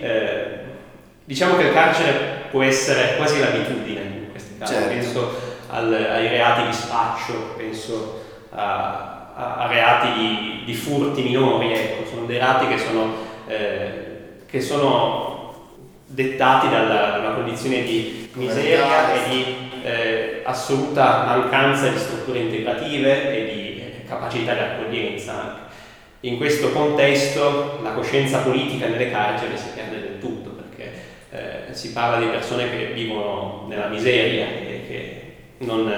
diciamo 1.24 1.58
che 1.58 1.64
il 1.64 1.74
carcere 1.74 2.46
può 2.52 2.62
essere 2.62 3.16
quasi 3.18 3.40
l'abitudine 3.40 4.02
in 4.02 4.32
questi 4.32 4.58
casi. 4.58 4.74
Certo. 4.74 4.90
Penso 4.90 5.42
al, 5.70 5.94
ai 5.94 6.28
reati 6.28 6.68
di 6.68 6.74
spaccio, 6.74 7.54
penso 7.58 8.19
a, 8.52 9.34
a, 9.36 9.56
a 9.58 9.68
reati 9.68 10.12
di, 10.14 10.62
di, 10.66 10.74
furti 10.74 11.22
minori, 11.24 11.74
ecco, 11.74 12.06
sono 12.10 12.26
dei 12.26 12.38
reati 12.38 12.68
che 12.68 12.78
sono, 12.78 13.14
eh, 13.48 13.92
che 14.46 14.62
sono 14.62 15.54
dettati 16.06 16.70
dalla, 16.70 17.12
da 17.12 17.18
una 17.20 17.34
condizione 17.36 17.84
di 17.84 18.30
miseria 18.34 19.14
e 19.14 19.30
di 19.30 19.70
eh, 19.84 20.42
assoluta 20.44 21.24
mancanza 21.26 21.88
di 21.88 21.98
strutture 21.98 22.40
integrative 22.40 23.32
e 23.32 23.54
di 23.54 23.80
eh, 23.80 24.04
capacità 24.08 24.54
di 24.54 24.60
accoglienza. 24.60 25.68
In 26.22 26.38
questo 26.38 26.72
contesto 26.72 27.80
la 27.82 27.92
coscienza 27.92 28.40
politica 28.40 28.88
nelle 28.88 29.10
carceri 29.10 29.58
si 29.58 29.70
perde 29.74 30.02
del 30.02 30.20
tutto 30.20 30.50
perché 30.50 30.92
eh, 31.30 31.74
si 31.74 31.94
parla 31.94 32.20
di 32.20 32.26
persone 32.26 32.70
che 32.70 32.88
vivono 32.88 33.66
nella 33.70 33.88
miseria 33.88 34.48
e 34.48 34.84
che 34.86 35.36
non, 35.60 35.90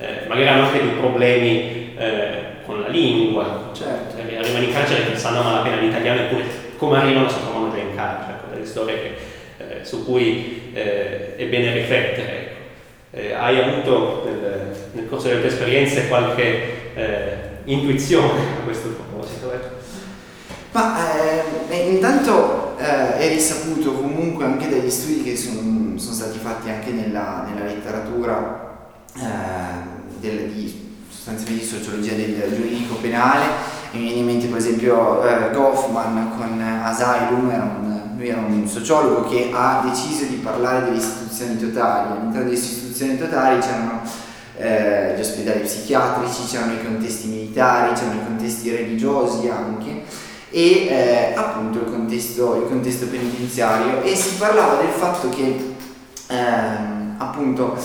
eh, 0.00 0.26
magari 0.26 0.48
hanno 0.48 0.66
anche 0.66 0.80
dei 0.80 0.92
problemi 0.92 1.94
eh, 1.96 2.30
con 2.64 2.80
la 2.80 2.88
lingua, 2.88 3.70
certo. 3.74 4.16
cioè, 4.16 4.36
arrivano 4.36 4.64
in 4.64 4.72
carcere 4.72 5.10
che 5.10 5.16
sanno 5.16 5.42
malapena 5.42 5.76
l'italiano 5.76 6.22
eppure 6.22 6.44
come 6.78 6.96
arrivano 6.96 7.28
si 7.28 7.40
trovano 7.42 7.70
già 7.70 7.78
in 7.78 7.94
carcere, 7.94 8.38
ecco, 8.38 8.54
delle 8.54 8.64
storie 8.64 8.94
che, 8.94 9.16
eh, 9.58 9.84
su 9.84 10.06
cui 10.06 10.70
eh, 10.72 11.36
è 11.36 11.44
bene 11.46 11.74
riflettere. 11.74 12.38
Ecco. 12.38 12.58
Eh, 13.12 13.32
hai 13.34 13.60
avuto 13.60 14.22
nel, 14.24 14.70
nel, 14.92 15.08
corso 15.08 15.28
delle 15.28 15.40
tue 15.40 15.50
esperienze 15.50 16.08
qualche 16.08 16.94
eh, 16.94 17.36
intuizione 17.64 18.40
a 18.58 18.64
questo 18.64 18.88
proposito? 18.88 19.52
Ma 20.72 20.96
intanto 21.68 22.76
è 22.78 23.28
risaputo 23.28 23.92
comunque 23.92 24.44
anche 24.44 24.68
dagli 24.68 24.88
studi 24.88 25.24
che 25.24 25.36
sono, 25.36 25.98
sono 25.98 26.14
stati 26.14 26.38
fatti 26.38 26.70
anche 26.70 26.90
nella, 26.90 27.44
nella 27.52 27.66
letteratura 27.66 28.69
eh, 29.16 30.20
del, 30.20 30.50
di, 30.50 30.96
sostanzialmente 31.08 31.64
di 31.64 31.70
sociologia 31.70 32.14
del 32.14 32.54
giuridico 32.54 32.94
penale. 32.96 33.44
Mi 33.92 34.02
viene 34.02 34.18
in 34.18 34.26
mente 34.26 34.46
per 34.46 34.58
esempio 34.58 35.22
eh, 35.24 35.50
Goffman 35.52 36.36
con 36.36 36.60
Asylum 36.60 37.50
era 37.50 37.62
un, 37.62 38.00
lui 38.16 38.28
era 38.28 38.38
un 38.38 38.68
sociologo 38.68 39.28
che 39.28 39.50
ha 39.52 39.82
deciso 39.84 40.24
di 40.26 40.36
parlare 40.36 40.84
delle 40.84 40.98
istituzioni 40.98 41.58
totali. 41.58 42.12
All'interno 42.12 42.44
delle 42.44 42.56
istituzioni 42.56 43.18
totali 43.18 43.60
c'erano 43.60 44.02
eh, 44.56 45.14
gli 45.16 45.20
ospedali 45.20 45.60
psichiatrici 45.60 46.44
c'erano 46.44 46.74
i 46.74 46.84
contesti 46.84 47.28
militari 47.28 47.94
c'erano 47.94 48.20
i 48.20 48.24
contesti 48.26 48.70
religiosi 48.70 49.48
anche 49.48 50.02
e 50.50 50.86
eh, 50.86 51.32
appunto 51.34 51.78
il 51.78 51.84
contesto, 51.84 52.56
il 52.56 52.68
contesto 52.68 53.06
penitenziario. 53.06 54.02
E 54.02 54.14
si 54.16 54.34
parlava 54.36 54.80
del 54.80 54.90
fatto 54.90 55.28
che 55.28 55.74
ehm, 56.26 57.14
appunto 57.18 57.76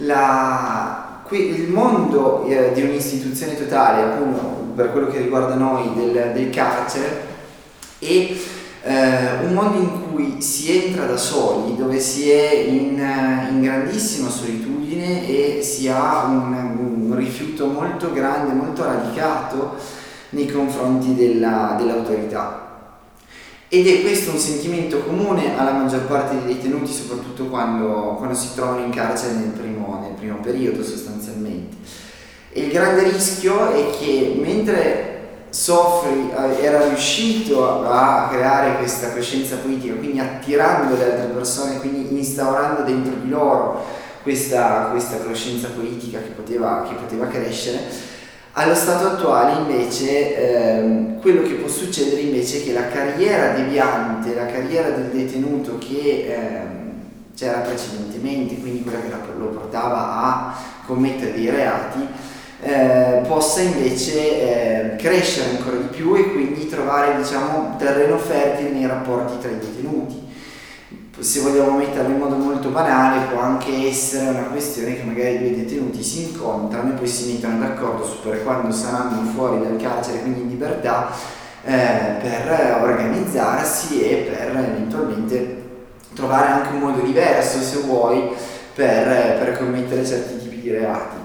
la, 0.00 1.20
qui, 1.24 1.50
il 1.60 1.68
mondo 1.68 2.44
eh, 2.44 2.72
di 2.72 2.82
un'istituzione 2.82 3.56
totale, 3.56 4.02
appunto 4.02 4.72
per 4.74 4.92
quello 4.92 5.08
che 5.08 5.18
riguarda 5.18 5.54
noi 5.54 5.92
del, 5.94 6.32
del 6.32 6.50
carcere, 6.50 7.28
è 7.98 8.06
eh, 8.82 9.44
un 9.44 9.52
mondo 9.52 9.78
in 9.78 10.10
cui 10.10 10.40
si 10.40 10.84
entra 10.84 11.04
da 11.04 11.16
soli, 11.16 11.76
dove 11.76 11.98
si 11.98 12.30
è 12.30 12.52
in, 12.52 12.98
in 13.50 13.60
grandissima 13.60 14.28
solitudine 14.28 15.26
e 15.28 15.62
si 15.62 15.88
ha 15.88 16.24
un, 16.24 17.08
un, 17.08 17.16
rifiuto 17.16 17.66
molto 17.66 18.12
grande, 18.12 18.54
molto 18.54 18.84
radicato 18.84 19.74
nei 20.30 20.50
confronti 20.50 21.14
della, 21.14 21.74
dell'autorità. 21.78 22.69
Ed 23.72 23.86
è 23.86 24.00
questo 24.00 24.32
un 24.32 24.38
sentimento 24.38 24.98
comune 24.98 25.56
alla 25.56 25.70
maggior 25.70 26.00
parte 26.06 26.34
dei 26.42 26.56
detenuti, 26.56 26.92
soprattutto 26.92 27.44
quando, 27.44 28.16
quando 28.18 28.34
si 28.34 28.48
trovano 28.56 28.84
in 28.84 28.90
carcere 28.90 29.34
nel 29.34 29.50
primo, 29.50 30.00
nel 30.02 30.14
primo 30.14 30.38
periodo 30.38 30.82
sostanzialmente. 30.82 31.76
Il 32.54 32.68
grande 32.68 33.04
rischio 33.04 33.70
è 33.70 33.96
che 33.96 34.36
mentre 34.42 35.10
Soffri 35.50 36.32
eh, 36.36 36.64
era 36.64 36.84
riuscito 36.88 37.88
a 37.88 38.26
creare 38.28 38.76
questa 38.78 39.12
coscienza 39.12 39.54
politica, 39.58 39.94
quindi 39.94 40.18
attirando 40.18 40.96
le 40.96 41.04
altre 41.04 41.26
persone, 41.26 41.78
quindi 41.78 42.18
instaurando 42.18 42.82
dentro 42.82 43.14
di 43.22 43.28
loro 43.28 43.84
questa, 44.24 44.88
questa 44.90 45.18
coscienza 45.18 45.68
politica 45.68 46.18
che 46.18 46.30
poteva, 46.30 46.84
che 46.88 46.96
poteva 46.96 47.28
crescere, 47.28 47.78
allo 48.52 48.74
stato 48.74 49.06
attuale 49.06 49.60
invece 49.60 50.36
ehm, 50.36 51.20
quello 51.20 51.42
che 51.42 51.54
può 51.54 51.68
succedere 51.68 52.22
invece 52.22 52.58
è 52.58 52.64
che 52.64 52.72
la 52.72 52.88
carriera 52.88 53.52
deviante, 53.52 54.34
la 54.34 54.46
carriera 54.46 54.90
del 54.90 55.10
detenuto 55.10 55.78
che 55.78 56.26
ehm, 56.28 56.78
c'era 57.36 57.60
precedentemente, 57.60 58.58
quindi 58.58 58.82
quella 58.82 58.98
che 58.98 59.08
lo 59.38 59.46
portava 59.46 60.22
a 60.22 60.54
commettere 60.84 61.32
dei 61.32 61.48
reati, 61.48 62.06
eh, 62.62 63.22
possa 63.26 63.60
invece 63.60 64.92
eh, 64.92 64.96
crescere 64.96 65.56
ancora 65.56 65.76
di 65.76 65.86
più 65.86 66.14
e 66.16 66.32
quindi 66.32 66.68
trovare 66.68 67.16
diciamo, 67.16 67.76
terreno 67.78 68.18
fertile 68.18 68.70
nei 68.70 68.86
rapporti 68.86 69.38
tra 69.38 69.50
i 69.50 69.58
detenuti 69.58 70.28
se 71.20 71.40
vogliamo 71.40 71.76
metterlo 71.76 72.12
in 72.12 72.18
modo 72.18 72.36
molto 72.36 72.70
banale, 72.70 73.26
può 73.30 73.40
anche 73.40 73.86
essere 73.86 74.30
una 74.30 74.44
questione 74.44 74.96
che 74.96 75.02
magari 75.02 75.38
due 75.38 75.56
detenuti 75.56 76.02
si 76.02 76.22
incontrano 76.22 76.90
e 76.90 76.96
poi 76.96 77.06
si 77.06 77.32
mettono 77.32 77.58
d'accordo 77.58 78.04
su 78.04 78.20
per 78.22 78.42
quando 78.42 78.72
saranno 78.72 79.30
fuori 79.30 79.60
dal 79.60 79.76
carcere, 79.76 80.20
quindi 80.20 80.40
in 80.40 80.48
libertà, 80.48 81.10
eh, 81.64 82.16
per 82.20 82.78
organizzarsi 82.82 84.02
e 84.02 84.30
per 84.30 84.56
eventualmente 84.56 85.62
trovare 86.14 86.48
anche 86.48 86.72
un 86.72 86.80
modo 86.80 87.02
diverso, 87.02 87.60
se 87.60 87.78
vuoi, 87.80 88.30
per, 88.74 89.38
per 89.38 89.58
commettere 89.58 90.06
certi 90.06 90.38
tipi 90.38 90.60
di 90.60 90.70
reati. 90.70 91.16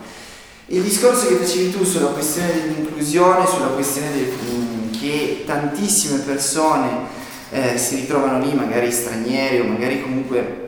Il 0.67 0.81
discorso 0.81 1.27
che 1.27 1.35
facevi 1.35 1.71
tu 1.71 1.83
sulla 1.83 2.07
questione 2.07 2.51
dell'inclusione, 2.53 3.45
sulla 3.45 3.67
questione 3.67 4.11
del, 4.11 4.97
che 4.99 5.43
tantissime 5.45 6.19
persone 6.19 7.23
eh, 7.51 7.77
si 7.77 7.95
ritrovano 7.95 8.39
lì 8.43 8.53
magari 8.53 8.91
stranieri 8.91 9.59
o 9.59 9.65
magari 9.65 10.01
comunque 10.01 10.63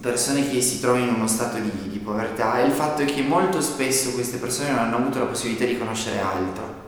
persone 0.00 0.48
che 0.50 0.60
si 0.60 0.80
trovano 0.80 1.04
in 1.04 1.14
uno 1.14 1.26
stato 1.26 1.58
di, 1.58 1.70
di 1.88 1.98
povertà. 1.98 2.60
E 2.60 2.66
il 2.66 2.72
fatto 2.72 3.02
è 3.02 3.04
che 3.04 3.22
molto 3.22 3.60
spesso 3.60 4.12
queste 4.12 4.38
persone 4.38 4.70
non 4.70 4.78
hanno 4.80 4.96
avuto 4.96 5.18
la 5.18 5.26
possibilità 5.26 5.64
di 5.64 5.78
conoscere 5.78 6.20
altro 6.20 6.80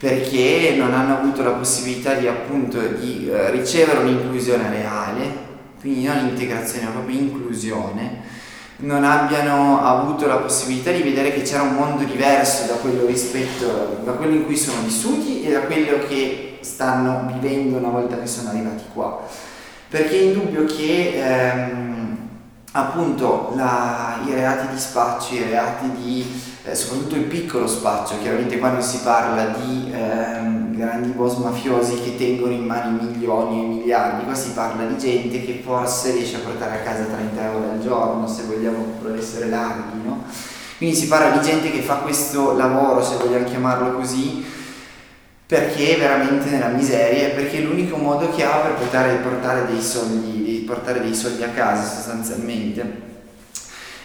perché 0.00 0.72
non 0.78 0.94
hanno 0.94 1.18
avuto 1.18 1.42
la 1.42 1.50
possibilità 1.50 2.14
di 2.14 2.26
appunto 2.26 2.80
di 2.80 3.28
eh, 3.30 3.50
ricevere 3.50 3.98
un'inclusione 3.98 4.70
reale 4.70 5.48
quindi 5.78 6.04
non 6.04 6.26
integrazione 6.26 6.86
ma 6.86 6.92
proprio 6.92 7.18
inclusione 7.18 8.22
non 8.76 9.04
abbiano 9.04 9.84
avuto 9.84 10.26
la 10.26 10.36
possibilità 10.36 10.90
di 10.90 11.02
vedere 11.02 11.34
che 11.34 11.42
c'era 11.42 11.64
un 11.64 11.74
mondo 11.74 12.04
diverso 12.04 12.66
da 12.66 12.76
quello 12.76 13.04
rispetto 13.04 14.00
da 14.02 14.12
quello 14.12 14.36
in 14.36 14.46
cui 14.46 14.56
sono 14.56 14.80
vissuti 14.80 15.42
e 15.42 15.52
da 15.52 15.60
quello 15.60 15.98
che 16.08 16.49
stanno 16.60 17.30
vivendo 17.32 17.76
una 17.76 17.88
volta 17.88 18.18
che 18.18 18.26
sono 18.26 18.50
arrivati 18.50 18.84
qua. 18.92 19.26
Perché 19.88 20.18
è 20.18 20.22
indubbio 20.22 20.64
che 20.64 21.20
ehm, 21.22 22.18
appunto 22.72 23.52
la, 23.56 24.20
i 24.26 24.32
reati 24.32 24.72
di 24.72 24.78
spaccio, 24.78 25.34
i 25.34 25.42
reati 25.42 25.90
di 26.00 26.24
eh, 26.62 26.74
soprattutto 26.74 27.16
il 27.16 27.22
piccolo 27.22 27.66
spaccio, 27.66 28.18
chiaramente 28.20 28.58
quando 28.58 28.80
si 28.82 28.98
parla 28.98 29.46
di 29.46 29.90
ehm, 29.92 30.76
grandi 30.76 31.08
boss 31.08 31.36
mafiosi 31.36 32.00
che 32.02 32.16
tengono 32.16 32.52
in 32.52 32.64
mano 32.64 33.00
milioni 33.02 33.60
e 33.60 33.66
miliardi, 33.66 34.24
qua 34.24 34.34
si 34.34 34.50
parla 34.50 34.84
di 34.84 34.98
gente 34.98 35.42
che 35.42 35.62
forse 35.64 36.12
riesce 36.12 36.36
a 36.36 36.40
portare 36.40 36.76
a 36.76 36.82
casa 36.82 37.04
30 37.04 37.42
euro 37.42 37.70
al 37.70 37.80
giorno, 37.80 38.26
se 38.26 38.42
vogliamo 38.42 38.84
per 39.02 39.16
essere 39.16 39.48
larghi, 39.48 40.02
no? 40.04 40.24
Quindi 40.76 40.96
si 40.96 41.08
parla 41.08 41.36
di 41.36 41.46
gente 41.46 41.70
che 41.70 41.80
fa 41.80 41.96
questo 41.96 42.56
lavoro, 42.56 43.02
se 43.02 43.16
vogliamo 43.16 43.44
chiamarlo 43.44 43.96
così, 43.96 44.44
perché 45.50 45.96
è 45.96 45.98
veramente 45.98 46.48
nella 46.48 46.68
miseria, 46.68 47.30
perché 47.30 47.58
è 47.58 47.62
l'unico 47.62 47.96
modo 47.96 48.30
che 48.30 48.44
ha 48.44 48.58
per 48.58 48.74
portare, 48.74 49.16
portare, 49.16 49.66
dei, 49.66 49.82
soldi, 49.82 50.62
portare 50.64 51.00
dei 51.00 51.12
soldi 51.12 51.42
a 51.42 51.48
casa 51.48 51.82
sostanzialmente. 51.82 53.08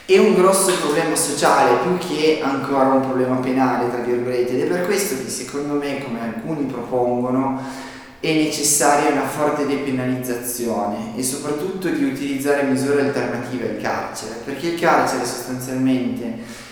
È 0.05 0.17
un 0.17 0.33
grosso 0.33 0.73
problema 0.81 1.15
sociale 1.15 1.77
più 1.83 1.99
che 1.99 2.41
ancora 2.43 2.87
un 2.87 3.01
problema 3.01 3.35
penale, 3.35 3.91
tra 3.91 4.01
virgolette, 4.01 4.53
ed 4.53 4.61
è 4.61 4.65
per 4.65 4.87
questo 4.87 5.23
che 5.23 5.29
secondo 5.29 5.75
me, 5.75 6.03
come 6.03 6.19
alcuni 6.19 6.63
propongono, 6.63 7.61
è 8.19 8.33
necessaria 8.33 9.11
una 9.11 9.27
forte 9.27 9.67
depenalizzazione 9.67 11.15
e 11.15 11.21
soprattutto 11.21 11.89
di 11.89 12.05
utilizzare 12.05 12.63
misure 12.63 13.01
alternative 13.01 13.69
al 13.69 13.81
carcere, 13.83 14.41
perché 14.43 14.69
il 14.69 14.79
carcere 14.79 15.23
sostanzialmente 15.23 16.63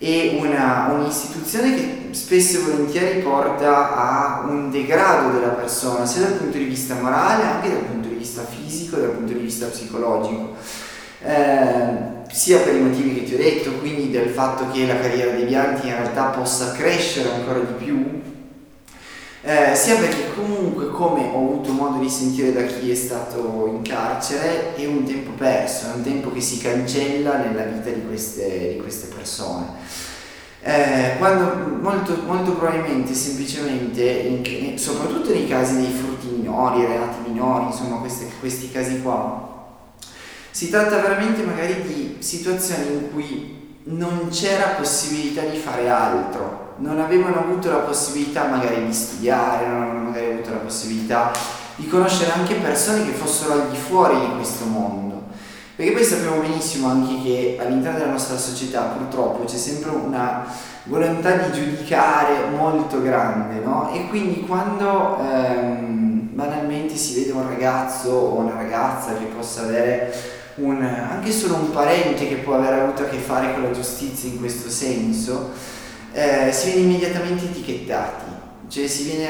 è 0.00 0.38
una, 0.40 0.88
un'istituzione 0.94 1.74
che 1.74 2.08
spesso 2.12 2.56
e 2.56 2.62
volentieri 2.62 3.20
porta 3.20 3.94
a 3.94 4.46
un 4.48 4.70
degrado 4.70 5.30
della 5.30 5.52
persona, 5.52 6.06
sia 6.06 6.22
dal 6.22 6.32
punto 6.38 6.56
di 6.56 6.64
vista 6.64 6.94
morale, 6.94 7.44
anche 7.44 7.68
dal 7.68 7.82
punto 7.82 8.08
di 8.08 8.14
vista 8.14 8.42
fisico, 8.42 8.96
dal 8.96 9.10
punto 9.10 9.34
di 9.34 9.40
vista 9.40 9.66
psicologico. 9.66 10.56
Eh, 11.22 12.18
sia 12.30 12.60
per 12.60 12.76
i 12.76 12.80
motivi 12.80 13.14
che 13.14 13.24
ti 13.24 13.34
ho 13.34 13.36
detto, 13.36 13.72
quindi 13.72 14.10
del 14.10 14.30
fatto 14.30 14.70
che 14.72 14.86
la 14.86 14.98
carriera 14.98 15.32
dei 15.32 15.44
bianchi 15.44 15.88
in 15.88 15.96
realtà 15.96 16.28
possa 16.28 16.72
crescere 16.72 17.34
ancora 17.34 17.58
di 17.58 17.84
più, 17.84 18.22
Eh, 19.42 19.74
sia 19.74 19.96
perché 19.96 20.34
comunque, 20.34 20.90
come 20.90 21.30
ho 21.32 21.38
avuto 21.38 21.72
modo 21.72 21.98
di 21.98 22.10
sentire 22.10 22.52
da 22.52 22.62
chi 22.62 22.90
è 22.90 22.94
stato 22.94 23.66
in 23.68 23.80
carcere, 23.82 24.74
è 24.74 24.84
un 24.84 25.04
tempo 25.04 25.30
perso, 25.30 25.86
è 25.86 25.94
un 25.94 26.02
tempo 26.02 26.30
che 26.30 26.42
si 26.42 26.58
cancella 26.58 27.38
nella 27.38 27.62
vita 27.62 27.88
di 27.88 28.04
queste, 28.06 28.74
di 28.74 28.80
queste 28.80 29.06
persone. 29.14 29.66
Eh, 30.62 31.14
quando 31.16 31.78
molto, 31.80 32.18
molto 32.26 32.52
probabilmente, 32.52 33.14
semplicemente, 33.14 34.02
in, 34.02 34.78
soprattutto 34.78 35.32
nei 35.32 35.48
casi 35.48 35.76
dei 35.76 35.90
frutti 35.90 36.26
minori, 36.26 36.84
reati 36.84 37.30
minori, 37.30 37.64
insomma 37.66 37.96
questi, 37.96 38.26
questi 38.40 38.70
casi 38.70 39.00
qua, 39.00 39.48
si 40.50 40.68
tratta 40.68 41.00
veramente 41.00 41.42
magari 41.44 41.80
di 41.80 42.16
situazioni 42.18 42.92
in 42.92 43.10
cui 43.10 43.78
non 43.84 44.28
c'era 44.30 44.74
possibilità 44.76 45.40
di 45.42 45.56
fare 45.56 45.88
altro, 45.88 46.69
non 46.80 46.98
avevano 46.98 47.40
avuto 47.40 47.70
la 47.70 47.78
possibilità 47.78 48.44
magari 48.44 48.84
di 48.84 48.92
studiare, 48.92 49.66
non 49.66 49.82
avevano 49.82 50.04
magari 50.10 50.32
avuto 50.32 50.50
la 50.50 50.56
possibilità 50.56 51.30
di 51.76 51.86
conoscere 51.86 52.32
anche 52.32 52.54
persone 52.54 53.04
che 53.04 53.12
fossero 53.12 53.52
al 53.52 53.70
di 53.70 53.76
fuori 53.76 54.18
di 54.18 54.34
questo 54.34 54.64
mondo. 54.64 55.08
Perché 55.76 55.92
poi 55.92 56.04
sappiamo 56.04 56.40
benissimo 56.40 56.88
anche 56.88 57.22
che 57.22 57.58
all'interno 57.58 57.98
della 57.98 58.10
nostra 58.10 58.36
società 58.36 58.82
purtroppo 58.82 59.44
c'è 59.44 59.56
sempre 59.56 59.90
una 59.90 60.44
volontà 60.84 61.36
di 61.36 61.52
giudicare 61.52 62.50
molto 62.54 63.00
grande, 63.00 63.60
no? 63.60 63.90
E 63.92 64.08
quindi 64.08 64.44
quando 64.46 65.18
ehm, 65.20 66.28
banalmente 66.32 66.96
si 66.96 67.14
vede 67.14 67.32
un 67.32 67.48
ragazzo 67.48 68.10
o 68.10 68.38
una 68.40 68.54
ragazza 68.56 69.14
che 69.14 69.24
possa 69.24 69.62
avere 69.62 70.12
un, 70.56 70.82
anche 70.82 71.32
solo 71.32 71.54
un 71.54 71.70
parente 71.70 72.28
che 72.28 72.36
può 72.36 72.56
aver 72.56 72.74
avuto 72.74 73.02
a 73.02 73.06
che 73.06 73.18
fare 73.18 73.54
con 73.54 73.62
la 73.62 73.70
giustizia 73.70 74.28
in 74.28 74.38
questo 74.38 74.68
senso, 74.68 75.50
eh, 76.12 76.52
si 76.52 76.70
viene 76.72 76.90
immediatamente 76.90 77.44
etichettati, 77.44 78.24
cioè 78.68 78.86
si 78.86 79.04
viene 79.04 79.28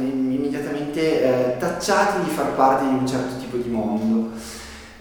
immediatamente 0.00 1.22
eh, 1.22 1.58
tacciati 1.58 2.24
di 2.24 2.30
far 2.30 2.54
parte 2.54 2.86
di 2.88 2.94
un 2.94 3.06
certo 3.06 3.38
tipo 3.38 3.56
di 3.56 3.68
mondo. 3.68 4.30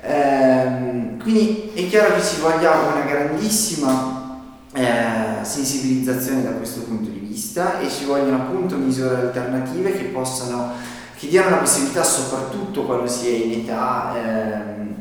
Eh, 0.01 1.18
quindi 1.22 1.72
è 1.74 1.88
chiaro 1.88 2.16
che 2.16 2.22
ci 2.22 2.41
voglia 2.41 2.72
una 2.72 3.05
grandissima 3.05 4.41
eh, 4.74 5.43
sensibilizzazione 5.43 6.43
da 6.43 6.51
questo 6.51 6.82
punto 6.82 7.09
di 7.09 7.20
vista 7.20 7.80
e 7.80 7.89
ci 7.89 8.05
vogliono 8.05 8.36
appunto 8.36 8.76
misure 8.76 9.16
alternative 9.16 9.93
che 9.93 10.05
possano 10.05 10.72
che 11.16 11.30
diano 11.30 11.51
la 11.51 11.57
possibilità 11.57 12.03
soprattutto 12.03 12.84
quando 12.84 13.07
si 13.07 13.28
è 13.28 13.45
in 13.45 13.51
età 13.61 14.14
ehm, 14.16 14.93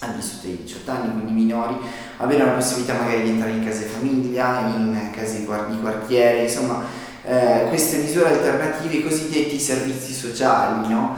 al 0.00 0.14
di 0.14 0.22
sotto 0.22 0.46
dei 0.46 0.62
18 0.62 0.90
anni, 0.90 1.12
quindi 1.12 1.32
minori, 1.32 1.76
avere 2.18 2.44
la 2.44 2.52
possibilità 2.52 2.94
magari 2.94 3.22
di 3.22 3.30
entrare 3.30 3.52
in 3.52 3.64
case 3.64 3.84
famiglia, 3.84 4.60
in 4.76 5.10
case 5.12 5.38
di 5.40 5.80
quartiere, 5.80 6.42
insomma 6.42 6.84
eh, 7.24 7.66
queste 7.68 7.98
misure 7.98 8.28
alternative, 8.30 8.94
i 8.94 9.02
cosiddetti 9.02 9.58
servizi 9.58 10.12
sociali, 10.12 10.88
no? 10.88 11.16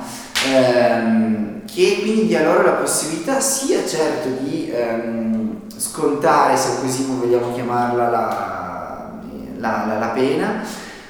ehm, 0.48 1.60
che 1.66 2.00
quindi 2.00 2.26
dia 2.26 2.42
loro 2.42 2.62
la 2.62 2.72
possibilità 2.72 3.38
sia 3.38 3.86
certo 3.86 4.28
di 4.42 4.70
ehm, 4.72 5.60
scontare, 5.76 6.56
se 6.56 6.80
così 6.80 7.04
vogliamo 7.04 7.52
chiamarla, 7.52 8.08
la, 8.08 9.20
la, 9.58 9.84
la, 9.86 9.98
la 9.98 10.08
pena, 10.08 10.62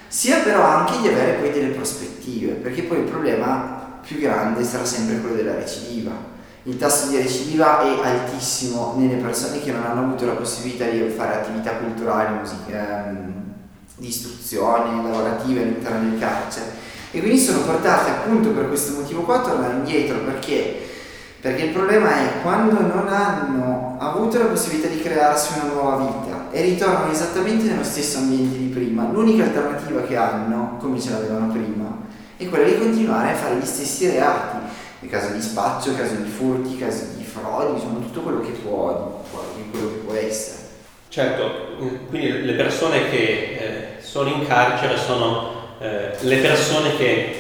sia 0.08 0.38
però 0.38 0.64
anche 0.64 1.00
di 1.00 1.08
avere 1.08 1.34
poi 1.34 1.52
delle 1.52 1.68
prospettive, 1.68 2.54
perché 2.54 2.82
poi 2.82 2.98
il 2.98 3.04
problema 3.04 3.98
più 4.02 4.18
grande 4.18 4.64
sarà 4.64 4.84
sempre 4.84 5.20
quello 5.20 5.36
della 5.36 5.54
recidiva 5.54 6.38
il 6.64 6.76
tasso 6.76 7.08
di 7.08 7.16
recidiva 7.16 7.80
è 7.80 8.06
altissimo 8.06 8.94
nelle 8.98 9.16
persone 9.16 9.62
che 9.62 9.72
non 9.72 9.82
hanno 9.84 10.02
avuto 10.02 10.26
la 10.26 10.32
possibilità 10.32 10.84
di 10.84 11.08
fare 11.08 11.36
attività 11.36 11.72
culturali, 11.72 12.38
musica, 12.38 13.08
ehm, 13.08 13.32
di 13.96 14.08
istruzione, 14.08 15.02
lavorative 15.02 15.62
all'interno 15.62 16.10
del 16.10 16.18
carcere. 16.18 16.88
E 17.12 17.20
quindi 17.20 17.38
sono 17.38 17.60
portate 17.60 18.10
appunto 18.10 18.50
per 18.50 18.68
questo 18.68 19.00
motivo 19.00 19.22
qua 19.22 19.36
a 19.36 19.40
tornare 19.40 19.74
indietro 19.74 20.18
perché? 20.18 20.88
Perché 21.40 21.64
il 21.64 21.72
problema 21.72 22.14
è 22.14 22.42
quando 22.42 22.78
non 22.78 23.08
hanno 23.08 23.96
avuto 23.98 24.38
la 24.38 24.44
possibilità 24.44 24.88
di 24.88 25.00
crearsi 25.00 25.58
una 25.58 25.72
nuova 25.72 25.96
vita 25.96 26.48
e 26.50 26.60
ritornano 26.60 27.10
esattamente 27.10 27.64
nello 27.64 27.82
stesso 27.82 28.18
ambiente 28.18 28.58
di 28.58 28.66
prima, 28.66 29.08
l'unica 29.10 29.44
alternativa 29.44 30.02
che 30.02 30.16
hanno, 30.16 30.76
come 30.78 31.00
ce 31.00 31.10
l'avevano 31.10 31.50
prima, 31.50 31.96
è 32.36 32.46
quella 32.48 32.66
di 32.66 32.78
continuare 32.78 33.32
a 33.32 33.34
fare 33.34 33.56
gli 33.56 33.64
stessi 33.64 34.10
reati 34.10 34.59
in 35.00 35.08
caso 35.08 35.32
di 35.32 35.40
spaccio, 35.40 35.90
in 35.90 35.96
caso 35.96 36.14
di 36.14 36.28
furti, 36.28 36.72
in 36.72 36.78
caso 36.78 37.04
di 37.16 37.24
frodi, 37.24 37.72
insomma 37.72 38.00
tutto 38.00 38.20
quello 38.20 38.40
che 38.40 38.50
può, 38.50 39.24
quello 39.70 39.88
che 39.88 39.98
può 40.04 40.14
essere. 40.14 40.58
Certo, 41.08 41.50
quindi 42.08 42.44
le 42.44 42.52
persone 42.52 43.10
che 43.10 43.18
eh, 43.18 44.02
sono 44.02 44.28
in 44.28 44.46
carcere 44.46 44.96
sono 44.96 45.74
eh, 45.80 46.10
le 46.20 46.36
persone 46.36 46.96
che 46.96 47.34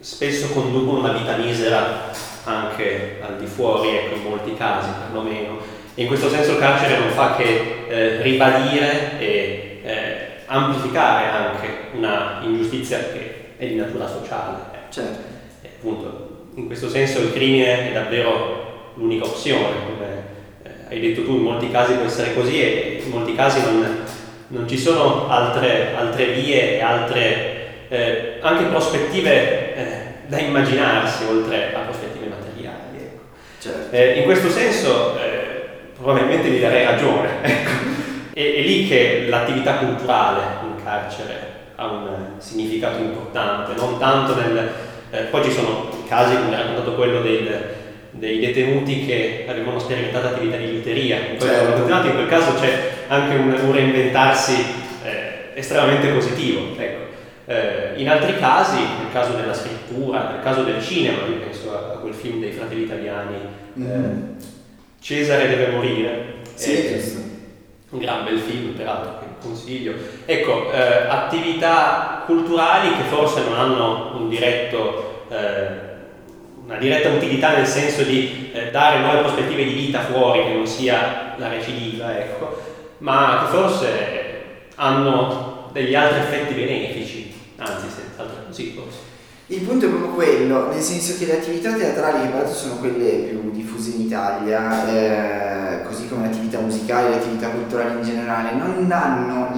spesso 0.00 0.48
conducono 0.48 1.00
una 1.00 1.12
vita 1.12 1.36
misera 1.36 2.10
anche 2.44 3.20
al 3.20 3.36
di 3.38 3.46
fuori, 3.46 3.88
ecco, 3.88 4.14
in 4.14 4.22
molti 4.22 4.54
casi 4.54 4.88
perlomeno. 5.06 5.58
E 5.94 6.02
in 6.02 6.08
questo 6.08 6.28
senso 6.28 6.52
il 6.52 6.58
carcere 6.58 6.98
non 6.98 7.10
fa 7.10 7.36
che 7.36 7.86
eh, 7.88 8.22
ribadire 8.22 9.18
e 9.18 9.80
eh, 9.82 10.16
amplificare 10.46 11.28
anche 11.28 11.68
una 11.94 12.40
ingiustizia 12.42 12.98
che 12.98 13.52
è 13.56 13.66
di 13.66 13.74
natura 13.74 14.08
sociale. 14.08 14.58
Certo. 14.90 15.18
E 15.62 15.68
appunto 15.76 16.33
in 16.56 16.66
questo 16.66 16.88
senso 16.88 17.20
il 17.20 17.32
crimine 17.32 17.90
è 17.90 17.92
davvero 17.92 18.92
l'unica 18.94 19.24
opzione, 19.24 19.74
come 19.84 20.22
eh, 20.62 20.70
hai 20.88 21.00
detto 21.00 21.24
tu, 21.24 21.32
in 21.32 21.42
molti 21.42 21.70
casi 21.70 21.94
può 21.94 22.06
essere 22.06 22.34
così 22.34 22.60
e 22.60 23.02
in 23.04 23.10
molti 23.10 23.34
casi 23.34 23.60
non, 23.60 24.02
non 24.48 24.68
ci 24.68 24.78
sono 24.78 25.28
altre, 25.28 25.94
altre, 25.96 26.26
vie 26.26 26.76
e 26.76 26.80
altre 26.80 27.86
eh, 27.88 28.38
anche 28.40 28.64
prospettive 28.66 29.74
eh, 29.74 29.86
da 30.28 30.38
immaginarsi 30.38 31.24
oltre 31.24 31.74
a 31.74 31.80
prospettive 31.80 32.26
materiali. 32.26 32.98
Ecco. 32.98 33.22
Certo. 33.58 33.96
Eh, 33.96 34.18
in 34.18 34.24
questo 34.24 34.48
senso 34.48 35.18
eh, 35.18 35.90
probabilmente 35.96 36.48
mi 36.48 36.60
darei 36.60 36.84
ragione. 36.84 37.28
Ecco. 37.42 37.92
È, 38.32 38.40
è 38.40 38.60
lì 38.62 38.88
che 38.88 39.26
l'attività 39.28 39.74
culturale 39.74 40.40
in 40.64 40.82
carcere 40.82 41.52
ha 41.76 41.86
un 41.86 42.16
significato 42.38 42.98
importante, 42.98 43.74
non 43.76 43.96
tanto 43.96 44.34
nel 44.34 44.72
eh, 45.14 45.22
poi 45.30 45.44
ci 45.44 45.52
sono 45.52 45.88
casi, 46.14 46.36
come 46.36 46.56
raccontato 46.56 46.94
quello 46.94 47.20
del, 47.20 47.64
dei 48.10 48.38
detenuti 48.38 49.04
che 49.04 49.44
avevano 49.48 49.80
sperimentato 49.80 50.28
attività 50.28 50.56
di 50.56 50.70
liuteria. 50.70 51.16
In, 51.32 51.40
certo. 51.40 52.06
in 52.06 52.12
quel 52.12 52.28
caso 52.28 52.54
c'è 52.54 52.90
anche 53.08 53.34
un, 53.34 53.58
un 53.64 53.72
reinventarsi 53.72 54.64
eh, 55.04 55.50
estremamente 55.54 56.08
positivo. 56.08 56.60
Ecco. 56.78 57.02
Eh, 57.46 57.92
in 57.96 58.08
altri 58.08 58.38
casi, 58.38 58.78
nel 58.78 59.12
caso 59.12 59.32
della 59.32 59.52
scrittura, 59.52 60.30
nel 60.30 60.42
caso 60.42 60.62
del 60.62 60.80
cinema, 60.80 61.18
io 61.26 61.40
penso 61.40 61.74
a, 61.74 61.94
a 61.94 61.98
quel 61.98 62.14
film 62.14 62.40
dei 62.40 62.52
fratelli 62.52 62.82
italiani, 62.82 63.36
mm-hmm. 63.78 64.22
Cesare 65.00 65.48
deve 65.48 65.66
morire. 65.68 66.32
Sì, 66.54 67.22
un 67.90 67.98
gran 67.98 68.24
bel 68.24 68.38
film, 68.38 68.72
peraltro, 68.72 69.18
che 69.18 69.26
consiglio. 69.40 69.92
Ecco, 70.24 70.72
eh, 70.72 71.06
attività 71.08 72.22
culturali 72.24 72.96
che 72.96 73.02
forse 73.02 73.42
non 73.42 73.58
hanno 73.58 74.16
un 74.16 74.28
diretto, 74.30 75.26
eh, 75.28 75.83
una 76.64 76.76
diretta 76.78 77.10
utilità 77.10 77.56
nel 77.56 77.66
senso 77.66 78.02
di 78.02 78.50
eh, 78.52 78.70
dare 78.70 79.00
nuove 79.00 79.20
prospettive 79.20 79.64
di 79.64 79.74
vita 79.74 80.00
fuori, 80.00 80.44
che 80.44 80.54
non 80.54 80.66
sia 80.66 81.34
la 81.36 81.48
recidiva, 81.48 82.18
ecco, 82.18 82.60
ma 82.98 83.44
che 83.44 83.56
forse 83.56 83.88
hanno 84.76 85.68
degli 85.72 85.94
altri 85.94 86.20
effetti 86.20 86.54
benefici, 86.54 87.34
anzi, 87.56 87.86
senz'altro 87.88 88.44
così 88.46 88.72
forse. 88.74 89.12
Il 89.48 89.60
punto 89.60 89.84
è 89.84 89.88
proprio 89.90 90.12
quello, 90.12 90.72
nel 90.72 90.80
senso 90.80 91.18
che 91.18 91.26
le 91.26 91.34
attività 91.34 91.74
teatrali, 91.74 92.22
che 92.22 92.28
peraltro 92.28 92.54
sono 92.54 92.76
quelle 92.76 93.10
più 93.28 93.50
diffuse 93.50 93.90
in 93.90 94.00
Italia, 94.00 94.88
eh, 94.88 95.82
così 95.82 96.08
come 96.08 96.22
le 96.22 96.32
attività 96.32 96.60
musicali, 96.60 97.10
le 97.10 97.16
attività 97.16 97.50
culturali 97.50 97.96
in 97.96 98.02
generale, 98.02 98.54
non, 98.54 98.88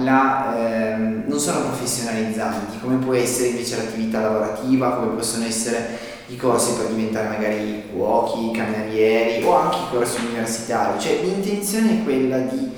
la, 0.03 0.57
eh, 0.57 0.95
non 0.97 1.39
sono 1.39 1.61
professionalizzanti, 1.61 2.79
come 2.81 2.97
può 2.97 3.13
essere 3.13 3.47
invece 3.47 3.77
l'attività 3.77 4.19
lavorativa, 4.19 4.95
come 4.95 5.15
possono 5.15 5.45
essere 5.45 6.15
i 6.27 6.37
corsi 6.37 6.73
per 6.73 6.87
diventare 6.87 7.29
magari 7.29 7.83
cuochi, 7.91 8.51
camerieri 8.51 9.43
o 9.43 9.55
anche 9.55 9.77
i 9.77 9.95
corsi 9.95 10.25
universitari. 10.25 10.99
Cioè 10.99 11.21
l'intenzione 11.21 11.99
è 11.99 12.03
quella 12.03 12.37
di 12.39 12.71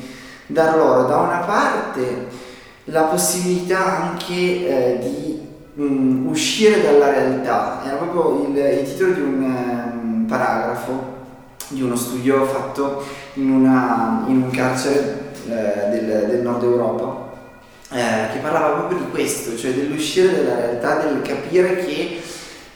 dar 0.45 0.75
loro 0.75 1.03
da 1.07 1.17
una 1.17 1.39
parte 1.39 2.47
la 2.85 3.03
possibilità 3.03 4.09
anche 4.09 4.33
eh, 4.33 4.99
di 4.99 5.47
um, 5.75 6.27
uscire 6.27 6.81
dalla 6.81 7.09
realtà, 7.09 7.81
era 7.85 7.95
proprio 7.97 8.47
il, 8.47 8.57
il 8.57 8.83
titolo 8.83 9.13
di 9.13 9.21
un 9.21 9.43
um, 9.43 10.25
paragrafo 10.27 11.17
di 11.69 11.81
uno 11.83 11.95
studio 11.95 12.45
fatto 12.45 13.03
in, 13.33 13.51
una, 13.51 14.23
in 14.27 14.41
un 14.41 14.49
carcere 14.49 15.33
eh, 15.47 15.89
del, 15.89 16.25
del, 16.29 16.41
nord 16.41 16.63
Europa 16.63 17.29
eh, 17.91 18.31
che 18.31 18.39
parlava 18.39 18.77
proprio 18.77 18.97
di 18.97 19.09
questo, 19.11 19.55
cioè 19.55 19.73
dell'uscire 19.73 20.31
dalla 20.31 20.55
realtà, 20.55 20.95
del 21.05 21.21
capire 21.21 21.85
che 21.85 22.21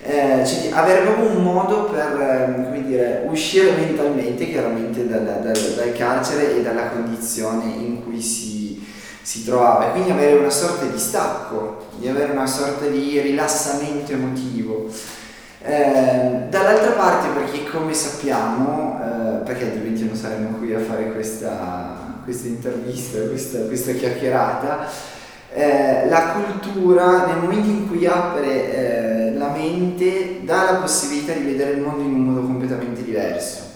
eh, 0.06 0.46
cioè 0.46 0.72
avere 0.74 1.02
proprio 1.04 1.30
un 1.30 1.44
modo 1.44 1.86
per 1.86 2.20
ehm, 2.20 2.66
come 2.66 2.84
dire, 2.84 3.26
uscire 3.30 3.72
mentalmente 3.72 4.50
chiaramente 4.50 5.08
dal, 5.08 5.24
dal, 5.24 5.42
dal, 5.42 5.94
carcere 5.94 6.58
e 6.58 6.62
dalla 6.62 6.90
condizione 6.90 7.72
in 7.78 8.04
cui 8.04 8.22
si, 8.22 8.86
si 9.22 9.46
trovava 9.46 9.88
e 9.88 9.92
quindi 9.92 10.12
avere 10.12 10.40
una 10.40 10.50
sorta 10.50 10.86
di 10.86 11.00
stacco, 11.00 11.86
di 11.98 12.10
avere 12.10 12.34
una 12.34 12.48
sorta 12.48 12.86
di 12.86 13.20
rilassamento 13.22 14.12
emotivo. 14.12 14.90
Eh, 15.66 16.48
dall'altra 16.50 16.92
parte 16.92 17.30
perché 17.30 17.64
come 17.64 17.94
sappiamo, 17.94 19.00
eh, 19.02 19.46
perché 19.46 19.64
altrimenti 19.64 20.04
non 20.06 20.16
saremmo 20.16 20.58
qui 20.58 20.74
a 20.74 20.80
fare 20.80 21.14
questa, 21.14 22.20
questa 22.26 22.48
intervista, 22.50 23.20
questa, 23.22 23.60
questa 23.60 23.94
chiacchierata, 23.94 24.90
eh, 25.54 26.10
la 26.10 26.34
cultura 26.34 27.28
nel 27.28 27.38
momento 27.38 27.70
in 27.70 27.88
cui 27.88 28.06
apre 28.06 28.74
eh, 28.74 29.03
mente 29.64 30.42
dà 30.44 30.64
la 30.64 30.78
possibilità 30.80 31.34
di 31.34 31.44
vedere 31.44 31.72
il 31.72 31.82
mondo 31.82 32.04
in 32.04 32.14
un 32.14 32.24
modo 32.24 32.42
completamente 32.42 33.04
diverso 33.04 33.72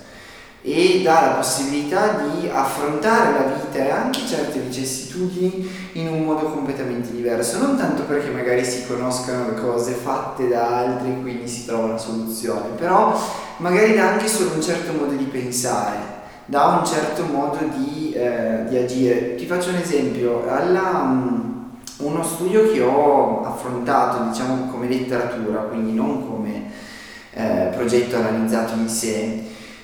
e 0.62 1.02
dà 1.02 1.22
la 1.22 1.34
possibilità 1.36 2.26
di 2.26 2.50
affrontare 2.52 3.32
la 3.32 3.54
vita 3.54 3.78
e 3.78 3.90
anche 3.90 4.26
certe 4.28 4.60
vicissitudini 4.60 5.70
in 5.94 6.10
un 6.10 6.26
modo 6.26 6.48
completamente 6.48 7.12
diverso, 7.12 7.60
non 7.60 7.78
tanto 7.78 8.04
perché 8.04 8.32
magari 8.32 8.66
si 8.66 8.86
conoscano 8.86 9.52
le 9.52 9.62
cose 9.62 9.94
fatte 9.94 10.50
da 10.50 10.80
altri 10.80 11.12
e 11.12 11.22
quindi 11.22 11.48
si 11.48 11.66
trova 11.66 11.86
una 11.86 11.98
soluzione, 11.98 12.76
però 12.76 13.18
magari 13.58 13.96
dà 13.96 14.10
anche 14.10 14.28
solo 14.28 14.56
un 14.56 14.62
certo 14.62 14.92
modo 14.92 15.14
di 15.14 15.24
pensare, 15.24 16.00
dà 16.46 16.66
un 16.66 16.86
certo 16.86 17.24
modo 17.24 17.60
di, 17.74 18.12
eh, 18.12 18.66
di 18.68 18.78
agire. 18.78 19.36
Ti 19.36 19.46
faccio 19.46 19.70
un 19.70 19.76
esempio, 19.76 20.50
alla, 20.50 21.02
um, 21.02 21.57
uno 21.98 22.24
studio 22.24 22.72
che 22.72 22.82
ho 22.82 23.44
affrontato 23.44 24.30
diciamo 24.30 24.70
come 24.70 24.88
letteratura, 24.88 25.62
quindi 25.62 25.94
non 25.94 26.28
come 26.28 26.72
eh, 27.34 27.70
progetto 27.76 28.18
analizzato 28.18 28.74
in 28.76 28.88
sé, 28.88 29.44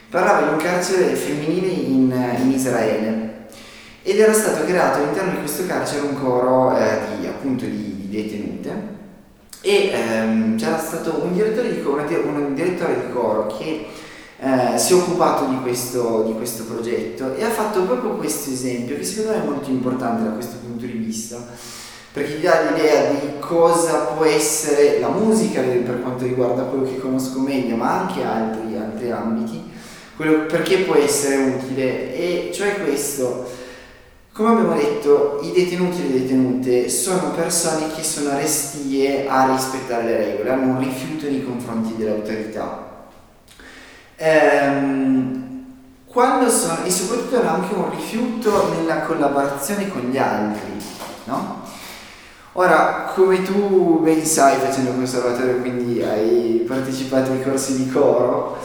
parlava 0.09 0.47
di 0.47 0.53
un 0.53 0.57
carcere 0.57 1.15
femminile 1.15 1.67
in, 1.67 2.35
in 2.41 2.51
Israele 2.51 3.47
ed 4.03 4.19
era 4.19 4.33
stato 4.33 4.65
creato 4.65 4.99
all'interno 4.99 5.31
di 5.31 5.37
questo 5.37 5.65
carcere 5.65 6.01
un 6.01 6.19
coro 6.21 6.77
eh, 6.77 6.99
di, 7.19 7.25
appunto 7.25 7.65
di, 7.65 8.07
di 8.07 8.09
detenute 8.09 8.91
e 9.61 9.91
ehm, 9.93 10.57
c'era 10.57 10.77
stato 10.77 11.21
un 11.23 11.33
direttore 11.33 11.73
di, 11.73 11.79
una, 11.79 12.39
un 12.39 12.53
direttore 12.53 13.05
di 13.05 13.13
coro 13.13 13.47
che 13.47 13.87
eh, 14.39 14.77
si 14.77 14.91
è 14.91 14.95
occupato 14.95 15.45
di 15.45 15.57
questo, 15.61 16.23
di 16.27 16.33
questo 16.33 16.65
progetto 16.65 17.33
e 17.33 17.45
ha 17.45 17.49
fatto 17.49 17.83
proprio 17.83 18.17
questo 18.17 18.51
esempio 18.51 18.97
che 18.97 19.03
secondo 19.03 19.37
me 19.37 19.43
è 19.43 19.47
molto 19.47 19.69
importante 19.69 20.23
da 20.23 20.31
questo 20.31 20.57
punto 20.57 20.85
di 20.85 20.91
vista 20.91 21.37
perché 22.13 22.35
ti 22.35 22.41
dà 22.41 22.69
l'idea 22.69 23.09
di 23.09 23.39
cosa 23.39 24.13
può 24.15 24.23
essere 24.23 24.99
la 24.99 25.09
musica 25.09 25.61
per 25.61 25.99
quanto 26.01 26.25
riguarda 26.25 26.61
quello 26.61 26.83
che 26.85 26.99
conosco 26.99 27.39
meglio 27.39 27.75
ma 27.75 28.01
anche 28.01 28.23
altri, 28.23 28.77
altri 28.77 29.09
ambiti 29.09 29.71
perché 30.15 30.79
può 30.79 30.93
essere 30.93 31.37
utile 31.37 32.15
e 32.15 32.51
cioè 32.53 32.83
questo 32.83 33.49
come 34.31 34.49
abbiamo 34.49 34.75
detto 34.75 35.39
i 35.41 35.51
detenuti 35.51 36.01
e 36.01 36.09
le 36.09 36.21
detenute 36.21 36.87
sono 36.87 37.31
persone 37.31 37.91
che 37.95 38.03
sono 38.03 38.35
restie 38.35 39.27
a 39.27 39.51
rispettare 39.51 40.03
le 40.03 40.17
regole 40.17 40.51
hanno 40.51 40.73
un 40.73 40.79
rifiuto 40.79 41.25
nei 41.25 41.43
confronti 41.43 41.95
dell'autorità 41.97 43.07
ehm, 44.17 45.41
sono, 46.47 46.83
e 46.83 46.91
soprattutto 46.91 47.39
hanno 47.39 47.49
anche 47.49 47.73
un 47.73 47.89
rifiuto 47.89 48.71
nella 48.75 49.01
collaborazione 49.01 49.89
con 49.89 50.01
gli 50.11 50.17
altri 50.19 50.71
no? 51.23 51.62
Ora, 52.55 53.11
come 53.15 53.41
tu 53.41 53.99
ben 54.03 54.23
sai 54.23 54.59
facendo 54.59 54.91
il 54.91 54.97
conservatorio, 54.97 55.57
quindi 55.57 56.03
hai 56.03 56.63
partecipato 56.67 57.31
ai 57.31 57.41
corsi 57.41 57.83
di 57.83 57.89
coro, 57.89 58.59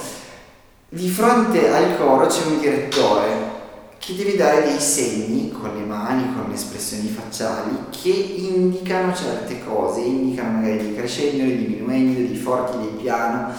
di 0.90 1.08
fronte 1.08 1.70
al 1.72 1.96
coro 1.96 2.26
c'è 2.26 2.44
un 2.44 2.60
direttore 2.60 3.56
che 3.96 4.14
deve 4.14 4.36
dare 4.36 4.64
dei 4.64 4.78
segni 4.78 5.50
con 5.50 5.74
le 5.74 5.84
mani, 5.86 6.34
con 6.34 6.48
le 6.48 6.54
espressioni 6.54 7.08
facciali 7.08 7.76
che 7.88 8.10
indicano 8.10 9.14
certe 9.14 9.64
cose, 9.64 10.00
indicano 10.00 10.58
magari 10.58 10.78
dei 10.78 10.94
crescendo, 10.94 11.44
dei 11.44 11.56
diminuendo, 11.56 12.28
dei 12.28 12.36
forti, 12.36 12.76
dei 12.76 13.02
piano 13.02 13.54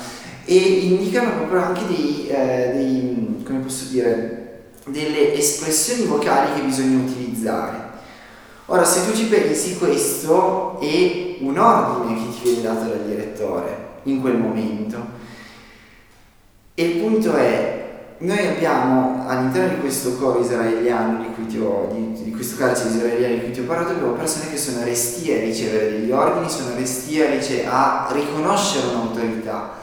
e 0.45 0.55
indicano 0.55 1.37
proprio 1.37 1.63
anche 1.63 1.87
dei, 1.87 2.27
eh, 2.27 2.71
dei 2.75 3.43
come 3.43 3.59
posso 3.59 3.85
dire, 3.89 4.61
delle 4.85 5.33
espressioni 5.33 6.03
vocali 6.03 6.53
che 6.53 6.61
bisogna 6.61 6.97
utilizzare. 6.97 7.88
Ora, 8.71 8.85
se 8.85 9.09
tu 9.09 9.17
ci 9.17 9.25
pensi, 9.25 9.79
questo 9.79 10.79
è 10.79 11.37
un 11.39 11.57
ordine 11.57 12.21
che 12.21 12.29
ti 12.29 12.39
viene 12.43 12.61
dato 12.61 12.87
dal 12.87 13.03
direttore 13.03 13.87
in 14.03 14.21
quel 14.21 14.37
momento 14.37 15.03
e 16.75 16.83
il 16.83 17.01
punto 17.01 17.33
è, 17.33 18.13
noi 18.19 18.47
abbiamo 18.47 19.25
all'interno 19.27 19.73
di 19.73 19.79
questo 19.79 20.13
coro 20.17 20.41
israeliano 20.41 21.19
di, 21.19 21.33
cui 21.33 21.47
ti 21.47 21.57
ho, 21.57 21.89
di, 21.91 22.21
di 22.21 22.31
questo 22.31 22.57
carcere 22.57 22.89
israeliano 22.89 23.33
di 23.33 23.39
cui 23.41 23.51
ti 23.53 23.59
ho 23.61 23.63
parlato, 23.63 23.93
abbiamo 23.93 24.11
persone 24.11 24.51
che 24.51 24.57
sono 24.57 24.83
restie 24.83 25.39
a 25.39 25.41
ricevere 25.45 25.89
degli 25.89 26.11
ordini, 26.11 26.47
sono 26.47 26.75
restie 26.75 27.25
a, 27.25 27.31
rice- 27.31 27.65
a 27.65 28.07
riconoscere 28.11 28.85
un'autorità. 28.85 29.77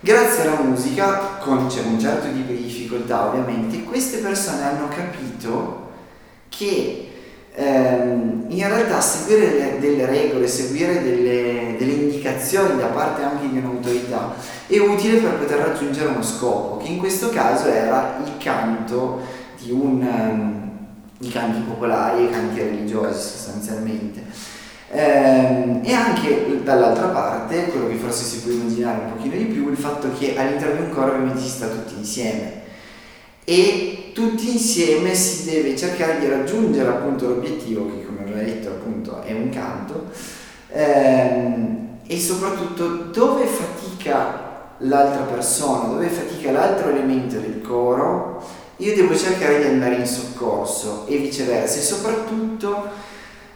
Grazie 0.00 0.48
alla 0.48 0.62
musica, 0.62 1.38
con 1.40 1.68
c'è 1.68 1.82
un 1.82 2.00
certo 2.00 2.26
tipo 2.32 2.50
di 2.50 2.64
difficoltà 2.64 3.28
ovviamente, 3.28 3.84
queste 3.84 4.18
persone 4.18 4.64
hanno 4.64 4.88
capito 4.88 5.90
che 6.48 7.11
ehm, 7.54 8.44
in 8.48 8.68
realtà 8.68 9.00
seguire 9.00 9.50
delle, 9.50 9.78
delle 9.78 10.06
regole, 10.06 10.46
seguire 10.46 11.02
delle, 11.02 11.76
delle, 11.78 11.92
indicazioni 11.92 12.78
da 12.78 12.86
parte 12.86 13.22
anche 13.22 13.48
di 13.48 13.58
un'autorità 13.58 14.34
è 14.66 14.78
utile 14.78 15.18
per 15.18 15.34
poter 15.34 15.58
raggiungere 15.58 16.08
uno 16.08 16.22
scopo, 16.22 16.78
che 16.78 16.88
in 16.88 16.98
questo 16.98 17.28
caso 17.30 17.68
era 17.68 18.18
il 18.24 18.32
canto 18.38 19.20
di 19.60 19.70
un, 19.70 20.00
um, 20.00 20.70
i 21.18 21.28
canti 21.30 21.60
popolari 21.60 22.22
e 22.22 22.24
i 22.24 22.30
canti 22.30 22.60
religiosi 22.60 23.20
sostanzialmente. 23.20 24.22
Ehm, 24.94 25.80
e 25.82 25.92
anche 25.94 26.60
dall'altra 26.62 27.06
parte, 27.08 27.66
quello 27.66 27.88
che 27.88 27.94
forse 27.94 28.24
si 28.24 28.40
può 28.40 28.52
immaginare 28.52 29.04
un 29.04 29.14
pochino 29.14 29.36
di 29.36 29.44
più, 29.44 29.70
il 29.70 29.76
fatto 29.76 30.10
che 30.18 30.36
all'interno 30.36 30.74
di 30.74 30.82
un 30.82 30.90
coro 30.90 31.12
ovviamente 31.12 31.40
si 31.40 31.48
sta 31.48 31.66
tutti 31.66 31.94
insieme 31.96 32.61
e 33.44 34.10
tutti 34.14 34.52
insieme 34.52 35.14
si 35.14 35.50
deve 35.50 35.76
cercare 35.76 36.20
di 36.20 36.28
raggiungere 36.28 36.88
appunto 36.88 37.28
l'obiettivo 37.28 37.86
che 37.86 38.06
come 38.06 38.20
abbiamo 38.20 38.42
detto 38.42 38.68
appunto 38.68 39.20
è 39.22 39.32
un 39.32 39.48
canto 39.48 40.10
ehm, 40.68 41.98
e 42.06 42.20
soprattutto 42.20 42.86
dove 43.12 43.46
fatica 43.46 44.50
l'altra 44.78 45.22
persona, 45.22 45.88
dove 45.88 46.08
fatica 46.08 46.50
l'altro 46.50 46.90
elemento 46.90 47.38
del 47.38 47.60
coro, 47.60 48.42
io 48.76 48.94
devo 48.94 49.16
cercare 49.16 49.60
di 49.60 49.66
andare 49.66 49.96
in 49.96 50.06
soccorso 50.06 51.06
e 51.06 51.16
viceversa 51.18 51.78
e 51.78 51.82
soprattutto 51.82 52.90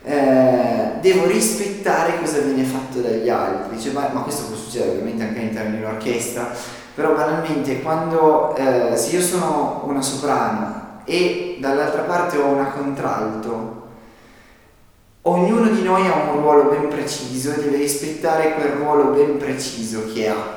eh, 0.04 0.92
devo 1.00 1.26
rispettare 1.26 2.20
cosa 2.20 2.38
viene 2.38 2.62
fatto 2.62 3.00
dagli 3.00 3.28
altri, 3.28 3.80
cioè, 3.80 3.92
ma, 3.92 4.08
ma, 4.12 4.20
questo 4.20 4.44
può 4.44 4.56
succedere 4.56 4.92
ovviamente 4.92 5.24
anche 5.24 5.40
all'interno 5.40 5.76
di 5.76 5.82
un'orchestra, 5.82 6.54
però 6.96 7.14
banalmente 7.14 7.82
quando 7.82 8.56
eh, 8.56 8.96
se 8.96 9.16
io 9.16 9.22
sono 9.22 9.82
una 9.84 10.00
soprano 10.00 11.00
e 11.04 11.58
dall'altra 11.60 12.02
parte 12.02 12.38
ho 12.38 12.46
una 12.46 12.68
contralto, 12.68 13.82
ognuno 15.20 15.68
di 15.68 15.82
noi 15.82 16.06
ha 16.08 16.30
un 16.30 16.40
ruolo 16.40 16.70
ben 16.70 16.88
preciso 16.88 17.52
e 17.52 17.62
deve 17.62 17.76
rispettare 17.76 18.54
quel 18.54 18.70
ruolo 18.70 19.10
ben 19.10 19.36
preciso 19.36 20.10
che 20.10 20.28
ha 20.28 20.54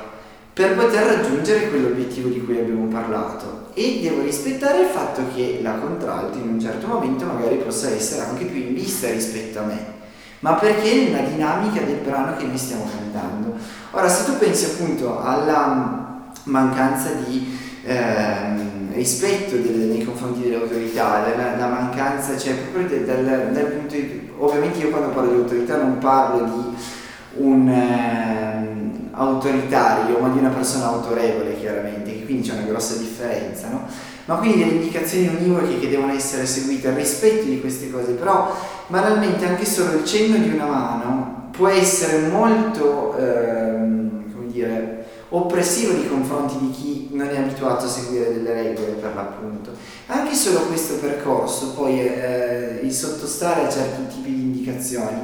per 0.54 0.76
poter 0.76 1.08
raggiungere 1.08 1.68
quell'obiettivo 1.68 2.30
di 2.30 2.44
cui 2.46 2.58
abbiamo 2.58 2.88
parlato. 2.88 3.68
E 3.74 4.00
devo 4.02 4.22
rispettare 4.22 4.84
il 4.84 4.88
fatto 4.88 5.22
che 5.36 5.60
la 5.62 5.74
contralto 5.74 6.38
in 6.38 6.48
un 6.48 6.60
certo 6.60 6.88
momento 6.88 7.26
magari 7.26 7.58
possa 7.58 7.90
essere 7.90 8.24
anche 8.24 8.46
più 8.46 8.62
in 8.62 8.74
vista 8.74 9.10
rispetto 9.10 9.60
a 9.60 9.64
me. 9.64 9.98
Ma 10.40 10.54
perché 10.54 10.94
nella 10.94 11.28
dinamica 11.28 11.82
del 11.82 11.98
brano 11.98 12.38
che 12.38 12.46
noi 12.46 12.58
stiamo 12.58 12.90
cantando? 12.90 13.56
Ora 13.92 14.08
se 14.08 14.24
tu 14.24 14.38
pensi 14.38 14.66
appunto 14.66 15.22
alla 15.22 16.09
mancanza 16.44 17.12
di 17.26 17.58
eh, 17.84 18.94
rispetto 18.94 19.56
delle, 19.56 19.86
nei 19.86 20.04
confronti 20.04 20.42
delle 20.42 20.56
autorità, 20.56 21.26
la, 21.58 21.68
mancanza, 21.68 22.38
cioè 22.38 22.54
proprio 22.56 23.06
dal, 23.06 23.24
dal, 23.52 23.66
punto 23.66 23.96
di 23.96 24.30
ovviamente 24.38 24.80
io 24.80 24.90
quando 24.90 25.10
parlo 25.10 25.32
di 25.32 25.38
autorità 25.38 25.78
non 25.78 25.98
parlo 25.98 26.46
di 26.46 27.44
un 27.44 27.70
eh, 27.70 29.10
autoritario, 29.12 30.20
ma 30.20 30.30
di 30.30 30.40
una 30.40 30.50
persona 30.50 30.86
autorevole 30.86 31.58
chiaramente, 31.58 32.12
che 32.12 32.26
quindi 32.26 32.48
c'è 32.48 32.54
una 32.56 32.68
grossa 32.68 32.96
differenza, 32.96 33.70
no? 33.70 33.88
Ma 34.26 34.36
quindi 34.36 34.60
delle 34.60 34.74
indicazioni 34.74 35.28
univoche 35.28 35.80
che 35.80 35.90
devono 35.90 36.14
essere 36.14 36.46
seguite 36.46 36.90
al 36.90 36.94
rispetto 36.94 37.46
di 37.46 37.60
queste 37.60 37.90
cose, 37.90 38.12
però 38.12 38.56
banalmente 38.88 39.48
anche 39.48 39.66
solo 39.66 39.94
il 39.94 40.06
cenno 40.06 40.38
di 40.38 40.50
una 40.50 40.66
mano 40.66 41.50
può 41.52 41.68
essere 41.68 42.28
molto, 42.28 43.18
ehm, 43.18 44.32
come 44.32 44.48
dire, 44.52 44.99
oppressivo 45.30 45.94
nei 45.94 46.08
confronti 46.08 46.58
di 46.58 46.72
chi 46.72 47.10
non 47.12 47.28
è 47.28 47.38
abituato 47.38 47.86
a 47.86 47.90
seguire 47.90 48.34
delle 48.34 48.54
regole 48.54 48.94
per 48.94 49.14
l'appunto. 49.14 49.72
Anche 50.08 50.34
solo 50.34 50.62
questo 50.62 50.96
percorso, 50.96 51.74
poi 51.74 52.00
eh, 52.00 52.80
il 52.84 52.92
sottostare 52.92 53.66
a 53.66 53.70
certi 53.70 54.08
tipi 54.16 54.34
di 54.34 54.42
indicazioni, 54.42 55.22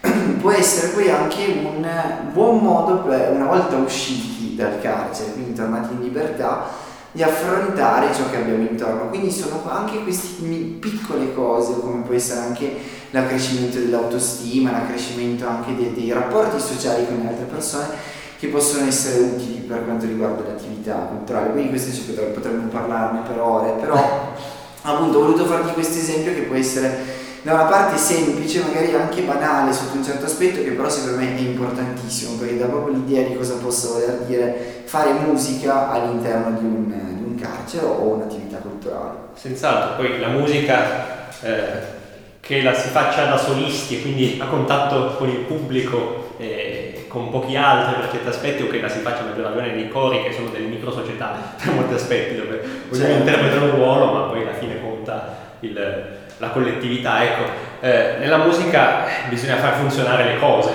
può 0.40 0.50
essere 0.52 0.92
poi 0.92 1.10
anche 1.10 1.44
un 1.64 1.86
buon 2.32 2.58
modo 2.58 2.98
per, 3.02 3.32
una 3.32 3.46
volta 3.46 3.76
usciti 3.76 4.54
dal 4.54 4.80
carcere, 4.80 5.32
quindi 5.32 5.52
tornati 5.52 5.94
in 5.94 6.00
libertà, 6.00 6.88
di 7.12 7.24
affrontare 7.24 8.14
ciò 8.14 8.30
che 8.30 8.36
abbiamo 8.36 8.62
intorno. 8.62 9.08
Quindi 9.08 9.32
sono 9.32 9.68
anche 9.68 10.02
queste 10.04 10.44
piccole 10.78 11.34
cose, 11.34 11.80
come 11.80 12.02
può 12.02 12.14
essere 12.14 12.40
anche 12.40 12.76
l'accrescimento 13.10 13.78
dell'autostima, 13.78 14.70
l'accrescimento 14.70 15.46
anche 15.48 15.74
dei, 15.74 15.92
dei 15.92 16.12
rapporti 16.12 16.60
sociali 16.60 17.04
con 17.06 17.18
le 17.18 17.28
altre 17.28 17.46
persone, 17.46 18.18
che 18.40 18.48
possono 18.48 18.86
essere 18.86 19.20
utili 19.20 19.58
per 19.58 19.84
quanto 19.84 20.06
riguarda 20.06 20.48
l'attività 20.48 20.94
culturale. 20.94 21.50
Quindi 21.50 21.68
questo 21.68 21.92
ci 21.92 22.00
potremmo, 22.00 22.32
potremmo 22.32 22.68
parlarne 22.68 23.20
per 23.28 23.38
ore, 23.38 23.72
però 23.72 24.32
appunto 24.80 25.18
ho 25.18 25.20
voluto 25.20 25.44
farti 25.44 25.74
questo 25.74 25.98
esempio 25.98 26.32
che 26.32 26.40
può 26.40 26.56
essere 26.56 27.18
da 27.42 27.52
una 27.52 27.64
parte 27.64 27.98
semplice, 27.98 28.62
magari 28.62 28.94
anche 28.94 29.22
banale 29.22 29.72
sotto 29.74 29.96
un 29.96 30.04
certo 30.04 30.24
aspetto, 30.24 30.62
che 30.62 30.70
però 30.70 30.88
secondo 30.88 31.18
me 31.18 31.36
è 31.36 31.40
importantissimo, 31.40 32.38
perché 32.38 32.56
dà 32.56 32.66
proprio 32.66 32.96
l'idea 32.96 33.28
di 33.28 33.36
cosa 33.36 33.54
possa 33.56 33.88
voler 33.88 34.20
dire 34.26 34.82
fare 34.84 35.12
musica 35.12 35.90
all'interno 35.90 36.58
di 36.58 36.64
un, 36.64 36.86
di 37.14 37.22
un 37.22 37.34
carcere 37.34 37.84
o 37.84 38.14
un'attività 38.14 38.56
culturale. 38.58 39.18
Senz'altro, 39.34 39.96
poi 39.96 40.18
la 40.18 40.28
musica 40.28 41.28
eh, 41.42 41.98
che 42.40 42.62
la 42.62 42.74
si 42.74 42.88
faccia 42.88 43.26
da 43.26 43.36
solisti 43.36 43.98
e 43.98 44.00
quindi 44.02 44.38
a 44.40 44.46
contatto 44.46 45.16
con 45.16 45.28
il 45.28 45.40
pubblico 45.40 46.34
eh, 46.38 46.79
con 47.10 47.28
pochi 47.30 47.56
altri 47.56 48.00
per 48.00 48.10
certi 48.10 48.28
aspetti 48.28 48.62
o 48.62 48.68
che 48.68 48.80
la 48.80 48.88
si 48.88 49.00
faccia 49.00 49.22
a 49.22 49.24
maggior 49.24 49.46
ragione 49.46 49.74
nei 49.74 49.88
cori 49.88 50.22
che 50.22 50.32
sono 50.32 50.48
delle 50.48 50.66
micro 50.66 50.92
società 50.92 51.54
per 51.60 51.72
molti 51.74 51.94
aspetti 51.94 52.36
dove 52.36 52.60
ognuno 52.60 52.94
certo. 52.94 53.18
interpreta 53.18 53.60
un 53.64 53.70
ruolo 53.72 54.12
ma 54.12 54.20
poi 54.28 54.42
alla 54.42 54.54
fine 54.54 54.80
conta 54.80 55.36
il, 55.60 56.18
la 56.36 56.48
collettività. 56.50 57.24
Ecco, 57.24 57.50
eh, 57.80 58.14
nella 58.20 58.38
musica 58.38 59.06
bisogna 59.28 59.56
far 59.56 59.74
funzionare 59.74 60.24
le 60.24 60.38
cose 60.38 60.70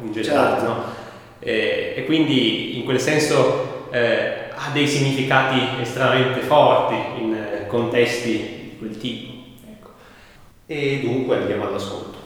in 0.00 0.12
generale, 0.12 0.56
certo. 0.56 0.66
no? 0.66 0.84
e, 1.40 1.94
e, 1.96 2.04
quindi 2.04 2.78
in 2.78 2.84
quel 2.84 3.00
senso 3.00 3.88
eh, 3.90 4.48
ha 4.54 4.70
dei 4.72 4.86
significati 4.86 5.58
estremamente 5.80 6.40
forti 6.40 6.94
in 7.18 7.34
eh, 7.34 7.66
contesti 7.66 8.30
di 8.30 8.76
quel 8.78 8.96
tipo 8.96 9.38
e 10.70 11.00
dunque 11.02 11.36
andiamo 11.38 11.66
all'ascolto. 11.66 12.19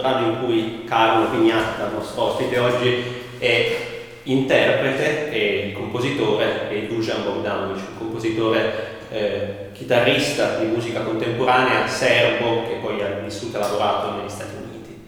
Brano 0.00 0.26
in 0.26 0.44
cui 0.44 0.84
Carlo 0.86 1.28
Pignatta, 1.28 1.90
nostro 1.94 2.22
ospite 2.22 2.58
oggi, 2.58 3.04
è 3.38 3.76
interprete 4.24 5.30
e 5.30 5.72
compositore 5.74 6.70
e 6.70 6.86
Dujan 6.86 7.22
Bogdanovic, 7.24 7.82
un 7.90 7.98
compositore 7.98 8.98
eh, 9.10 9.68
chitarrista 9.72 10.56
di 10.58 10.66
musica 10.66 11.00
contemporanea 11.00 11.86
serbo 11.86 12.64
che 12.66 12.74
poi 12.82 13.02
ha 13.02 13.20
vissuto 13.24 13.56
e 13.56 13.60
lavorato 13.60 14.16
negli 14.16 14.28
Stati 14.28 14.54
Uniti. 14.56 15.02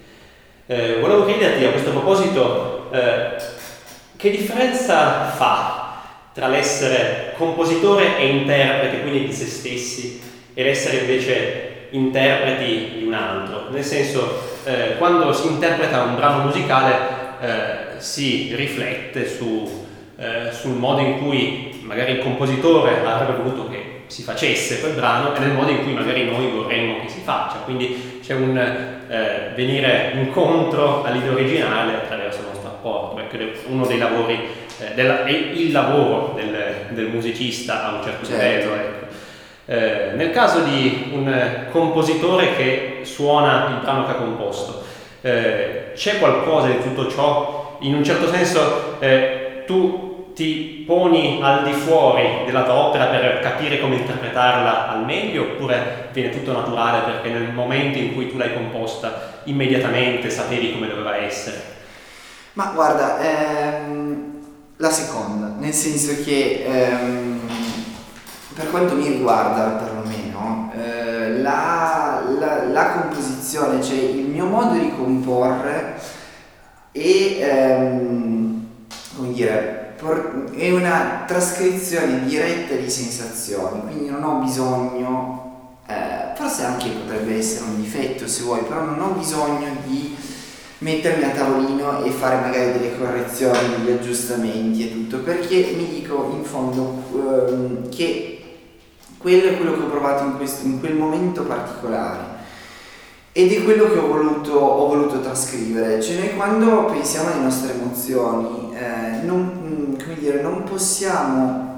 Eh, 0.67 1.01
volevo 1.01 1.27
chiederti 1.27 1.65
a 1.65 1.71
questo 1.71 1.91
proposito 1.91 2.91
eh, 2.93 3.35
che 4.17 4.31
differenza 4.31 5.27
fa 5.27 5.81
tra 6.33 6.49
l'essere 6.49 7.35
compositore 7.37 8.17
e 8.19 8.27
interprete, 8.27 9.03
quindi 9.03 9.27
di 9.27 9.33
se 9.33 9.47
stessi, 9.47 10.21
e 10.55 10.63
l'essere 10.63 10.99
invece 10.99 11.72
interpreti 11.93 12.99
di 12.99 13.05
un 13.05 13.15
altro, 13.15 13.67
nel 13.71 13.85
senso 13.85 14.61
eh, 14.65 14.97
quando 14.99 15.33
si 15.33 15.47
interpreta 15.47 16.03
un 16.03 16.17
brano 16.17 16.45
musicale 16.45 16.95
eh, 17.41 18.01
si 18.01 18.53
riflette 18.55 19.29
su, 19.29 19.87
eh, 20.17 20.53
sul 20.53 20.75
modo 20.75 21.01
in 21.01 21.19
cui 21.19 21.81
magari 21.83 22.13
il 22.13 22.19
compositore 22.19 23.05
avrebbe 23.05 23.43
voluto 23.43 23.69
che 23.69 23.93
si 24.07 24.23
facesse 24.23 24.81
quel 24.81 24.93
brano 24.93 25.35
e 25.35 25.39
nel 25.39 25.53
modo 25.53 25.71
in 25.71 25.83
cui 25.83 25.95
magari 25.95 26.25
noi 26.25 26.51
vorremmo 26.51 27.01
che 27.01 27.09
si 27.09 27.21
faccia, 27.25 27.57
quindi 27.65 28.21
c'è 28.23 28.35
un 28.35 28.57
eh, 28.59 29.53
venire 29.55 30.13
incontro 30.15 31.03
all'idea 31.03 31.33
originale 31.33 31.95
attraverso 31.95 32.41
il 32.41 32.47
nostro 32.53 32.69
apporto, 32.69 33.19
ecco, 33.19 33.37
uno 33.69 33.87
dei 33.87 33.99
lavori, 33.99 34.39
eh, 34.81 34.95
della, 34.95 35.25
è 35.25 35.31
il 35.31 35.73
lavoro 35.73 36.35
del, 36.37 36.87
del, 36.91 37.07
musicista 37.07 37.87
a 37.87 37.95
un 37.95 38.03
certo, 38.03 38.27
certo. 38.27 38.69
livello. 38.69 39.02
Eh, 39.73 40.11
nel 40.17 40.33
caso 40.33 40.59
di 40.61 41.13
un 41.15 41.67
compositore 41.71 42.55
che 42.57 43.01
suona 43.05 43.69
il 43.69 43.81
brano 43.81 44.05
che 44.05 44.11
ha 44.11 44.17
composto, 44.17 44.85
eh, 45.23 45.93
c'è 45.95 46.19
qualcosa 46.19 46.67
di 46.67 46.83
tutto 46.83 47.09
ciò? 47.09 47.79
In 47.81 47.95
un 47.95 48.05
certo 48.05 48.29
senso 48.29 49.01
eh, 49.01 49.63
tu 49.67 50.33
ti 50.35 50.85
poni 50.87 51.41
al 51.43 51.65
di 51.65 51.73
fuori 51.73 52.43
della 52.45 52.65
tua 52.65 52.75
opera 52.75 53.07
per 53.07 53.41
capire 53.41 53.81
come 53.81 53.97
interpretarla 53.97 54.91
al 54.91 55.07
meglio 55.07 55.45
oppure 55.45 56.11
viene 56.13 56.29
tutto 56.29 56.53
naturale 56.53 57.11
perché 57.11 57.31
nel 57.31 57.51
momento 57.51 57.97
in 57.97 58.13
cui 58.13 58.31
tu 58.31 58.37
l'hai 58.37 58.53
composta 58.53 59.41
immediatamente 59.45 60.29
sapevi 60.29 60.75
come 60.75 60.89
doveva 60.89 61.17
essere? 61.17 61.63
Ma 62.53 62.73
guarda, 62.75 63.19
ehm, 63.21 64.33
la 64.77 64.91
seconda, 64.91 65.55
nel 65.59 65.73
senso 65.73 66.23
che 66.23 66.63
ehm, 66.67 67.32
per 68.63 68.71
quanto 68.71 68.95
mi 68.95 69.09
riguarda 69.09 69.83
perlomeno, 69.85 70.73
eh, 70.77 71.41
la, 71.41 72.23
la, 72.39 72.65
la, 72.67 72.91
composizione, 72.93 73.83
cioè 73.83 73.97
il 73.97 74.29
mio 74.29 74.47
modo 74.47 74.79
di 74.79 74.93
comporre 74.95 76.01
è, 76.93 76.99
ehm, 77.41 78.67
come 79.17 79.33
dire, 79.33 79.95
por- 79.99 80.53
è 80.55 80.71
una 80.71 81.25
trascrizione 81.27 82.25
diretta 82.25 82.75
di 82.75 82.89
sensazioni, 82.89 83.81
quindi 83.81 84.11
non 84.11 84.23
ho 84.23 84.39
bisogno, 84.39 85.79
eh, 85.89 86.37
forse 86.37 86.65
anche 86.65 86.89
potrebbe 86.91 87.37
essere 87.37 87.65
un 87.65 87.83
difetto 87.83 88.29
se 88.29 88.43
vuoi, 88.45 88.61
però 88.61 88.83
non 88.83 89.01
ho 89.01 89.09
bisogno 89.19 89.67
di 89.87 90.17
mettermi 90.79 91.25
a 91.25 91.31
tavolino 91.31 92.05
e 92.05 92.11
fare 92.11 92.37
magari 92.37 92.73
delle 92.73 92.97
correzioni, 92.97 93.59
degli 93.77 93.91
aggiustamenti 93.91 94.87
e 94.87 94.93
tutto, 94.93 95.19
perché 95.19 95.75
mi 95.77 95.89
dico 95.89 96.31
in 96.33 96.45
fondo 96.45 97.03
ehm, 97.13 97.89
che 97.89 98.32
quello 99.23 99.49
è 99.49 99.57
quello 99.57 99.73
che 99.73 99.83
ho 99.85 99.89
provato 99.89 100.25
in, 100.25 100.37
questo, 100.37 100.67
in 100.67 100.81
quel 100.81 100.95
momento 100.95 101.45
particolare 101.45 102.41
ed 103.33 103.51
è 103.51 103.65
quello 103.65 103.91
che 103.91 103.99
ho 103.99 104.09
voluto, 104.09 104.53
ho 104.53 104.87
voluto 104.89 105.21
trascrivere. 105.21 106.03
Cioè 106.03 106.19
noi 106.19 106.37
quando 106.37 106.85
pensiamo 106.87 107.31
alle 107.31 107.43
nostre 107.43 107.73
emozioni 107.73 108.75
eh, 108.75 109.23
non, 109.25 109.97
mm, 109.99 110.19
dire, 110.19 110.43
non 110.43 110.65
possiamo 110.65 111.71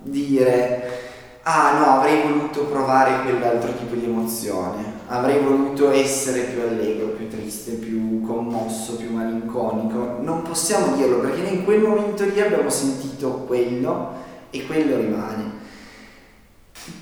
dire 0.00 1.00
ah 1.44 1.78
no 1.78 1.98
avrei 1.98 2.22
voluto 2.22 2.64
provare 2.66 3.22
quell'altro 3.22 3.72
tipo 3.74 3.94
di 3.96 4.04
emozione, 4.04 5.00
avrei 5.08 5.40
voluto 5.40 5.90
essere 5.90 6.42
più 6.42 6.60
allegro, 6.62 7.08
più 7.08 7.28
triste, 7.28 7.72
più 7.72 8.22
commosso, 8.22 8.96
più 8.96 9.12
malinconico. 9.12 10.18
Non 10.20 10.42
possiamo 10.42 10.96
dirlo 10.96 11.18
perché 11.18 11.40
in 11.48 11.64
quel 11.64 11.80
momento 11.80 12.24
lì 12.24 12.40
abbiamo 12.40 12.70
sentito 12.70 13.44
quello 13.46 14.12
e 14.50 14.64
quello 14.66 14.96
rimane. 14.96 15.60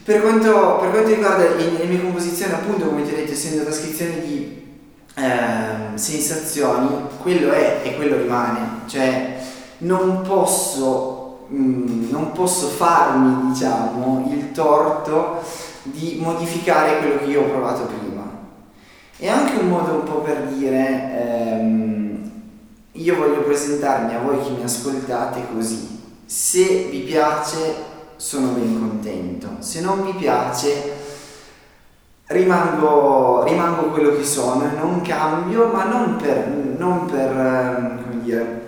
Per 0.05 0.21
quanto, 0.21 0.77
per 0.79 0.91
quanto 0.91 1.09
riguarda 1.09 1.55
le, 1.55 1.71
le, 1.79 1.85
mie 1.85 2.03
composizioni, 2.03 2.53
appunto, 2.53 2.87
come 2.87 3.03
ti 3.03 3.13
ho 3.13 3.17
detto, 3.17 3.33
essendo 3.33 3.63
trascrizioni 3.63 4.21
di 4.21 4.63
eh, 5.15 5.97
sensazioni, 5.97 6.89
quello 7.23 7.51
è 7.53 7.81
e 7.83 7.97
quello 7.97 8.19
rimane. 8.19 8.83
Cioè, 8.87 9.39
non 9.79 10.21
posso, 10.21 11.47
mh, 11.49 11.63
mm, 11.63 12.11
non 12.11 12.33
posso 12.33 12.67
farmi, 12.69 13.53
diciamo, 13.53 14.29
il 14.31 14.53
torto 14.53 15.43
di 15.85 16.19
modificare 16.21 16.99
quello 16.99 17.19
che 17.19 17.25
io 17.25 17.43
ho 17.43 17.49
provato 17.49 17.85
prima. 17.85 18.29
È 19.17 19.29
anche 19.29 19.57
un 19.57 19.69
modo 19.69 19.93
un 19.93 20.03
po' 20.03 20.21
per 20.21 20.43
dire, 20.49 21.59
ehm, 21.59 22.31
io 22.93 23.17
voglio 23.17 23.43
presentarmi 23.43 24.15
a 24.15 24.21
voi 24.21 24.43
che 24.43 24.51
mi 24.51 24.63
ascoltate 24.63 25.47
così. 25.55 25.99
Se 26.27 26.89
vi 26.91 27.01
piace 27.01 27.90
sono 28.21 28.49
ben 28.49 28.79
contento. 28.79 29.49
Se 29.61 29.81
non 29.81 30.01
mi 30.01 30.13
piace, 30.13 30.93
rimango, 32.27 33.45
rimango 33.45 33.89
quello 33.89 34.15
che 34.15 34.25
sono 34.25 34.71
non 34.77 35.01
cambio, 35.01 35.69
ma 35.69 35.85
non 35.85 36.17
per, 36.17 36.47
non 36.77 37.07
per, 37.07 37.31
ehm, 37.31 38.03
come 38.03 38.23
dire, 38.23 38.61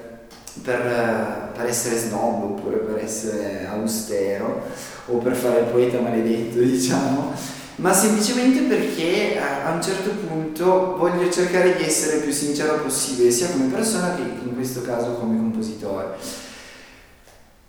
per, 0.63 1.51
per 1.55 1.67
essere 1.67 1.99
snob 1.99 2.45
oppure 2.45 2.79
per 2.79 3.05
essere 3.05 3.67
austero 3.71 4.63
o 5.07 5.19
per 5.19 5.35
fare 5.35 5.61
il 5.61 5.67
poeta 5.67 6.01
maledetto, 6.01 6.57
diciamo, 6.65 7.35
ma 7.77 7.93
semplicemente 7.93 8.63
perché 8.63 9.39
a 9.39 9.71
un 9.71 9.83
certo 9.83 10.13
punto 10.27 10.97
voglio 10.97 11.31
cercare 11.31 11.77
di 11.77 11.85
essere 11.85 12.17
il 12.17 12.23
più 12.23 12.33
sincero 12.33 12.81
possibile, 12.81 13.31
sia 13.31 13.51
come 13.51 13.67
persona 13.67 14.15
che 14.15 14.23
in 14.23 14.55
questo 14.55 14.81
caso 14.81 15.13
come 15.13 15.37
compositore. 15.37 16.17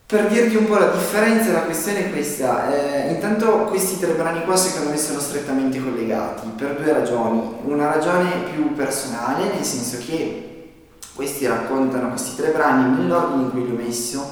Per 0.06 0.28
dirti 0.28 0.58
un 0.58 0.66
po' 0.66 0.78
la 0.78 0.90
differenza, 0.90 1.54
la 1.54 1.62
questione 1.62 2.06
è 2.06 2.12
questa. 2.12 2.72
Eh, 2.72 3.14
intanto 3.14 3.66
questi 3.70 4.00
tre 4.00 4.12
brani 4.12 4.44
qua 4.44 4.56
secondo 4.56 4.90
me 4.90 4.98
sono 4.98 5.20
strettamente 5.20 5.82
collegati 5.82 6.48
per 6.58 6.76
due 6.76 6.92
ragioni. 6.92 7.42
Una 7.64 7.92
ragione 7.94 8.30
più 8.54 8.74
personale, 8.74 9.54
nel 9.54 9.64
senso 9.64 9.98
che 10.06 10.72
questi 11.16 11.48
raccontano, 11.48 12.10
questi 12.10 12.36
tre 12.36 12.52
brani 12.52 12.98
nell'ordine 12.98 13.44
in 13.44 13.52
cui 13.52 13.66
li 13.66 13.72
ho, 13.72 13.76
messo, 13.76 14.32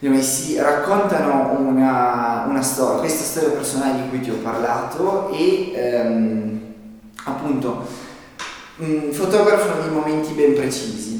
li 0.00 0.08
ho 0.08 0.10
messi, 0.10 0.58
raccontano 0.58 1.56
una, 1.58 2.46
una, 2.48 2.62
storia, 2.62 3.00
questa 3.00 3.24
storia 3.24 3.50
personale 3.50 4.02
di 4.02 4.08
cui 4.08 4.20
ti 4.20 4.30
ho 4.30 4.38
parlato 4.42 5.30
e 5.30 5.72
ehm, 5.74 6.60
appunto 7.24 7.86
mh, 8.76 9.10
fotografano 9.10 9.82
dei 9.82 9.90
momenti 9.90 10.32
ben 10.32 10.54
precisi 10.54 11.19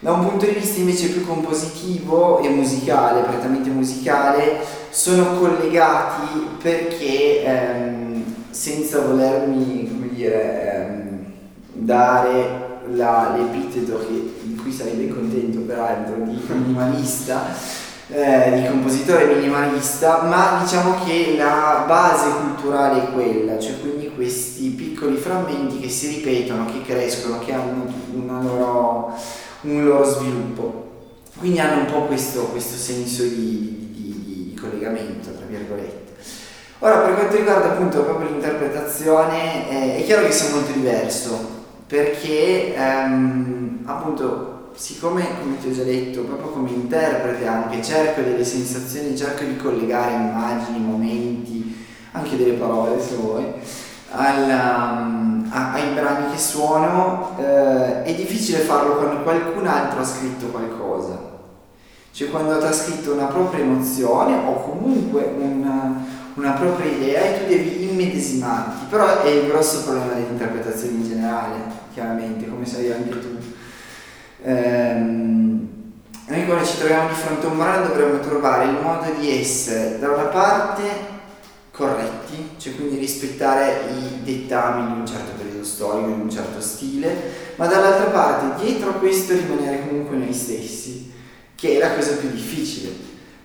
da 0.00 0.12
un 0.12 0.28
punto 0.28 0.46
di 0.46 0.52
vista 0.52 0.78
invece 0.78 1.08
più 1.08 1.26
compositivo 1.26 2.38
e 2.38 2.48
musicale, 2.50 3.22
prettamente 3.22 3.68
musicale, 3.70 4.58
sono 4.90 5.38
collegati 5.38 6.46
perché 6.62 7.44
ehm, 7.44 8.24
senza 8.50 9.00
volermi, 9.00 9.88
come 9.88 10.08
dire, 10.14 10.74
ehm, 10.74 11.24
dare 11.72 12.66
la, 12.92 13.34
l'epiteto 13.36 13.98
che, 13.98 14.34
di 14.42 14.54
cui 14.54 14.72
sarei 14.72 14.94
ben 14.94 15.12
contento 15.12 15.60
peraltro, 15.60 16.14
di 16.24 16.40
minimalista, 16.46 17.46
eh, 18.10 18.52
di 18.54 18.68
compositore 18.68 19.34
minimalista, 19.34 20.22
ma 20.22 20.60
diciamo 20.62 20.94
che 21.04 21.34
la 21.36 21.84
base 21.88 22.30
culturale 22.30 23.02
è 23.02 23.12
quella, 23.12 23.58
cioè 23.58 23.80
quindi 23.80 24.12
questi 24.14 24.68
piccoli 24.68 25.16
frammenti 25.16 25.80
che 25.80 25.88
si 25.88 26.06
ripetono, 26.06 26.66
che 26.66 26.82
crescono, 26.82 27.40
che 27.40 27.52
hanno 27.52 27.86
una 28.14 28.40
loro 28.40 29.14
un 29.62 29.84
loro 29.84 30.04
sviluppo. 30.04 30.86
Quindi 31.36 31.60
hanno 31.60 31.82
un 31.82 31.86
po' 31.86 32.02
questo, 32.02 32.44
questo 32.46 32.76
senso 32.76 33.22
di, 33.22 33.90
di, 33.92 34.22
di, 34.24 34.58
collegamento, 34.60 35.30
tra 35.30 35.46
virgolette. 35.46 36.16
Ora, 36.80 36.98
per 36.98 37.14
quanto 37.14 37.36
riguarda 37.36 37.72
appunto 37.72 38.02
proprio 38.02 38.28
l'interpretazione, 38.28 39.68
eh, 39.70 39.96
è 39.98 40.04
chiaro 40.04 40.26
che 40.26 40.32
sia 40.32 40.54
molto 40.54 40.72
diverso, 40.72 41.56
perché 41.86 42.74
ehm, 42.74 43.80
appunto, 43.84 44.70
siccome, 44.74 45.26
come 45.40 45.58
ti 45.58 45.68
ho 45.68 45.72
già 45.72 45.82
detto, 45.82 46.22
proprio 46.22 46.50
come 46.50 46.70
interprete 46.70 47.46
anche, 47.46 47.82
cerco 47.82 48.20
delle 48.22 48.44
sensazioni, 48.44 49.16
cerco 49.16 49.44
di 49.44 49.56
collegare 49.56 50.12
immagini, 50.12 50.78
momenti, 50.80 51.86
anche 52.12 52.36
delle 52.36 52.54
parole 52.54 53.00
se 53.00 53.14
vuoi, 53.14 53.44
alla, 54.10 54.96
um, 55.00 55.46
ai 55.50 55.92
brani 55.92 56.32
che 56.32 56.38
suono, 56.38 57.36
eh, 57.38 58.02
è 58.02 58.14
difficile 58.14 58.58
farlo 58.58 58.96
quando 58.96 59.22
qualcun 59.22 59.66
altro 59.66 60.00
ha 60.00 60.04
scritto 60.04 60.46
qualcosa. 60.46 61.26
Cioè 62.10 62.30
quando 62.30 62.52
ha 62.52 62.72
scritto 62.72 63.12
una 63.12 63.26
propria 63.26 63.62
emozione 63.62 64.34
o 64.34 64.62
comunque 64.62 65.22
una, 65.38 66.04
una 66.34 66.50
propria 66.52 66.90
idea 66.90 67.22
e 67.22 67.38
tu 67.38 67.48
devi 67.48 67.90
immedesimarti, 67.90 68.86
però 68.88 69.22
è 69.22 69.28
il 69.28 69.48
grosso 69.48 69.84
problema 69.84 70.14
dell'interpretazione 70.14 70.96
in 70.96 71.08
generale, 71.08 71.56
chiaramente, 71.92 72.48
come 72.48 72.66
sai 72.66 72.90
anche 72.90 73.18
tu. 73.20 73.36
Ehm, 74.42 75.68
noi 76.26 76.44
quando 76.44 76.64
ci 76.64 76.78
troviamo 76.78 77.08
di 77.08 77.14
fronte 77.14 77.46
a 77.46 77.50
un 77.50 77.56
brano 77.56 77.86
dovremmo 77.86 78.20
trovare 78.20 78.64
il 78.64 78.78
modo 78.82 79.10
di 79.18 79.40
essere 79.40 79.98
da 79.98 80.10
una 80.10 80.24
parte 80.24 81.16
corretti, 81.78 82.50
cioè 82.56 82.74
quindi 82.74 82.98
rispettare 82.98 83.84
i 83.96 84.24
dettami 84.24 84.92
di 84.92 84.98
un 84.98 85.06
certo 85.06 85.30
periodo 85.38 85.64
storico, 85.64 86.08
di 86.08 86.20
un 86.20 86.30
certo 86.30 86.60
stile, 86.60 87.14
ma 87.54 87.68
dall'altra 87.68 88.06
parte 88.06 88.64
dietro 88.64 88.90
a 88.90 88.94
questo 88.94 89.34
rimanere 89.34 89.86
comunque 89.86 90.16
noi 90.16 90.32
stessi, 90.32 91.12
che 91.54 91.76
è 91.76 91.78
la 91.78 91.94
cosa 91.94 92.16
più 92.16 92.30
difficile, 92.30 92.90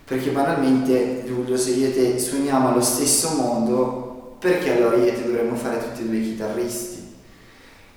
perché 0.03 0.31
banalmente 0.31 1.23
Giulio 1.27 1.55
se 1.55 1.71
io 1.71 1.88
e 1.88 1.93
te 1.93 2.19
suoniamo 2.19 2.69
allo 2.69 2.81
stesso 2.81 3.36
modo, 3.36 4.38
perché 4.39 4.77
allora 4.77 4.97
io 4.97 5.05
e 5.05 5.13
te 5.13 5.27
dovremmo 5.27 5.55
fare 5.55 5.77
tutti 5.77 6.01
e 6.01 6.05
due 6.05 6.17
i 6.17 6.23
chitarristi? 6.23 7.01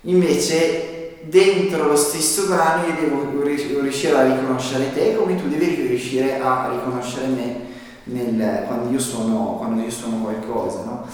Invece 0.01 1.15
dentro 1.23 1.87
lo 1.87 1.95
stesso 1.95 2.45
brano 2.45 2.85
io 2.85 2.93
devo 2.93 3.81
riuscire 3.81 4.15
a 4.15 4.23
riconoscere 4.23 4.93
te 4.93 5.15
come 5.15 5.35
tu 5.35 5.49
devi 5.49 5.87
riuscire 5.87 6.39
a 6.39 6.69
riconoscere 6.71 7.25
me 7.25 7.75
nel, 8.07 8.63
quando, 8.65 8.91
io 8.91 8.99
suono, 8.99 9.55
quando 9.57 9.81
io 9.81 9.91
suono 9.91 10.17
qualcosa. 10.17 10.83
No? 10.83 11.05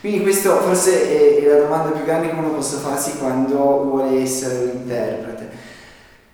Quindi 0.00 0.22
questo 0.22 0.56
forse 0.56 1.08
è, 1.08 1.44
è, 1.44 1.46
la 1.46 1.62
domanda 1.62 1.90
più 1.90 2.04
grande 2.04 2.28
che 2.28 2.34
uno 2.34 2.50
possa 2.50 2.78
farsi 2.78 3.18
quando 3.18 3.56
vuole 3.56 4.20
essere 4.20 4.64
un 4.64 4.70
interprete. 4.74 5.50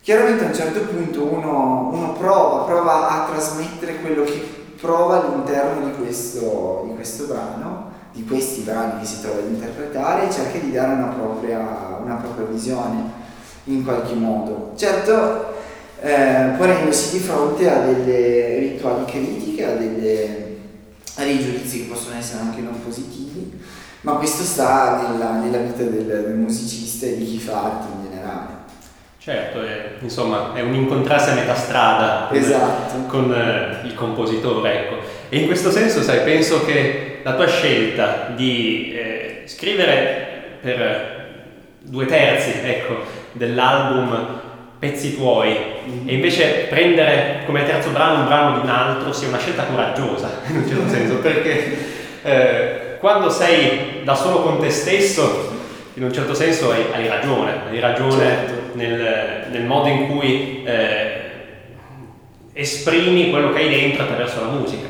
Chiaramente 0.00 0.44
a 0.44 0.46
un 0.48 0.54
certo 0.54 0.80
punto 0.80 1.24
uno, 1.24 1.90
uno 1.92 2.12
prova, 2.12 2.64
prova 2.64 3.10
a 3.10 3.30
trasmettere 3.30 4.00
quello 4.00 4.24
che 4.24 4.56
prova 4.80 5.20
all'interno 5.20 5.86
di 5.86 5.92
questo, 5.96 6.84
di 6.86 6.94
questo 6.94 7.26
brano, 7.26 7.90
di 8.12 8.24
questi 8.24 8.62
brani 8.62 9.00
che 9.00 9.06
si 9.06 9.20
trova 9.20 9.40
ad 9.40 9.50
interpretare 9.50 10.26
e 10.26 10.32
cerca 10.32 10.58
di 10.58 10.72
dare 10.72 10.94
una 10.94 11.08
propria, 11.08 11.98
una 12.02 12.14
propria 12.14 12.46
visione 12.46 13.26
in 13.64 13.84
qualche 13.84 14.14
modo. 14.14 14.72
Certo, 14.76 15.57
eh, 16.00 16.54
ponendosi 16.56 17.18
di 17.18 17.24
fronte 17.24 17.68
a 17.68 17.80
delle 17.80 18.56
eventuali 18.56 19.04
critiche, 19.04 19.64
a, 19.64 19.72
delle, 19.72 20.56
a 21.16 21.22
dei 21.24 21.38
giudizi 21.38 21.82
che 21.82 21.92
possono 21.92 22.16
essere 22.16 22.40
anche 22.40 22.60
non 22.60 22.80
positivi, 22.82 23.58
ma 24.02 24.12
questo 24.12 24.42
sta 24.42 25.08
nella, 25.10 25.32
nella 25.32 25.58
vita 25.58 25.82
del, 25.82 26.04
del, 26.04 26.34
musicista 26.36 27.06
e 27.06 27.16
di 27.16 27.24
chi 27.24 27.38
fa 27.38 27.64
arte 27.64 27.86
in 27.92 28.10
generale. 28.10 28.46
Certo, 29.18 29.62
è, 29.62 29.96
insomma 30.00 30.54
è 30.54 30.60
un 30.60 30.74
incontrarsi 30.74 31.30
a 31.30 31.34
metà 31.34 31.54
strada 31.54 32.26
con, 32.28 32.38
esatto. 32.38 33.06
con 33.08 33.32
eh, 33.34 33.86
il 33.86 33.94
compositore. 33.94 34.84
Ecco. 34.84 34.96
E 35.28 35.38
in 35.40 35.46
questo 35.46 35.70
senso, 35.70 36.02
sai, 36.02 36.20
penso 36.20 36.64
che 36.64 37.20
la 37.22 37.34
tua 37.34 37.46
scelta 37.46 38.32
di 38.34 38.92
eh, 38.94 39.42
scrivere 39.46 40.58
per 40.60 41.16
due 41.80 42.06
terzi 42.06 42.52
ecco, 42.62 43.02
dell'album 43.32 44.46
pezzi 44.78 45.16
tuoi 45.16 45.56
e 46.06 46.14
invece 46.14 46.66
prendere 46.68 47.42
come 47.46 47.64
terzo 47.64 47.90
brano 47.90 48.20
un 48.20 48.26
brano 48.26 48.58
di 48.58 48.64
un 48.64 48.70
altro 48.70 49.12
sia 49.12 49.28
una 49.28 49.38
scelta 49.38 49.64
coraggiosa 49.64 50.40
in 50.48 50.56
un 50.56 50.68
certo 50.68 50.88
senso 50.88 51.16
perché 51.16 51.76
eh, 52.22 52.96
quando 52.98 53.28
sei 53.28 54.02
da 54.04 54.14
solo 54.14 54.42
con 54.42 54.60
te 54.60 54.70
stesso 54.70 55.56
in 55.94 56.04
un 56.04 56.12
certo 56.12 56.32
senso 56.32 56.70
hai, 56.70 56.84
hai 56.92 57.08
ragione 57.08 57.52
hai 57.70 57.80
ragione 57.80 58.24
certo. 58.24 58.54
nel, 58.74 59.46
nel, 59.50 59.64
modo 59.64 59.88
in 59.88 60.08
cui 60.08 60.62
eh, 60.64 61.20
esprimi 62.52 63.30
quello 63.30 63.52
che 63.52 63.58
hai 63.58 63.68
dentro 63.68 64.04
attraverso 64.04 64.40
la 64.40 64.50
musica 64.50 64.86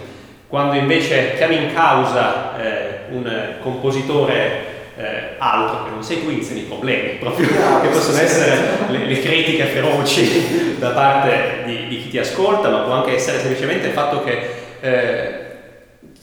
quando 0.49 0.75
invece 0.75 1.35
chiami 1.37 1.57
in 1.57 1.73
causa 1.73 2.59
eh, 2.61 2.89
un 3.11 3.55
compositore 3.61 4.68
eh, 4.99 5.37
altro 5.39 5.85
che 5.85 5.91
non 5.91 6.03
sei 6.03 6.25
tu 6.25 6.31
iniziano 6.31 6.61
i 6.61 6.65
problemi, 6.65 7.11
proprio 7.21 7.49
no, 7.51 7.81
che 7.83 7.89
possono 7.89 8.19
essere 8.19 8.59
le, 8.89 9.05
le, 9.05 9.21
critiche 9.21 9.65
feroci 9.67 10.75
da 10.79 10.91
parte 10.91 11.63
di, 11.67 11.87
di, 11.87 12.03
chi 12.03 12.09
ti 12.09 12.19
ascolta, 12.19 12.69
ma 12.69 12.79
può 12.81 12.95
anche 12.95 13.15
essere 13.15 13.39
semplicemente 13.39 13.87
il 13.87 13.93
fatto 13.93 14.25
che 14.25 14.49
eh, 14.81 15.47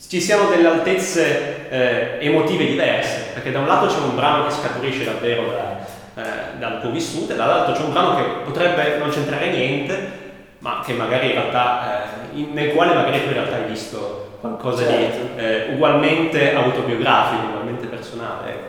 ci 0.08 0.20
siano 0.20 0.50
delle 0.50 0.68
altezze 0.68 1.68
eh, 1.70 2.16
emotive 2.20 2.66
diverse, 2.66 3.30
perché 3.32 3.50
da 3.50 3.60
un 3.60 3.66
lato 3.66 3.86
c'è 3.86 3.98
un 3.98 4.14
brano 4.14 4.46
che 4.46 4.52
scaturisce 4.52 5.04
davvero 5.04 5.46
da, 5.46 6.22
eh, 6.22 6.58
dal 6.58 6.80
tuo 6.82 6.90
vissuto 6.90 7.32
e 7.32 7.36
dall'altro 7.36 7.72
c'è 7.72 7.82
un 7.82 7.92
brano 7.92 8.16
che 8.16 8.22
potrebbe 8.44 8.98
non 8.98 9.08
c'entrare 9.08 9.48
niente, 9.50 10.24
ma 10.58 10.82
che 10.84 10.92
magari 10.92 11.28
in 11.28 11.32
realtà, 11.32 12.04
eh, 12.04 12.38
in, 12.38 12.52
nel 12.52 12.72
quale 12.72 12.92
magari 12.92 13.22
tu 13.22 13.28
in 13.28 13.34
realtà 13.34 13.56
hai 13.56 13.70
visto 13.70 14.38
qualcosa 14.40 14.84
certo. 14.84 15.34
di 15.34 15.42
eh, 15.42 15.66
ugualmente 15.72 16.54
autobiografico, 16.54 17.46
ugualmente 17.46 17.86
personale. 17.86 18.65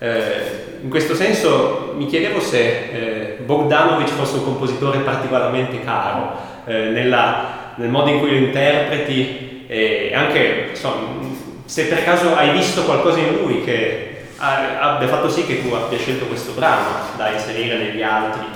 Eh, 0.00 0.78
in 0.82 0.88
questo 0.88 1.16
senso 1.16 1.92
mi 1.96 2.06
chiedevo 2.06 2.38
se 2.40 2.88
eh, 2.92 3.38
Bogdanovich 3.44 4.10
fosse 4.10 4.36
un 4.36 4.44
compositore 4.44 4.98
particolarmente 4.98 5.82
caro 5.82 6.36
eh, 6.66 6.90
nella, 6.90 7.72
nel 7.74 7.88
modo 7.88 8.08
in 8.10 8.20
cui 8.20 8.30
lo 8.30 8.36
interpreti 8.36 9.64
e 9.66 10.12
anche 10.14 10.68
insomma, 10.70 11.26
se 11.64 11.86
per 11.86 12.04
caso 12.04 12.36
hai 12.36 12.50
visto 12.52 12.84
qualcosa 12.84 13.18
in 13.18 13.38
lui 13.42 13.64
che 13.64 14.26
abbia 14.36 15.08
fatto 15.08 15.28
sì 15.28 15.44
che 15.44 15.62
tu 15.62 15.74
abbia 15.74 15.98
scelto 15.98 16.26
questo 16.26 16.52
brano 16.52 16.86
da 17.16 17.32
inserire 17.32 17.76
negli 17.76 18.02
altri 18.02 18.46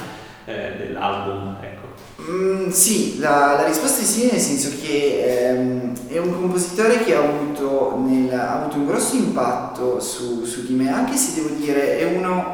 eh, 0.44 0.72
dell'album. 0.78 1.56
Mm, 2.30 2.68
sì, 2.68 3.18
la, 3.18 3.54
la, 3.56 3.66
risposta 3.66 4.00
è 4.00 4.04
sì, 4.04 4.28
nel 4.30 4.40
senso 4.40 4.70
che 4.80 5.48
ehm, 5.48 5.92
è 6.06 6.18
un 6.18 6.32
compositore 6.32 7.02
che 7.02 7.16
ha 7.16 7.18
avuto, 7.18 7.98
nel, 7.98 8.32
ha 8.32 8.60
avuto 8.60 8.76
un 8.76 8.86
grosso 8.86 9.16
impatto 9.16 9.98
su, 9.98 10.44
su, 10.44 10.64
di 10.64 10.74
me, 10.74 10.92
anche 10.92 11.16
se 11.16 11.34
devo 11.34 11.48
dire 11.56 11.98
è, 11.98 12.16
uno, 12.16 12.52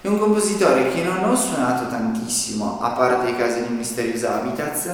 è 0.00 0.06
un 0.06 0.16
compositore 0.16 0.92
che 0.92 1.02
non 1.02 1.24
ho 1.24 1.34
suonato 1.34 1.88
tantissimo, 1.88 2.78
a 2.80 2.90
parte 2.90 3.30
i 3.30 3.36
casi 3.36 3.66
di 3.66 3.74
Mysterious 3.74 4.22
Habitats, 4.22 4.88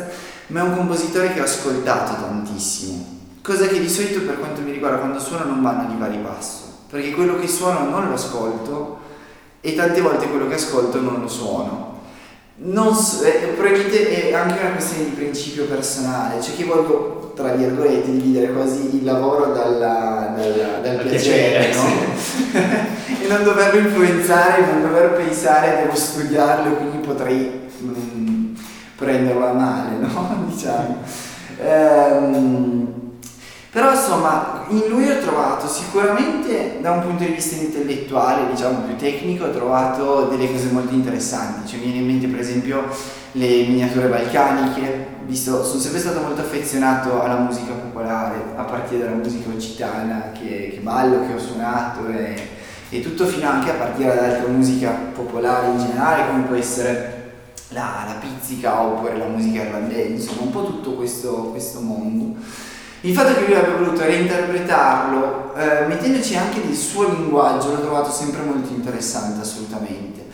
ma 0.47 0.61
è 0.61 0.63
un 0.63 0.77
compositore 0.77 1.35
che 1.35 1.41
ho 1.41 1.45
ascoltato 1.45 2.15
tantissimo, 2.19 3.05
cosa 3.43 3.67
che 3.67 3.79
di 3.79 3.89
solito 3.89 4.23
per 4.23 4.39
quanto 4.39 4.63
mi 4.63 4.71
riguarda 4.71 4.99
quando 4.99 5.21
suono 5.21 5.45
non 5.45 5.61
vanno 5.61 5.91
di 5.91 5.95
pari 5.97 6.17
passo, 6.19 6.85
perché 6.89 7.11
quello 7.11 7.39
che 7.39 7.49
suono 7.49 7.91
non 7.91 8.09
lo 8.09 8.15
ascolto 8.15 8.99
e 9.61 9.75
tante 9.75 10.01
volte 10.01 10.27
quello 10.29 10.49
che 10.49 10.55
ascolto 10.55 11.01
non 11.03 11.21
lo 11.21 11.29
suono 11.29 11.86
non 12.59 12.95
so, 12.95 13.23
eh, 13.25 13.53
probabilmente 13.55 14.31
è 14.31 14.35
anche 14.35 14.59
una 14.61 14.71
questione 14.71 15.05
di 15.05 15.11
principio 15.11 15.65
personale, 15.67 16.41
cioè 16.41 16.55
che 16.55 16.65
voglio, 16.65 17.33
tra 17.37 17.53
virgolette, 17.53 18.11
dividere 18.11 18.53
quasi 18.53 18.97
il 18.97 19.05
lavoro 19.05 19.53
dalla, 19.53 20.35
dalla, 20.35 20.79
dal 20.79 21.07
piacere, 21.07 21.75
no? 21.75 21.85
e 23.21 23.27
non 23.29 23.43
doverlo 23.43 23.81
influenzare, 23.81 24.65
non 24.65 24.81
dover 24.83 25.13
pensare 25.13 25.83
devo 25.83 25.95
studiarlo, 25.95 26.77
quindi 26.77 27.07
potrei 27.07 27.69
mh, 27.79 27.89
mm, 27.89 28.55
prenderlo 28.97 29.47
a 29.47 29.53
male, 29.53 29.97
no? 29.99 30.47
diciamo. 30.49 31.03
Ehm, 31.63 33.06
però 33.77 33.93
insomma, 33.93 34.65
in 34.69 34.85
lui 34.89 35.07
ho 35.07 35.19
trovato 35.19 35.69
sicuramente 35.69 36.79
da 36.81 36.93
un 36.93 37.03
punto 37.03 37.25
di 37.25 37.33
vista 37.33 37.57
intellettuale, 37.57 38.51
diciamo 38.51 38.87
più 38.87 38.97
tecnico, 38.97 39.45
ho 39.45 39.51
trovato 39.51 40.29
delle 40.31 40.51
cose 40.51 40.71
molto 40.71 40.95
interessanti. 40.95 41.69
Cioè, 41.69 41.81
mi 41.81 41.85
viene 41.85 41.99
in 41.99 42.07
mente 42.07 42.27
per 42.27 42.41
esempio 42.41 42.85
le 43.33 43.67
miniature 43.67 44.09
balcaniche, 44.09 45.09
visto 45.27 45.63
sono 45.63 45.79
sempre 45.79 46.01
stato 46.01 46.21
molto 46.21 46.41
affezionato 46.41 47.21
alla 47.21 47.37
musica 47.37 47.73
popolare, 47.73 48.37
a 48.57 48.63
partire 48.63 49.05
dalla 49.05 49.17
musica 49.17 49.51
occitana 49.51 50.31
che, 50.33 50.71
che 50.73 50.81
ballo, 50.81 51.27
che 51.27 51.35
ho 51.35 51.39
suonato 51.39 52.09
e, 52.09 52.49
e 52.89 53.03
tutto 53.03 53.27
fino 53.27 53.47
anche 53.47 53.73
a 53.73 53.75
partire 53.75 54.15
da 54.15 54.23
altra 54.23 54.49
musica 54.49 54.89
popolare 55.13 55.67
in 55.67 55.79
generale, 55.81 56.29
come 56.31 56.45
può 56.45 56.57
essere 56.57 57.33
la, 57.69 58.07
la 58.07 58.17
pizzica 58.21 58.81
oppure 58.81 59.19
la 59.19 59.27
musica 59.27 59.65
irlandese, 59.65 60.13
insomma 60.13 60.41
un 60.45 60.51
po' 60.51 60.65
tutto 60.65 60.95
questo, 60.95 61.51
questo 61.51 61.81
mondo. 61.81 62.75
Il 63.03 63.15
fatto 63.15 63.35
che 63.35 63.47
lui 63.47 63.55
abbia 63.55 63.77
voluto 63.77 64.03
reinterpretarlo, 64.03 65.55
eh, 65.55 65.87
mettendoci 65.87 66.37
anche 66.37 66.61
del 66.65 66.75
suo 66.75 67.09
linguaggio, 67.09 67.71
l'ho 67.71 67.81
trovato 67.81 68.11
sempre 68.11 68.43
molto 68.43 68.73
interessante, 68.73 69.41
assolutamente. 69.41 70.25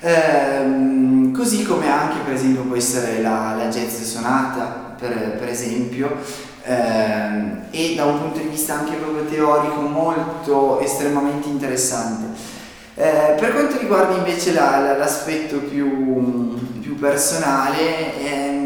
Eh, 0.00 1.30
così 1.32 1.62
come 1.64 1.88
anche, 1.88 2.18
per 2.24 2.34
esempio, 2.34 2.62
può 2.62 2.76
essere 2.76 3.22
la, 3.22 3.54
la 3.56 3.68
jazz 3.68 4.00
sonata, 4.02 4.94
per, 4.98 5.36
per 5.38 5.48
esempio, 5.48 6.16
eh, 6.64 7.70
e 7.70 7.94
da 7.96 8.04
un 8.04 8.20
punto 8.20 8.38
di 8.38 8.48
vista 8.48 8.74
anche 8.74 8.94
proprio 8.94 9.24
teorico 9.24 9.80
molto 9.80 10.80
estremamente 10.80 11.48
interessante. 11.48 12.60
Eh, 12.94 13.34
per 13.38 13.52
quanto 13.52 13.78
riguarda 13.78 14.16
invece 14.16 14.52
la, 14.52 14.78
la, 14.78 14.96
l'aspetto 14.96 15.58
più, 15.58 16.58
più 16.80 16.98
personale, 16.98 18.18
ehm, 18.22 18.61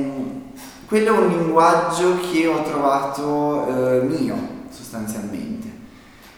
quello 0.86 1.14
è 1.14 1.18
un 1.18 1.28
linguaggio 1.28 2.18
che 2.30 2.46
ho 2.46 2.62
trovato 2.62 3.66
eh, 3.66 4.02
mio, 4.02 4.36
sostanzialmente. 4.70 5.68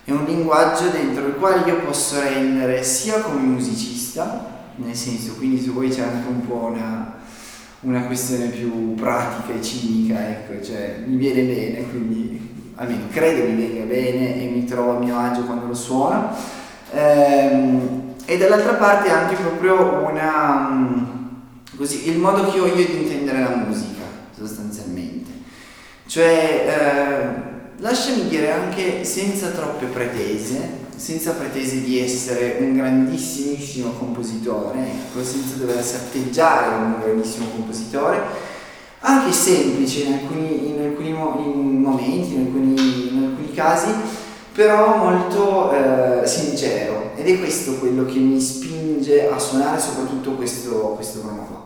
È 0.04 0.10
un 0.10 0.24
linguaggio 0.24 0.88
dentro 0.88 1.26
il 1.26 1.34
quale 1.34 1.68
io 1.68 1.80
posso 1.80 2.18
rendere 2.18 2.82
sia 2.82 3.20
come 3.20 3.42
musicista, 3.42 4.56
nel 4.76 4.94
senso, 4.94 5.34
quindi 5.34 5.60
su 5.60 5.74
voi 5.74 5.90
c'è 5.90 6.00
anche 6.00 6.28
un 6.28 6.46
po' 6.46 6.70
una, 6.72 7.16
una 7.80 8.02
questione 8.04 8.46
più 8.46 8.94
pratica 8.94 9.52
e 9.52 9.62
cinica, 9.62 10.28
ecco, 10.30 10.64
cioè 10.64 11.02
mi 11.04 11.16
viene 11.16 11.42
bene, 11.42 11.90
quindi 11.90 12.70
almeno 12.76 13.04
credo 13.10 13.50
mi 13.50 13.54
venga 13.54 13.84
bene 13.84 14.40
e 14.42 14.46
mi 14.46 14.64
trovo 14.64 14.96
a 14.96 14.98
mio 14.98 15.18
agio 15.18 15.42
quando 15.42 15.66
lo 15.66 15.74
suono. 15.74 16.34
Ehm, 16.92 18.14
e 18.24 18.38
dall'altra 18.38 18.74
parte 18.74 19.10
anche 19.10 19.34
proprio 19.34 20.08
una, 20.10 21.06
così, 21.76 22.08
il 22.08 22.18
modo 22.18 22.50
che 22.50 22.60
ho 22.60 22.66
io 22.66 22.74
di 22.74 23.02
intendere 23.02 23.40
la 23.40 23.56
musica 23.56 23.97
sostanzialmente. 24.38 25.30
Cioè, 26.06 26.64
eh, 26.66 27.82
lasciami 27.82 28.28
dire 28.28 28.50
anche 28.52 29.04
senza 29.04 29.48
troppe 29.48 29.86
pretese, 29.86 30.86
senza 30.96 31.32
pretese 31.32 31.82
di 31.82 32.00
essere 32.00 32.56
un 32.60 32.74
grandissimissimo 32.74 33.90
compositore, 33.92 34.78
ecco, 34.80 35.22
senza 35.22 35.56
doversi 35.56 35.94
atteggiare 35.94 36.74
un 36.74 36.96
grandissimo 37.00 37.46
compositore, 37.54 38.20
anche 39.00 39.32
semplice 39.32 40.00
in 40.02 40.12
alcuni, 40.14 40.68
in 40.70 40.80
alcuni 40.80 41.08
in 41.10 41.80
momenti, 41.80 42.34
in 42.34 42.46
alcuni, 42.46 43.12
in 43.12 43.24
alcuni, 43.24 43.52
casi, 43.54 43.90
però 44.52 44.96
molto 44.96 45.72
eh, 45.72 46.26
sincero. 46.26 47.12
Ed 47.14 47.28
è 47.28 47.38
questo 47.38 47.74
quello 47.74 48.04
che 48.04 48.18
mi 48.18 48.40
spinge 48.40 49.28
a 49.28 49.38
suonare 49.38 49.78
soprattutto 49.80 50.32
questo, 50.32 50.94
questo 50.96 51.20
brano 51.20 51.46
qua. 51.46 51.57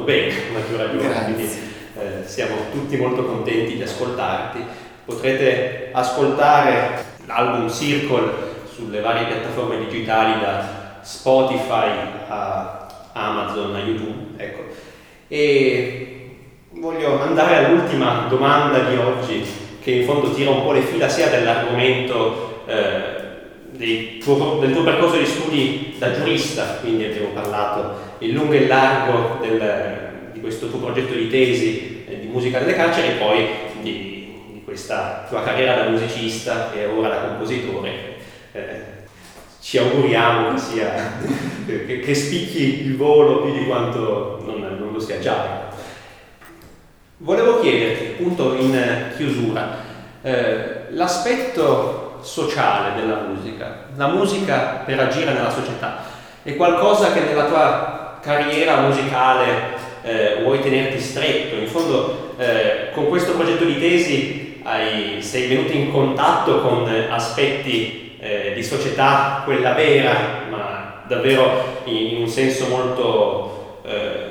Fatta 0.00 0.04
molto 0.04 0.04
bene, 0.04 0.32
a 0.32 0.52
maggior 0.52 0.78
ragione, 0.78 1.24
quindi 1.24 1.44
eh, 1.98 2.26
siamo 2.26 2.54
tutti 2.72 2.96
molto 2.96 3.24
contenti 3.24 3.76
di 3.76 3.82
ascoltarti. 3.82 4.64
Potrete 5.04 5.90
ascoltare 5.92 7.04
l'album 7.26 7.68
Circle 7.68 8.32
sulle 8.72 9.00
varie 9.00 9.26
piattaforme 9.26 9.78
digitali 9.78 10.40
da 10.40 10.98
Spotify 11.02 11.88
a 12.28 12.86
Amazon, 13.12 13.74
a 13.74 13.78
YouTube, 13.80 14.42
ecco. 14.42 14.62
E 15.28 16.30
voglio 16.70 17.20
andare 17.20 17.64
all'ultima 17.64 18.26
domanda 18.28 18.78
di 18.80 18.96
oggi, 18.96 19.44
che 19.82 19.90
in 19.90 20.04
fondo 20.04 20.32
tira 20.32 20.50
un 20.50 20.62
po' 20.62 20.72
le 20.72 20.82
fila 20.82 21.08
sia 21.08 21.28
dell'argomento 21.28 22.62
eh, 22.66 23.19
tuo, 24.22 24.58
del 24.60 24.72
tuo 24.72 24.82
percorso 24.82 25.16
di 25.16 25.24
studi 25.24 25.94
da 25.98 26.12
giurista, 26.12 26.78
quindi 26.80 27.04
abbiamo 27.04 27.28
parlato 27.28 27.98
in 28.18 28.32
lungo 28.32 28.52
e 28.52 28.66
largo 28.66 29.38
del, 29.40 30.30
di 30.32 30.40
questo 30.40 30.68
tuo 30.68 30.80
progetto 30.80 31.14
di 31.14 31.28
tesi 31.28 32.04
eh, 32.06 32.20
di 32.20 32.26
musica 32.26 32.58
nelle 32.58 32.74
carceri 32.74 33.08
e 33.08 33.12
poi 33.12 33.46
di, 33.80 33.90
di, 34.52 34.62
questa 34.64 35.26
tua 35.28 35.42
carriera 35.42 35.82
da 35.82 35.90
musicista 35.90 36.72
e 36.74 36.84
ora 36.84 37.08
da 37.08 37.20
compositore. 37.28 37.90
Eh, 38.52 38.98
ci 39.60 39.78
auguriamo 39.78 40.52
che, 40.52 40.58
sia, 40.58 41.12
che, 41.66 42.00
che, 42.00 42.14
spicchi 42.14 42.82
il 42.84 42.96
volo 42.96 43.42
più 43.42 43.52
di 43.52 43.66
quanto 43.66 44.42
non, 44.44 44.60
non 44.78 44.92
lo 44.92 45.00
sia 45.00 45.18
già. 45.18 45.68
Volevo 47.18 47.60
chiederti, 47.60 48.12
appunto 48.12 48.54
in 48.54 49.12
chiusura, 49.16 49.76
eh, 50.22 50.90
l'aspetto 50.90 51.99
sociale 52.22 53.00
della 53.00 53.22
musica, 53.26 53.84
la 53.96 54.08
musica 54.08 54.82
per 54.84 55.00
agire 55.00 55.32
nella 55.32 55.50
società, 55.50 56.02
è 56.42 56.56
qualcosa 56.56 57.12
che 57.12 57.20
nella 57.20 57.44
tua 57.44 58.18
carriera 58.22 58.80
musicale 58.80 59.88
eh, 60.02 60.40
vuoi 60.42 60.60
tenerti 60.60 60.98
stretto. 61.00 61.56
In 61.56 61.66
fondo, 61.66 62.34
eh, 62.38 62.90
con 62.92 63.08
questo 63.08 63.32
progetto 63.32 63.64
di 63.64 63.78
tesi 63.78 64.60
hai, 64.62 65.22
sei 65.22 65.48
venuto 65.48 65.72
in 65.72 65.90
contatto 65.90 66.60
con 66.60 66.90
aspetti 67.10 68.16
eh, 68.20 68.52
di 68.54 68.62
società, 68.62 69.42
quella 69.44 69.72
vera, 69.72 70.12
ma 70.50 71.02
davvero 71.06 71.82
in, 71.84 72.14
in 72.14 72.20
un 72.22 72.28
senso 72.28 72.68
molto 72.68 73.80
eh, 73.84 74.30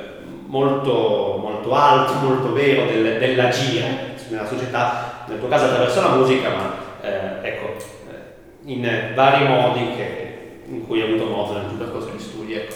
molto, 0.50 1.38
molto 1.40 1.74
alto, 1.74 2.12
molto 2.14 2.52
vero 2.52 2.84
del, 2.86 3.18
dell'agire 3.18 4.16
nella 4.28 4.46
società, 4.46 5.24
nel 5.26 5.38
tuo 5.38 5.48
caso 5.48 5.66
attraverso 5.66 6.00
la 6.00 6.14
musica, 6.14 6.48
ma 6.50 6.74
eh, 7.02 7.48
ecco, 7.48 7.76
eh, 7.76 8.72
in 8.72 9.12
vari 9.14 9.46
modi 9.46 9.96
che, 9.96 10.60
in 10.66 10.86
cui 10.86 11.00
hai 11.00 11.08
avuto 11.08 11.30
modo 11.30 11.52
nel 11.54 11.76
percorso 11.76 12.10
di 12.10 12.18
studi. 12.18 12.54
Ecco. 12.54 12.74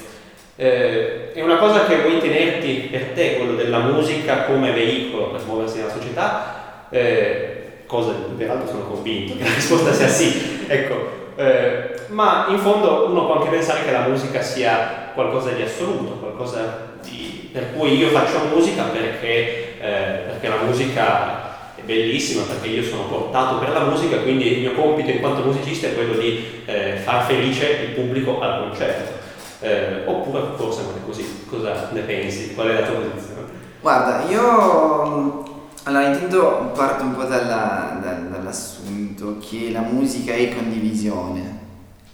Eh, 0.57 1.33
è 1.33 1.43
una 1.43 1.57
cosa 1.57 1.85
che 1.87 2.01
vuoi 2.03 2.19
tenerti 2.19 2.89
per 2.91 3.07
te, 3.15 3.37
quello 3.37 3.55
della 3.55 3.79
musica 3.79 4.45
come 4.45 4.71
veicolo 4.71 5.31
per 5.31 5.43
muoversi 5.47 5.79
nella 5.79 5.91
società, 5.91 6.87
eh, 6.91 7.83
cosa 7.87 8.13
peraltro 8.37 8.69
sono 8.69 8.85
convinto 8.85 9.37
che 9.37 9.45
la 9.45 9.55
risposta 9.55 9.93
sia 9.93 10.09
sì, 10.09 10.65
ecco, 10.69 11.23
eh, 11.37 11.95
ma 12.09 12.47
in 12.49 12.59
fondo 12.59 13.07
uno 13.09 13.27
può 13.27 13.39
anche 13.39 13.51
pensare 13.51 13.85
che 13.85 13.91
la 13.91 14.07
musica 14.07 14.41
sia 14.43 15.11
qualcosa 15.15 15.51
di 15.51 15.63
assoluto, 15.63 16.13
qualcosa 16.13 16.93
di, 17.03 17.51
per 17.53 17.73
cui 17.75 17.97
io 17.97 18.09
faccio 18.09 18.39
musica 18.55 18.85
perché, 18.85 19.79
eh, 19.81 20.21
perché 20.27 20.49
la 20.49 20.63
musica 20.65 21.44
bellissima, 21.85 22.43
perché 22.43 22.69
io 22.69 22.83
sono 22.83 23.05
portato 23.05 23.59
per 23.59 23.71
la 23.71 23.85
musica, 23.85 24.19
quindi 24.19 24.53
il 24.53 24.61
mio 24.61 24.73
compito 24.73 25.11
in 25.11 25.21
quanto 25.21 25.45
musicista 25.45 25.87
è 25.87 25.95
quello 25.95 26.15
di 26.15 26.45
eh, 26.65 26.97
far 27.03 27.25
felice 27.27 27.87
il 27.87 27.95
pubblico 27.95 28.41
al 28.41 28.61
concerto. 28.61 29.23
Eh, 29.61 30.03
oppure 30.05 30.43
forse 30.57 30.83
non 30.83 30.93
è 30.97 31.07
così, 31.07 31.45
cosa 31.49 31.89
ne 31.93 32.01
pensi? 32.01 32.55
Qual 32.55 32.69
è 32.69 32.81
la 32.81 32.87
tua 32.87 32.97
posizione? 32.97 33.49
Guarda, 33.81 34.25
io 34.29 35.43
allora 35.85 36.07
intanto 36.07 36.73
parto 36.75 37.05
un 37.05 37.15
po' 37.15 37.25
dalla, 37.25 38.01
dall'assunto 38.31 39.37
che 39.39 39.71
la 39.71 39.81
musica 39.81 40.33
è 40.33 40.55
condivisione 40.55 41.63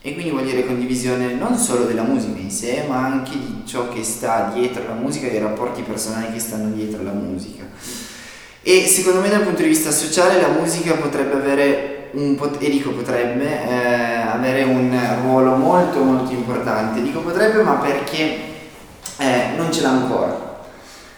e 0.03 0.15
quindi 0.15 0.31
vuol 0.31 0.45
dire 0.45 0.67
condivisione 0.67 1.35
non 1.35 1.57
solo 1.57 1.85
della 1.85 2.03
musica 2.03 2.41
in 2.41 2.51
sé, 2.51 2.85
ma 2.89 3.05
anche 3.05 3.33
di 3.33 3.63
ciò 3.67 3.89
che 3.89 4.03
sta 4.03 4.51
dietro 4.53 4.83
la 4.87 4.95
musica, 4.95 5.29
dei 5.29 5.41
rapporti 5.41 5.83
personali 5.83 6.33
che 6.33 6.39
stanno 6.39 6.71
dietro 6.71 7.03
la 7.03 7.13
musica. 7.13 7.65
E 8.63 8.87
secondo 8.87 9.21
me 9.21 9.31
dal 9.31 9.43
punto 9.43 9.63
di 9.63 9.69
vista 9.69 9.91
sociale 9.91 10.41
la 10.41 10.49
musica 10.49 10.95
potrebbe 10.95 11.35
avere 11.35 12.09
un 12.13 12.35
pot- 12.35 12.63
e 12.63 12.69
dico 12.69 12.91
potrebbe 12.91 13.47
eh, 13.47 14.17
avere 14.33 14.65
un 14.65 14.99
ruolo 15.23 15.55
molto 15.57 16.03
molto 16.03 16.33
importante. 16.33 17.01
Dico 17.01 17.21
potrebbe 17.21 17.63
ma 17.63 17.75
perché 17.75 18.39
eh, 19.19 19.51
non 19.57 19.73
ce 19.73 19.81
l'ha 19.81 19.91
ancora. 19.91 20.49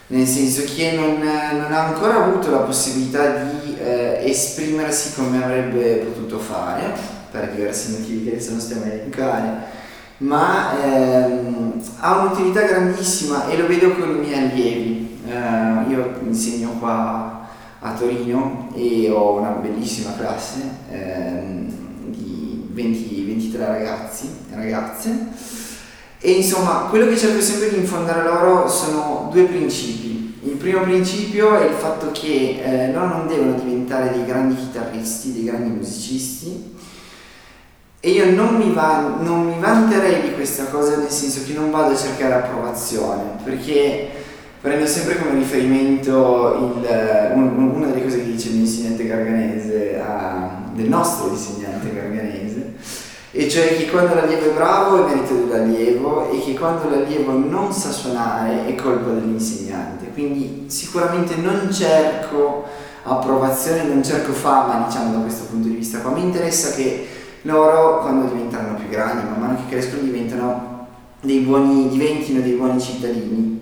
Nel 0.09 0.27
senso 0.27 0.63
che 0.73 0.93
non, 0.93 1.19
non, 1.19 1.73
ha 1.73 1.87
ancora 1.87 2.25
avuto 2.25 2.51
la 2.51 2.59
possibilità 2.59 3.45
di 3.45 3.77
eh, 3.79 4.21
esprimersi 4.25 5.15
come 5.15 5.43
avrebbe 5.43 6.05
potuto 6.05 6.39
fare 6.39 6.93
per 7.31 7.51
diversi 7.51 7.93
motivi 7.93 8.25
che 8.25 8.37
adesso 8.37 8.51
non 8.51 8.61
stiamo 8.61 8.85
a 8.85 8.89
elencare, 8.89 9.65
ma 10.19 10.75
ehm, 10.85 11.83
ha 12.01 12.19
un'utilità 12.19 12.61
grandissima 12.61 13.49
e 13.49 13.57
lo 13.57 13.67
vedo 13.67 13.93
con 13.93 14.11
i 14.11 14.19
miei 14.19 14.39
allievi. 14.39 15.12
Eh, 15.33 15.91
io 15.91 16.13
insegno 16.27 16.73
qua 16.79 17.49
a 17.79 17.93
Torino 17.95 18.69
e 18.75 19.09
ho 19.11 19.39
una 19.39 19.49
bellissima 19.49 20.15
classe 20.15 20.61
ehm, 20.91 21.73
di 22.09 22.69
20, 22.71 23.25
23 23.25 23.67
ragazzi 23.67 24.29
e 24.51 24.55
ragazze 24.55 25.29
e 26.19 26.33
insomma 26.33 26.87
quello 26.91 27.07
che 27.07 27.17
cerco 27.17 27.41
sempre 27.41 27.71
di 27.71 27.77
infondere 27.77 28.23
loro 28.25 28.69
sono 28.69 29.31
due 29.33 29.45
principi. 29.45 30.39
Il 30.43 30.57
primo 30.57 30.83
principio 30.83 31.59
è 31.59 31.65
il 31.65 31.75
fatto 31.75 32.11
che 32.13 32.61
eh, 32.63 32.93
loro 32.93 33.07
non 33.07 33.27
devono 33.27 33.55
diventare 33.55 34.13
dei 34.13 34.27
grandi 34.27 34.57
chitarristi, 34.57 35.33
dei 35.33 35.45
grandi 35.45 35.71
musicisti, 35.71 36.75
e 38.01 38.11
io 38.11 38.35
non 38.35 38.57
mi, 38.57 38.73
va, 38.73 39.17
non 39.21 39.47
mi 39.47 39.59
vanterei 39.59 40.23
di 40.23 40.35
questa 40.35 40.65
cosa 40.67 40.97
nel 40.97 41.11
senso 41.11 41.41
che 41.47 41.53
non 41.55 41.71
vado 41.71 41.95
a 41.95 41.97
cercare 41.97 42.35
approvazione, 42.35 43.37
perché 43.45 44.22
prendo 44.63 44.87
sempre 44.87 45.19
come 45.19 45.35
riferimento 45.35 46.77
il, 46.85 47.33
un, 47.35 47.73
una 47.75 47.87
delle 47.89 48.05
cose 48.05 48.19
che 48.19 48.31
dice 48.31 48.51
l'insegnante 48.51 49.05
garganese, 49.05 50.01
a, 50.01 50.71
del 50.73 50.89
nostro 50.89 51.31
insegnante 51.31 51.93
garganese, 51.93 52.75
e 53.33 53.49
cioè 53.49 53.77
che 53.77 53.91
quando 53.91 54.15
l'allievo 54.15 54.51
è 54.51 54.55
bravo 54.55 55.05
è 55.05 55.15
merito 55.15 55.35
dell'allievo 55.35 56.31
e 56.31 56.39
che 56.41 56.55
quando 56.55 56.89
l'allievo 56.89 57.33
non 57.33 57.73
sa 57.73 57.91
suonare 57.91 58.67
è 58.67 58.75
colpa 58.77 59.11
dell'insegnante. 59.11 60.11
Quindi 60.13 60.67
sicuramente 60.69 61.35
non 61.37 61.69
cerco 61.73 62.65
approvazione, 63.03 63.83
non 63.83 64.05
cerco 64.05 64.33
fama, 64.33 64.87
diciamo 64.87 65.13
da 65.13 65.23
questo 65.23 65.47
punto 65.47 65.67
di 65.67 65.75
vista 65.75 65.99
qua. 65.99 66.13
Mi 66.13 66.23
interessa 66.23 66.71
che 66.71 67.07
loro 67.43 68.01
quando 68.01 68.33
diventano 68.33 68.77
più 68.77 68.89
grandi, 68.89 69.25
man 69.29 69.41
mano 69.41 69.57
che 69.57 69.75
crescono, 69.75 70.03
diventano 70.03 70.87
dei 71.21 71.41
buoni, 71.41 71.89
diventino 71.89 72.41
dei 72.41 72.53
buoni 72.53 72.81
cittadini 72.81 73.62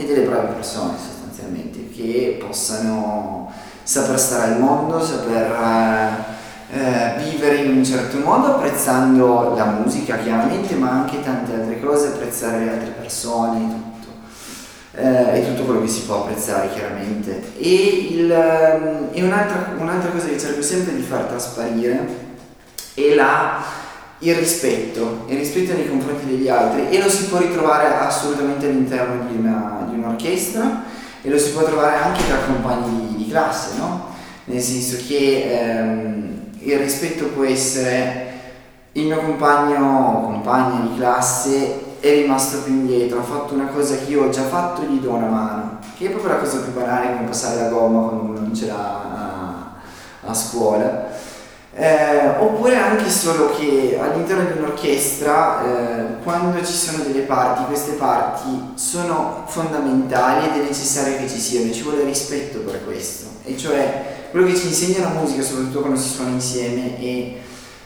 e 0.00 0.06
delle 0.06 0.26
brave 0.26 0.54
persone 0.54 0.94
sostanzialmente, 0.96 1.90
che 1.90 2.42
possano 2.44 3.52
saper 3.82 4.18
stare 4.18 4.52
al 4.52 4.60
mondo, 4.60 5.04
saper 5.04 5.52
eh, 6.72 6.78
eh, 6.78 7.30
vivere 7.30 7.56
in 7.56 7.76
un 7.76 7.84
certo 7.84 8.18
modo, 8.18 8.46
apprezzando 8.46 9.54
la 9.54 9.66
musica 9.66 10.16
chiaramente, 10.16 10.74
ma 10.74 10.90
anche 10.90 11.22
tante 11.22 11.52
altre 11.52 11.80
cose, 11.80 12.08
apprezzare 12.08 12.64
le 12.64 12.70
altre 12.70 12.92
persone, 12.98 13.58
tutto. 13.58 14.08
Eh, 14.92 15.38
e 15.38 15.46
tutto 15.46 15.64
quello 15.64 15.82
che 15.82 15.88
si 15.88 16.02
può 16.02 16.22
apprezzare 16.22 16.70
chiaramente. 16.72 17.52
E, 17.58 18.08
il, 18.12 18.32
ehm, 18.32 19.08
e 19.12 19.22
un'altra, 19.22 19.74
un'altra 19.76 20.10
cosa 20.10 20.28
che 20.28 20.38
cerco 20.38 20.62
sempre 20.62 20.94
di 20.94 21.02
far 21.02 21.24
trasparire 21.24 22.28
e 22.94 23.14
la, 23.14 23.62
il 24.20 24.34
rispetto, 24.34 25.24
il 25.28 25.36
rispetto 25.36 25.72
nei 25.72 25.88
confronti 25.88 26.26
degli 26.26 26.48
altri 26.48 26.88
e 26.90 27.02
lo 27.02 27.08
si 27.08 27.26
può 27.26 27.38
ritrovare 27.38 27.94
assolutamente 27.94 28.66
all'interno 28.66 29.26
di, 29.26 29.36
una, 29.36 29.86
di 29.88 29.96
un'orchestra 29.96 30.84
e 31.22 31.28
lo 31.28 31.38
si 31.38 31.50
può 31.50 31.64
trovare 31.64 31.96
anche 31.96 32.26
tra 32.26 32.38
compagni 32.38 33.14
di, 33.16 33.28
classe, 33.28 33.76
no? 33.78 34.08
Nel 34.44 34.60
senso 34.60 34.96
che 35.06 35.46
ehm, 35.50 36.38
il 36.60 36.78
rispetto 36.78 37.26
può 37.26 37.44
essere 37.44 38.28
il 38.92 39.04
mio 39.04 39.20
compagno 39.20 40.18
o 40.18 40.22
compagna 40.22 40.80
di 40.80 40.96
classe 40.96 41.88
è 42.00 42.12
rimasto 42.12 42.62
più 42.62 42.72
indietro, 42.72 43.20
ha 43.20 43.22
fatto 43.22 43.54
una 43.54 43.66
cosa 43.66 43.96
che 43.96 44.10
io 44.10 44.24
ho 44.24 44.30
già 44.30 44.42
fatto, 44.42 44.82
gli 44.82 44.98
do 44.98 45.10
una 45.10 45.26
mano 45.26 45.78
che 46.00 46.06
è 46.06 46.10
proprio 46.12 46.32
la 46.32 46.38
cosa 46.38 46.60
più 46.60 46.72
banale 46.72 47.12
come 47.14 47.26
passare 47.26 47.60
la 47.60 47.68
gomma 47.68 48.08
quando 48.08 48.22
uno 48.22 48.40
non 48.40 48.54
ce 48.54 48.66
l'ha 48.68 48.74
a, 48.74 49.72
a 50.24 50.32
scuola. 50.32 51.08
Eh, 51.72 52.28
oppure 52.40 52.76
anche 52.76 53.08
solo 53.08 53.54
che 53.56 53.96
all'interno 54.00 54.50
di 54.50 54.58
un'orchestra, 54.58 55.62
eh, 55.64 56.22
quando 56.24 56.64
ci 56.64 56.72
sono 56.72 57.04
delle 57.04 57.20
parti, 57.20 57.64
queste 57.66 57.92
parti 57.92 58.72
sono 58.74 59.44
fondamentali 59.46 60.46
ed 60.46 60.60
è 60.60 60.64
necessario 60.64 61.16
che 61.16 61.28
ci 61.28 61.38
siano, 61.38 61.72
ci 61.72 61.82
vuole 61.82 62.02
rispetto 62.02 62.58
per 62.58 62.84
questo. 62.84 63.26
E 63.44 63.56
cioè 63.56 64.28
quello 64.32 64.46
che 64.46 64.56
ci 64.56 64.66
insegna 64.66 65.04
la 65.04 65.20
musica, 65.20 65.42
soprattutto 65.42 65.80
quando 65.80 65.98
si 65.98 66.08
suona 66.08 66.30
insieme, 66.30 66.98
è 66.98 67.34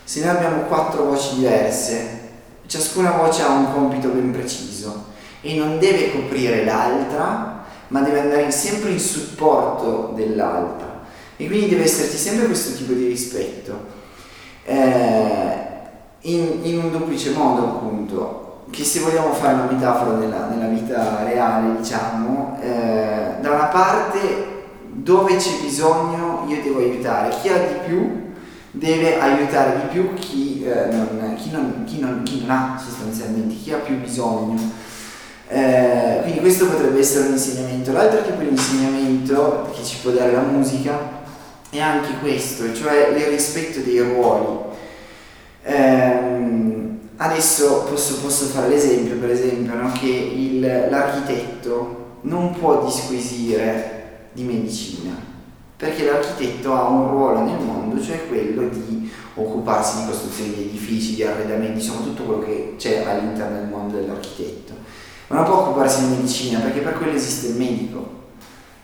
se 0.02 0.20
noi 0.20 0.30
abbiamo 0.30 0.62
quattro 0.62 1.04
voci 1.04 1.36
diverse, 1.36 2.20
ciascuna 2.66 3.12
voce 3.12 3.42
ha 3.42 3.50
un 3.50 3.72
compito 3.72 4.08
ben 4.08 4.32
preciso 4.32 5.12
e 5.42 5.54
non 5.56 5.78
deve 5.78 6.10
coprire 6.10 6.64
l'altra, 6.64 7.64
ma 7.88 8.00
deve 8.00 8.20
andare 8.20 8.50
sempre 8.50 8.90
in 8.90 8.98
supporto 9.00 10.12
dell'altra. 10.14 10.93
E 11.36 11.46
quindi 11.46 11.68
deve 11.68 11.84
esserci 11.84 12.16
sempre 12.16 12.46
questo 12.46 12.76
tipo 12.76 12.92
di 12.92 13.06
rispetto. 13.08 14.02
Eh, 14.64 15.72
in, 16.20 16.60
in, 16.62 16.78
un 16.78 16.90
duplice 16.90 17.30
modo, 17.30 17.64
appunto, 17.64 18.64
che 18.70 18.84
se 18.84 19.00
vogliamo 19.00 19.32
fare 19.32 19.54
una 19.54 19.70
metafora 19.70 20.16
nella, 20.16 20.46
nella 20.46 20.68
vita 20.68 21.24
reale, 21.24 21.76
diciamo, 21.76 22.58
eh, 22.62 23.34
da 23.40 23.50
una 23.50 23.66
parte 23.66 24.52
dove 24.94 25.36
c'è 25.36 25.60
bisogno 25.60 26.44
io 26.46 26.62
devo 26.62 26.78
aiutare, 26.78 27.34
chi 27.40 27.48
ha 27.48 27.58
di 27.58 27.74
più 27.84 28.22
deve 28.70 29.20
aiutare 29.20 29.80
di 29.80 29.86
più 29.88 30.14
chi, 30.14 30.64
eh, 30.64 30.86
non, 30.90 31.34
chi, 31.36 31.50
non, 31.50 31.84
chi, 31.84 32.00
non, 32.00 32.22
chi 32.24 32.40
non, 32.40 32.50
ha 32.50 32.82
sostanzialmente, 32.82 33.54
chi 33.54 33.72
ha 33.72 33.78
più 33.78 33.98
bisogno. 34.00 34.58
Eh, 35.46 36.20
quindi 36.22 36.40
questo 36.40 36.66
potrebbe 36.66 36.98
essere 36.98 37.26
un 37.26 37.32
insegnamento. 37.32 37.92
L'altro 37.92 38.22
tipo 38.22 38.40
di 38.40 38.48
insegnamento 38.48 39.70
che 39.74 39.84
ci 39.84 39.98
può 40.02 40.10
dare 40.10 40.32
la 40.32 40.40
musica 40.40 41.22
è 41.78 41.82
anche 41.82 42.18
questo, 42.20 42.74
cioè 42.74 43.08
il 43.08 43.26
rispetto 43.26 43.80
dei 43.80 44.00
ruoli. 44.00 44.72
Eh, 45.62 46.18
adesso 47.16 47.84
posso, 47.88 48.20
posso, 48.20 48.46
fare 48.46 48.68
l'esempio, 48.68 49.16
per 49.16 49.30
esempio, 49.30 49.74
no? 49.74 49.92
che 49.92 50.06
il, 50.06 50.60
l'architetto 50.60 52.18
non 52.22 52.52
può 52.58 52.84
disquisire 52.84 54.28
di 54.32 54.42
medicina, 54.42 55.16
perché 55.76 56.04
l'architetto 56.04 56.74
ha 56.74 56.88
un 56.88 57.10
ruolo 57.10 57.40
nel 57.44 57.60
mondo, 57.60 58.02
cioè 58.02 58.26
quello 58.28 58.68
di 58.68 59.10
occuparsi 59.34 60.00
di 60.00 60.06
costruzione 60.06 60.54
di 60.54 60.62
edifici, 60.62 61.14
di 61.14 61.24
arredamenti, 61.24 61.84
insomma 61.84 62.02
tutto 62.02 62.22
quello 62.24 62.44
che 62.44 62.74
c'è 62.78 63.04
all'interno 63.04 63.58
del 63.58 63.68
mondo 63.68 63.96
dell'architetto. 63.96 64.72
Ma 65.28 65.36
non 65.36 65.44
può 65.44 65.60
occuparsi 65.60 66.04
di 66.04 66.14
medicina 66.16 66.60
perché 66.60 66.80
per 66.80 66.94
quello 66.94 67.14
esiste 67.14 67.48
il 67.48 67.56
medico. 67.56 68.22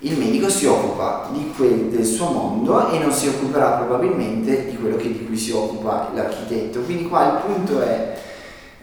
Il 0.02 0.16
medico 0.16 0.48
si 0.48 0.64
occupa 0.64 1.28
quel, 1.56 1.90
del 1.90 2.04
suo 2.04 2.30
mondo 2.30 2.90
e 2.90 2.98
non 2.98 3.12
si 3.12 3.28
occuperà 3.28 3.72
probabilmente 3.72 4.70
di 4.70 4.76
quello 4.76 4.96
che, 4.96 5.12
di 5.12 5.26
cui 5.26 5.36
si 5.36 5.50
occupa 5.50 6.10
l'architetto. 6.14 6.80
Quindi 6.80 7.06
qua 7.06 7.26
il 7.26 7.52
punto 7.52 7.82
è 7.82 8.18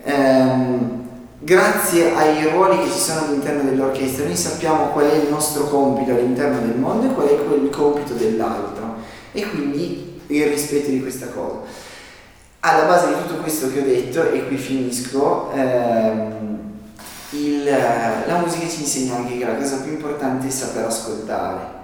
ehm, 0.04 1.02
grazie 1.40 2.14
ai 2.14 2.48
ruoli 2.50 2.84
che 2.84 2.92
ci 2.92 3.00
sono 3.00 3.26
all'interno 3.26 3.64
dell'orchestra, 3.64 4.26
noi 4.26 4.36
sappiamo 4.36 4.90
qual 4.90 5.06
è 5.06 5.16
il 5.16 5.30
nostro 5.30 5.64
compito 5.64 6.12
all'interno 6.12 6.60
del 6.60 6.78
mondo 6.78 7.08
e 7.08 7.14
qual 7.14 7.28
è 7.28 7.32
il 7.32 7.70
compito 7.72 8.14
dell'altro 8.14 8.96
e 9.32 9.48
quindi 9.50 10.20
il 10.28 10.46
rispetto 10.46 10.90
di 10.90 11.02
questa 11.02 11.28
cosa. 11.30 11.62
Alla 12.60 12.86
base 12.86 13.08
di 13.08 13.14
tutto 13.22 13.42
questo 13.42 13.72
che 13.72 13.80
ho 13.80 13.84
detto, 13.84 14.30
e 14.32 14.46
qui 14.48 14.58
finisco, 14.58 15.52
ehm, 15.52 16.57
il, 17.32 17.64
la 17.64 18.40
musica 18.40 18.68
ci 18.68 18.82
insegna 18.82 19.16
anche 19.16 19.38
che 19.38 19.46
la 19.46 19.56
cosa 19.56 19.82
più 19.82 19.92
importante 19.92 20.48
è 20.48 20.50
saper 20.50 20.86
ascoltare 20.86 21.76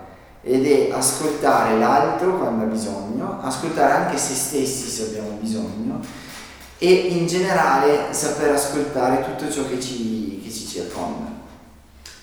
ed 0.41 0.65
è 0.65 0.91
ascoltare 0.91 1.78
l'altro 1.78 2.38
quando 2.38 2.65
ha 2.65 2.68
bisogno, 2.68 3.40
ascoltare 3.41 3.94
anche 3.94 4.18
se 4.18 4.34
stessi 4.34 4.90
se 4.90 5.03
abbiamo 5.03 5.38
bisogno 5.40 6.02
e 6.78 6.91
in 6.91 7.28
generale 7.28 8.14
saper 8.14 8.52
ascoltare 8.52 9.24
tutto 9.24 9.49
ciò 9.49 9.65
che 9.68 9.80
ci, 9.80 10.41
che 10.44 10.52
ci 10.52 10.68
circonda. 10.68 11.32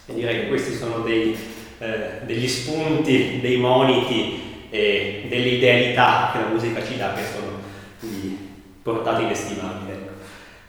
E 0.05 0.13
direi 0.13 0.41
che 0.41 0.49
questi 0.49 0.75
sono 0.77 0.99
dei, 0.99 1.35
eh, 1.79 2.21
degli 2.27 2.47
spunti, 2.47 3.41
dei 3.41 3.57
moniti 3.57 4.67
e 4.69 5.27
delle 5.29 5.49
idealità 5.49 6.31
che 6.33 6.41
la 6.41 6.49
musica 6.49 6.85
ci 6.85 6.99
dà 6.99 7.15
che 7.15 7.23
sono 7.33 7.59
di 8.01 8.37
portata 8.83 9.21
inestimabile. 9.21 9.90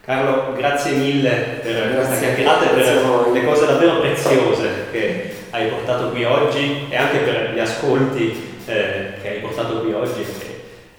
Carlo, 0.03 0.53
grazie 0.55 0.93
mille 0.93 1.29
per 1.61 1.75
grazie, 1.75 1.93
questa 1.93 2.17
chiacchierata 2.17 2.71
e 2.71 2.73
per 2.73 3.29
le 3.33 3.45
cose 3.45 3.67
davvero 3.67 3.99
preziose 3.99 4.87
che 4.91 5.35
hai 5.51 5.67
portato 5.67 6.09
qui 6.09 6.23
oggi 6.23 6.87
e 6.89 6.95
anche 6.95 7.19
per 7.19 7.51
gli 7.53 7.59
ascolti 7.59 8.57
eh, 8.65 9.13
che 9.21 9.29
hai 9.29 9.39
portato 9.41 9.81
qui 9.81 9.93
oggi 9.93 10.25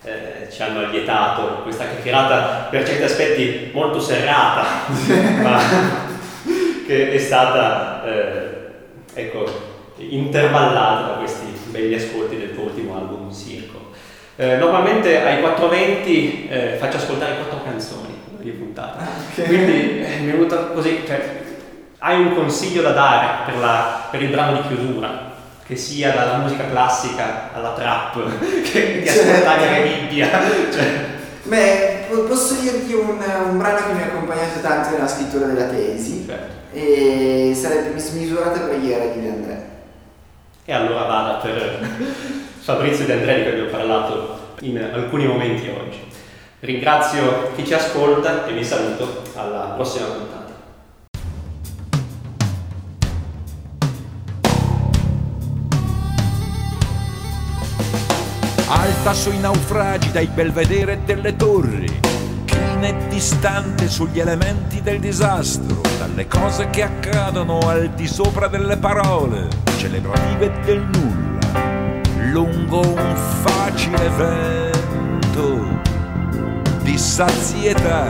eh, 0.04 0.48
ci 0.48 0.62
hanno 0.62 0.84
allietato 0.84 1.62
questa 1.64 1.86
chiacchierata 1.86 2.68
per 2.70 2.86
certi 2.86 3.02
aspetti 3.02 3.70
molto 3.72 3.98
serrata, 3.98 4.64
ma 5.42 5.60
che 6.86 7.12
è 7.12 7.18
stata 7.18 8.04
eh, 8.04 8.48
ecco, 9.14 9.46
intervallata 9.96 11.08
da 11.08 11.14
questi 11.14 11.46
belli 11.70 11.94
ascolti 11.94 12.38
del 12.38 12.54
tuo 12.54 12.64
ultimo 12.66 12.94
album 12.94 13.32
Circo. 13.34 13.90
Eh, 14.36 14.56
normalmente 14.58 15.20
ai 15.20 15.42
4.20 15.42 16.48
eh, 16.48 16.76
faccio 16.78 16.98
ascoltare 16.98 17.34
quattro 17.34 17.62
canzoni 17.64 18.11
ah, 18.80 19.08
okay. 19.32 19.46
quindi 19.46 20.00
eh, 20.00 20.18
è 20.18 20.24
venuta 20.24 20.56
così, 20.66 21.02
cioè, 21.06 21.40
hai 21.98 22.20
un 22.20 22.34
consiglio 22.34 22.82
da 22.82 22.92
dare 22.92 23.28
per, 23.44 23.58
la, 23.58 24.08
per 24.10 24.22
il 24.22 24.30
brano 24.30 24.60
di 24.60 24.68
chiusura? 24.68 25.30
che 25.72 25.76
sia 25.76 26.12
dalla 26.12 26.36
musica 26.38 26.68
classica 26.68 27.50
alla 27.52 27.72
trap, 27.72 28.18
che 28.62 29.02
di 29.02 29.08
ascoltare 29.08 29.60
certo. 29.60 29.88
Bibbia. 29.88 30.28
Cioè. 30.72 31.10
Beh, 31.44 32.06
posso 32.28 32.54
dirti 32.54 32.92
un, 32.92 33.18
un, 33.18 33.58
brano 33.58 33.86
che 33.86 33.92
mi 33.94 34.02
ha 34.02 34.06
accompagnato 34.06 34.60
tanto 34.60 34.90
nella 34.90 35.08
scrittura 35.08 35.46
della 35.46 35.66
tesi 35.66 36.24
certo. 36.26 36.52
e 36.72 37.52
sarebbe 37.54 37.98
Smisurata 37.98 38.60
preghiera 38.60 39.06
di 39.06 39.20
De 39.22 39.28
André. 39.28 39.66
E 40.64 40.72
allora 40.72 41.04
vada 41.04 41.32
per 41.38 41.80
Fabrizio 42.60 43.06
De 43.06 43.14
André 43.14 43.36
di 43.36 43.42
cui 43.42 43.50
abbiamo 43.50 43.70
parlato 43.70 44.38
in 44.60 44.78
alcuni 44.78 45.26
momenti 45.26 45.68
oggi. 45.68 46.11
Ringrazio 46.64 47.50
chi 47.56 47.66
ci 47.66 47.74
ascolta 47.74 48.46
e 48.46 48.52
vi 48.52 48.64
saluto 48.64 49.22
alla 49.34 49.72
prossima 49.74 50.06
puntata. 50.06 50.40
alta 58.68 59.12
sui 59.12 59.38
naufragi 59.38 60.12
dai 60.12 60.26
belvedere 60.28 61.00
delle 61.04 61.34
torri, 61.34 62.00
china 62.44 62.86
e 62.86 63.08
distante 63.08 63.88
sugli 63.88 64.20
elementi 64.20 64.80
del 64.82 65.00
disastro, 65.00 65.80
dalle 65.98 66.28
cose 66.28 66.70
che 66.70 66.82
accadono 66.82 67.58
al 67.58 67.90
di 67.90 68.06
sopra 68.06 68.46
delle 68.46 68.76
parole, 68.76 69.48
celebrative 69.78 70.52
del 70.64 70.80
nulla, 70.80 72.30
lungo 72.30 72.80
un 72.80 73.16
facile 73.16 74.08
vento 74.08 75.91
di 76.82 76.98
sazietà, 76.98 78.06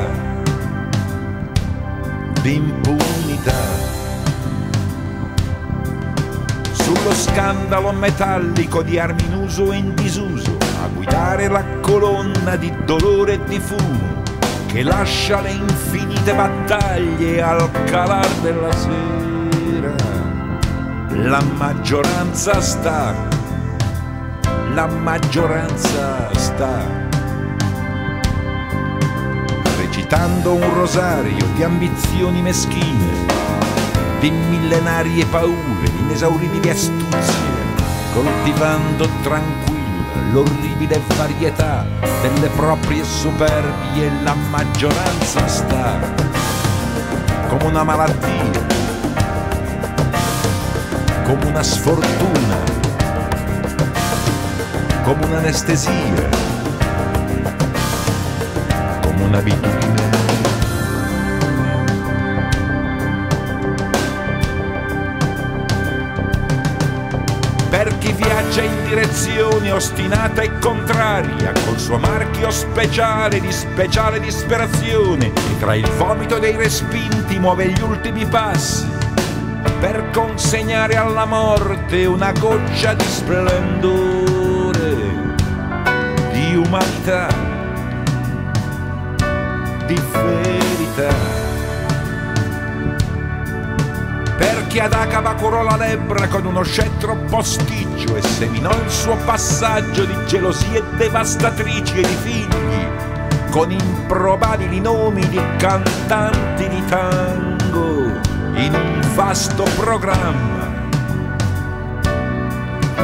di 2.40 2.55
impunità 2.55 3.90
sullo 6.73 7.12
scandalo 7.12 7.93
metallico 7.93 8.82
di 8.82 8.99
armi 8.99 9.24
in 9.24 9.35
uso 9.35 9.73
e 9.73 9.77
in 9.77 9.94
disuso, 9.94 10.57
a 10.82 10.89
guidare 10.89 11.49
la 11.49 11.62
colonna 11.81 12.57
di 12.57 12.73
dolore 12.85 13.35
e 13.35 13.44
di 13.44 13.61
fumo 13.61 14.23
che 14.66 14.82
lascia 14.82 15.43
le 15.43 15.51
infinite 15.51 16.35
battaglie 16.35 17.43
al 17.43 17.70
calar 17.85 18.28
della 18.40 18.73
sera. 18.73 19.94
La 21.11 21.43
maggioranza 21.43 22.59
sta, 22.61 23.15
la 24.73 24.86
maggioranza 24.86 26.31
sta 26.35 27.11
recitando 30.03 30.55
un 30.55 30.74
rosario 30.74 31.47
di 31.55 31.62
ambizioni 31.62 32.43
meschine 32.43 33.41
di 34.19 34.31
millenarie 34.31 35.24
paure, 35.27 35.83
di 35.83 36.01
inesauribili 36.01 36.69
astuzie, 36.69 37.35
coltivando 38.12 39.09
tranquilla 39.23 39.81
l'orribile 40.33 41.01
varietà 41.16 41.85
delle 42.20 42.49
proprie 42.49 43.05
superbie, 43.05 44.11
la 44.23 44.35
maggioranza 44.51 45.47
sta 45.47 45.99
come 47.49 47.65
una 47.65 47.85
malattia, 47.85 48.66
come 51.24 51.45
una 51.47 51.62
sfortuna, 51.62 52.57
come 55.05 55.24
un'anestesia, 55.27 56.29
come 59.01 59.23
un'abitudine. 59.24 59.91
Direzione 68.94 69.73
ostinata 69.73 70.43
e 70.43 70.59
contraria, 70.59 71.52
col 71.64 71.78
suo 71.78 71.97
marchio 71.97 72.51
speciale 72.51 73.40
di 73.40 73.51
speciale 73.51 74.20
disperazione, 74.20 75.28
e 75.28 75.59
tra 75.59 75.74
il 75.74 75.89
vomito 75.93 76.39
dei 76.39 76.55
respinti 76.55 77.39
muove 77.39 77.69
gli 77.70 77.81
ultimi 77.81 78.27
passi, 78.27 78.86
per 79.81 80.10
consegnare 80.12 80.97
alla 80.97 81.24
morte 81.24 82.05
una 82.05 82.32
goccia 82.32 82.93
di 82.93 83.05
splendore, 83.05 84.97
di 86.32 86.55
umanità, 86.55 87.28
di 89.86 89.98
verità. 90.12 91.40
Perché 94.36 94.81
ad 94.82 94.93
Acaba 94.93 95.32
curò 95.35 95.62
la 95.62 95.77
lebbra 95.77 96.28
con 96.28 96.44
uno 96.44 96.62
scettro 96.62 97.16
posticcio 98.03 98.16
e 98.16 98.23
seminò 98.23 98.70
il 98.70 98.91
suo 98.91 99.16
passaggio 99.24 100.05
di 100.05 100.16
gelosie 100.27 100.83
devastatrici 100.97 102.01
e 102.01 102.03
di 102.03 102.16
figli, 102.23 102.87
con 103.51 103.70
improbabili 103.70 104.81
nomi 104.81 105.27
di 105.29 105.41
cantanti 105.59 106.69
di 106.69 106.85
tango, 106.87 108.20
in 108.55 108.74
un 108.74 109.01
vasto 109.15 109.65
programma 109.77 110.70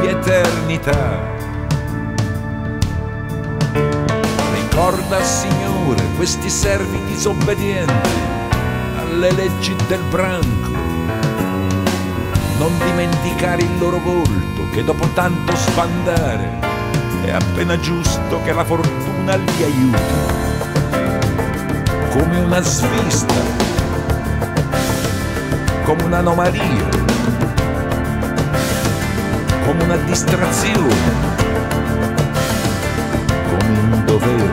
di 0.00 0.06
eternità. 0.06 1.36
Ricorda, 4.52 5.22
Signore, 5.22 6.02
questi 6.16 6.48
servi 6.48 7.04
disobbedienti 7.06 8.26
alle 9.00 9.32
leggi 9.32 9.74
del 9.88 10.02
branco 10.10 10.77
non 12.58 12.76
dimenticare 12.78 13.62
il 13.62 13.78
loro 13.78 13.98
volto 13.98 14.68
che 14.72 14.82
dopo 14.82 15.06
tanto 15.14 15.54
sbandare 15.54 16.58
è 17.24 17.30
appena 17.30 17.78
giusto 17.78 18.40
che 18.42 18.52
la 18.52 18.64
fortuna 18.64 19.36
li 19.36 19.62
aiuti. 19.62 20.36
Come 22.10 22.38
una 22.40 22.60
svista, 22.60 23.34
come 25.84 26.02
un'anomalia, 26.02 26.88
come 29.64 29.84
una 29.84 29.96
distrazione, 29.96 30.96
come 33.48 33.78
un 33.78 34.02
dovere. 34.04 34.47